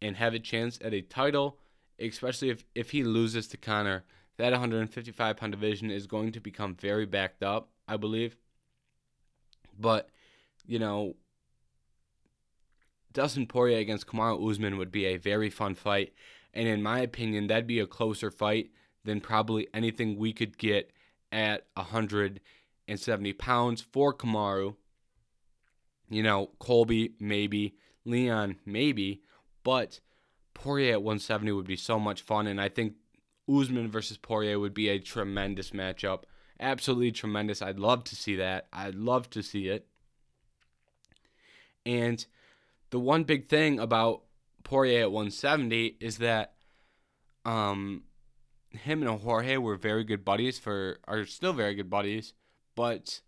and 0.01 0.15
have 0.15 0.33
a 0.33 0.39
chance 0.39 0.79
at 0.81 0.93
a 0.93 1.01
title, 1.01 1.57
especially 1.99 2.49
if, 2.49 2.63
if 2.73 2.91
he 2.91 3.03
loses 3.03 3.45
to 3.49 3.57
Conor. 3.57 4.05
That 4.37 4.53
155 4.53 5.35
pound 5.35 5.51
division 5.51 5.91
is 5.91 6.07
going 6.07 6.31
to 6.31 6.39
become 6.39 6.75
very 6.75 7.05
backed 7.05 7.43
up, 7.43 7.67
I 7.85 7.97
believe. 7.97 8.37
But, 9.77 10.09
you 10.65 10.79
know, 10.79 11.17
Dustin 13.11 13.47
Poirier 13.47 13.79
against 13.79 14.07
Kamaru 14.07 14.49
Usman 14.49 14.77
would 14.77 14.89
be 14.89 15.03
a 15.07 15.17
very 15.17 15.49
fun 15.49 15.75
fight. 15.75 16.13
And 16.53 16.69
in 16.69 16.81
my 16.81 17.01
opinion, 17.01 17.47
that'd 17.47 17.67
be 17.67 17.79
a 17.79 17.85
closer 17.85 18.31
fight 18.31 18.71
than 19.03 19.19
probably 19.19 19.67
anything 19.73 20.17
we 20.17 20.31
could 20.31 20.57
get 20.57 20.89
at 21.33 21.67
170 21.73 23.33
pounds 23.33 23.81
for 23.81 24.13
Kamaru. 24.13 24.77
You 26.13 26.23
know, 26.23 26.51
Colby, 26.59 27.13
maybe. 27.19 27.75
Leon, 28.05 28.57
maybe. 28.65 29.21
But 29.63 29.99
Poirier 30.53 30.93
at 30.93 31.03
170 31.03 31.51
would 31.51 31.67
be 31.67 31.75
so 31.75 31.99
much 31.99 32.21
fun. 32.21 32.47
And 32.47 32.59
I 32.59 32.69
think 32.69 32.93
Usman 33.49 33.89
versus 33.89 34.17
Poirier 34.17 34.59
would 34.59 34.73
be 34.73 34.89
a 34.89 34.99
tremendous 34.99 35.71
matchup. 35.71 36.23
Absolutely 36.59 37.11
tremendous. 37.11 37.61
I'd 37.61 37.79
love 37.79 38.03
to 38.05 38.15
see 38.15 38.35
that. 38.37 38.67
I'd 38.71 38.95
love 38.95 39.29
to 39.31 39.41
see 39.41 39.67
it. 39.67 39.87
And 41.85 42.25
the 42.91 42.99
one 42.99 43.23
big 43.23 43.49
thing 43.49 43.79
about 43.79 44.23
Poirier 44.63 45.01
at 45.01 45.11
170 45.11 45.97
is 45.99 46.19
that 46.19 46.53
um, 47.45 48.03
him 48.69 49.03
and 49.03 49.21
Jorge 49.21 49.57
were 49.57 49.75
very 49.75 50.03
good 50.03 50.23
buddies 50.23 50.59
for 50.59 50.99
are 51.07 51.25
still 51.25 51.53
very 51.53 51.75
good 51.75 51.89
buddies, 51.89 52.33
but 52.75 53.21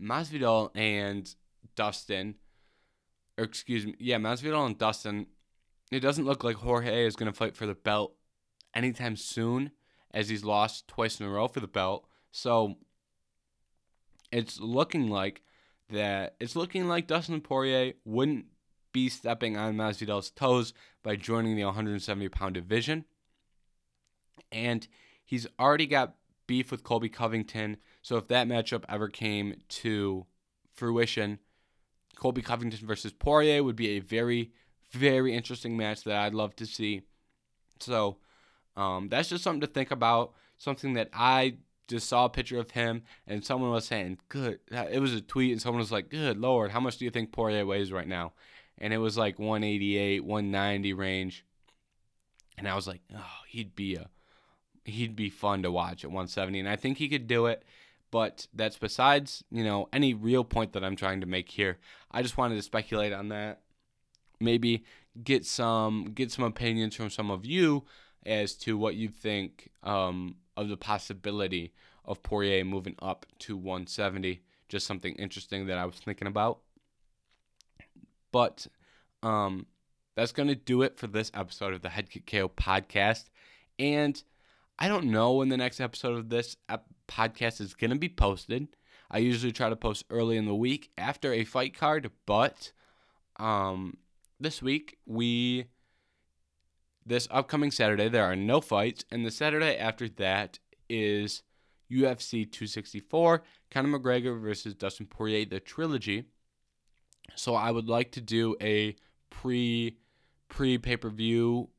Masvidal 0.00 0.70
and 0.74 1.34
Dustin, 1.76 2.36
or 3.38 3.44
excuse 3.44 3.86
me, 3.86 3.94
yeah, 3.98 4.18
Masvidal 4.18 4.66
and 4.66 4.78
Dustin, 4.78 5.26
it 5.90 6.00
doesn't 6.00 6.24
look 6.24 6.44
like 6.44 6.56
Jorge 6.56 7.06
is 7.06 7.16
going 7.16 7.30
to 7.30 7.36
fight 7.36 7.56
for 7.56 7.66
the 7.66 7.74
belt 7.74 8.14
anytime 8.74 9.16
soon, 9.16 9.72
as 10.12 10.28
he's 10.28 10.44
lost 10.44 10.88
twice 10.88 11.20
in 11.20 11.26
a 11.26 11.30
row 11.30 11.48
for 11.48 11.60
the 11.60 11.66
belt. 11.66 12.06
So 12.32 12.76
it's 14.32 14.60
looking 14.60 15.08
like 15.08 15.42
that 15.90 16.36
it's 16.40 16.56
looking 16.56 16.88
like 16.88 17.06
Dustin 17.06 17.40
Poirier 17.40 17.94
wouldn't 18.04 18.46
be 18.92 19.08
stepping 19.08 19.56
on 19.56 19.76
Masvidal's 19.76 20.30
toes 20.30 20.72
by 21.02 21.16
joining 21.16 21.56
the 21.56 21.64
170 21.64 22.28
pound 22.28 22.54
division. 22.54 23.04
And 24.52 24.86
he's 25.24 25.46
already 25.58 25.86
got 25.86 26.14
beef 26.46 26.70
with 26.70 26.82
Colby 26.82 27.08
Covington. 27.08 27.76
So 28.02 28.16
if 28.16 28.28
that 28.28 28.48
matchup 28.48 28.84
ever 28.88 29.08
came 29.08 29.56
to 29.68 30.26
fruition, 30.72 31.38
Colby 32.16 32.42
Covington 32.42 32.86
versus 32.86 33.12
Poirier 33.12 33.62
would 33.62 33.76
be 33.76 33.90
a 33.90 34.00
very, 34.00 34.52
very 34.90 35.34
interesting 35.34 35.76
match 35.76 36.04
that 36.04 36.16
I'd 36.16 36.34
love 36.34 36.56
to 36.56 36.66
see. 36.66 37.02
So 37.80 38.18
um, 38.76 39.08
that's 39.08 39.28
just 39.28 39.44
something 39.44 39.60
to 39.62 39.66
think 39.66 39.90
about. 39.90 40.34
Something 40.58 40.94
that 40.94 41.08
I 41.14 41.56
just 41.88 42.08
saw 42.08 42.26
a 42.26 42.30
picture 42.30 42.58
of 42.58 42.70
him, 42.70 43.02
and 43.26 43.44
someone 43.44 43.70
was 43.70 43.86
saying, 43.86 44.18
"Good." 44.28 44.60
It 44.70 45.00
was 45.00 45.14
a 45.14 45.20
tweet, 45.20 45.52
and 45.52 45.60
someone 45.60 45.80
was 45.80 45.92
like, 45.92 46.10
"Good 46.10 46.38
lord, 46.38 46.70
how 46.70 46.80
much 46.80 46.98
do 46.98 47.04
you 47.04 47.10
think 47.10 47.32
Poirier 47.32 47.64
weighs 47.64 47.92
right 47.92 48.06
now?" 48.06 48.32
And 48.78 48.92
it 48.92 48.98
was 48.98 49.16
like 49.18 49.38
188, 49.38 50.24
190 50.24 50.92
range. 50.92 51.44
And 52.58 52.68
I 52.68 52.74
was 52.74 52.86
like, 52.86 53.00
"Oh, 53.14 53.40
he'd 53.48 53.74
be 53.74 53.96
a, 53.96 54.10
he'd 54.84 55.16
be 55.16 55.30
fun 55.30 55.62
to 55.62 55.72
watch 55.72 56.04
at 56.04 56.10
170." 56.10 56.60
And 56.60 56.68
I 56.68 56.76
think 56.76 56.98
he 56.98 57.08
could 57.08 57.26
do 57.26 57.46
it. 57.46 57.64
But 58.10 58.48
that's 58.52 58.76
besides, 58.76 59.44
you 59.50 59.62
know, 59.62 59.88
any 59.92 60.14
real 60.14 60.44
point 60.44 60.72
that 60.72 60.84
I'm 60.84 60.96
trying 60.96 61.20
to 61.20 61.26
make 61.26 61.50
here. 61.50 61.78
I 62.10 62.22
just 62.22 62.36
wanted 62.36 62.56
to 62.56 62.62
speculate 62.62 63.12
on 63.12 63.28
that. 63.28 63.60
Maybe 64.40 64.84
get 65.22 65.44
some 65.44 66.12
get 66.14 66.30
some 66.32 66.44
opinions 66.44 66.94
from 66.94 67.10
some 67.10 67.30
of 67.30 67.44
you 67.44 67.84
as 68.26 68.54
to 68.54 68.76
what 68.76 68.94
you 68.94 69.08
think 69.08 69.70
um, 69.82 70.36
of 70.56 70.68
the 70.68 70.76
possibility 70.76 71.72
of 72.04 72.22
Poirier 72.22 72.64
moving 72.64 72.96
up 73.00 73.26
to 73.40 73.56
170. 73.56 74.40
Just 74.68 74.86
something 74.86 75.14
interesting 75.16 75.66
that 75.66 75.78
I 75.78 75.84
was 75.84 75.96
thinking 75.96 76.28
about. 76.28 76.60
But 78.32 78.66
um, 79.22 79.66
that's 80.16 80.32
going 80.32 80.48
to 80.48 80.54
do 80.54 80.82
it 80.82 80.96
for 80.96 81.06
this 81.06 81.30
episode 81.34 81.74
of 81.74 81.82
the 81.82 81.88
Head 81.88 82.10
Kick 82.10 82.26
KO 82.26 82.48
podcast. 82.48 83.30
And 83.78 84.22
I 84.78 84.88
don't 84.88 85.06
know 85.06 85.32
when 85.32 85.48
the 85.48 85.56
next 85.56 85.80
episode 85.80 86.16
of 86.16 86.28
this 86.28 86.56
podcast 87.10 87.60
is 87.60 87.74
going 87.74 87.90
to 87.90 87.96
be 87.96 88.08
posted. 88.08 88.68
I 89.10 89.18
usually 89.18 89.52
try 89.52 89.68
to 89.68 89.76
post 89.76 90.04
early 90.10 90.36
in 90.36 90.46
the 90.46 90.54
week 90.54 90.90
after 90.96 91.32
a 91.32 91.44
fight 91.44 91.76
card, 91.76 92.10
but 92.26 92.72
um, 93.38 93.96
this 94.38 94.62
week 94.62 94.98
we 95.04 95.66
this 97.04 97.26
upcoming 97.30 97.70
Saturday, 97.70 98.08
there 98.08 98.24
are 98.24 98.36
no 98.36 98.60
fights, 98.60 99.04
and 99.10 99.26
the 99.26 99.30
Saturday 99.30 99.76
after 99.76 100.08
that 100.08 100.58
is 100.88 101.42
UFC 101.90 102.44
264, 102.50 103.42
Conor 103.70 103.98
McGregor 103.98 104.40
versus 104.40 104.74
Dustin 104.74 105.06
Poirier, 105.06 105.44
the 105.44 105.58
trilogy. 105.58 106.24
So 107.34 107.54
I 107.54 107.70
would 107.70 107.88
like 107.88 108.12
to 108.12 108.20
do 108.20 108.54
a 108.60 108.94
pre 109.30 109.96
pre 110.48 110.78
pay 110.78 110.96
per 110.96 111.10
view 111.10 111.70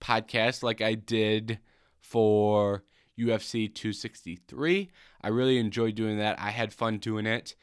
podcast 0.00 0.62
like 0.62 0.80
I 0.80 0.94
did 0.94 1.58
for 2.00 2.84
UFC 3.18 3.72
263. 3.72 4.90
I 5.22 5.28
really 5.28 5.58
enjoyed 5.58 5.94
doing 5.94 6.18
that. 6.18 6.38
I 6.40 6.50
had 6.50 6.72
fun 6.72 6.98
doing 6.98 7.26
it, 7.26 7.54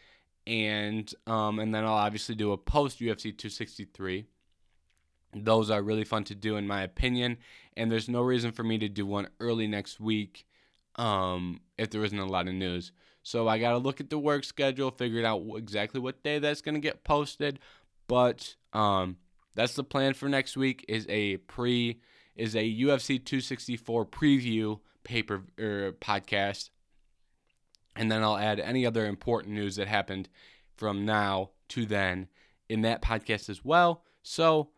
and 0.46 1.12
um, 1.28 1.60
and 1.60 1.74
then 1.74 1.86
I'll 1.86 1.94
obviously 1.94 2.36
do 2.36 2.52
a 2.52 2.58
post 2.58 3.00
UFC 3.00 3.24
263. 3.24 4.26
Those 5.34 5.70
are 5.70 5.82
really 5.82 6.06
fun 6.06 6.24
to 6.26 6.36
do 6.36 6.56
in 6.56 6.68
my 6.68 6.82
opinion, 6.82 7.38
and 7.76 7.92
there's 7.92 8.10
no 8.10 8.22
reason 8.22 8.52
for 8.52 8.64
me 8.64 8.78
to 8.78 8.88
do 8.90 9.06
one 9.06 9.28
early 9.40 9.68
next 9.68 10.00
week 10.00 10.46
um, 10.96 11.62
if 11.78 11.90
there 11.90 12.04
isn't 12.04 12.18
a 12.18 12.26
lot 12.26 12.48
of 12.48 12.54
news. 12.54 12.92
So 13.24 13.48
I 13.48 13.58
got 13.58 13.72
to 13.72 13.78
look 13.78 14.00
at 14.00 14.10
the 14.10 14.20
work 14.20 14.44
schedule, 14.44 14.92
figure 14.92 15.26
out 15.26 15.44
exactly 15.56 16.00
what 16.00 16.22
day 16.24 16.40
that's 16.40 16.62
going 16.62 16.76
to 16.76 16.82
get 16.82 17.04
posted. 17.04 17.60
But 18.08 18.56
um, 18.72 19.18
that's 19.56 19.74
the 19.74 19.84
plan 19.84 20.14
for 20.14 20.30
next 20.30 20.56
week 20.56 20.86
is 20.88 21.06
a 21.10 21.38
pre 21.38 22.00
is 22.36 22.56
a 22.56 22.60
UFC 22.60 23.24
264 23.24 24.06
preview 24.06 24.80
paper 25.06 25.44
er, 25.60 25.94
podcast. 26.02 26.70
And 27.96 28.12
then 28.12 28.24
I'll 28.24 28.38
add 28.38 28.60
any 28.60 28.86
other 28.86 29.06
important 29.06 29.54
news 29.54 29.78
that 29.78 29.88
happened 29.88 30.28
from 30.76 31.06
now 31.06 31.52
to 31.70 31.86
then 31.86 32.28
in 32.68 32.82
that 32.82 33.02
podcast 33.02 33.50
as 33.50 33.64
well. 33.64 34.04
So 34.24 34.70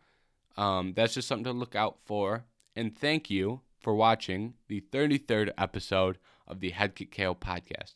um, 0.56 0.92
that's 0.94 1.14
just 1.14 1.26
something 1.26 1.44
to 1.44 1.52
look 1.52 1.74
out 1.74 1.98
for. 2.00 2.44
And 2.76 2.96
thank 2.96 3.28
you 3.28 3.62
for 3.80 3.94
watching 3.94 4.54
the 4.68 4.80
33rd 4.92 5.50
episode 5.58 6.18
of 6.46 6.60
the 6.60 6.70
Head 6.70 6.94
Kick 6.94 7.12
podcast. 7.16 7.94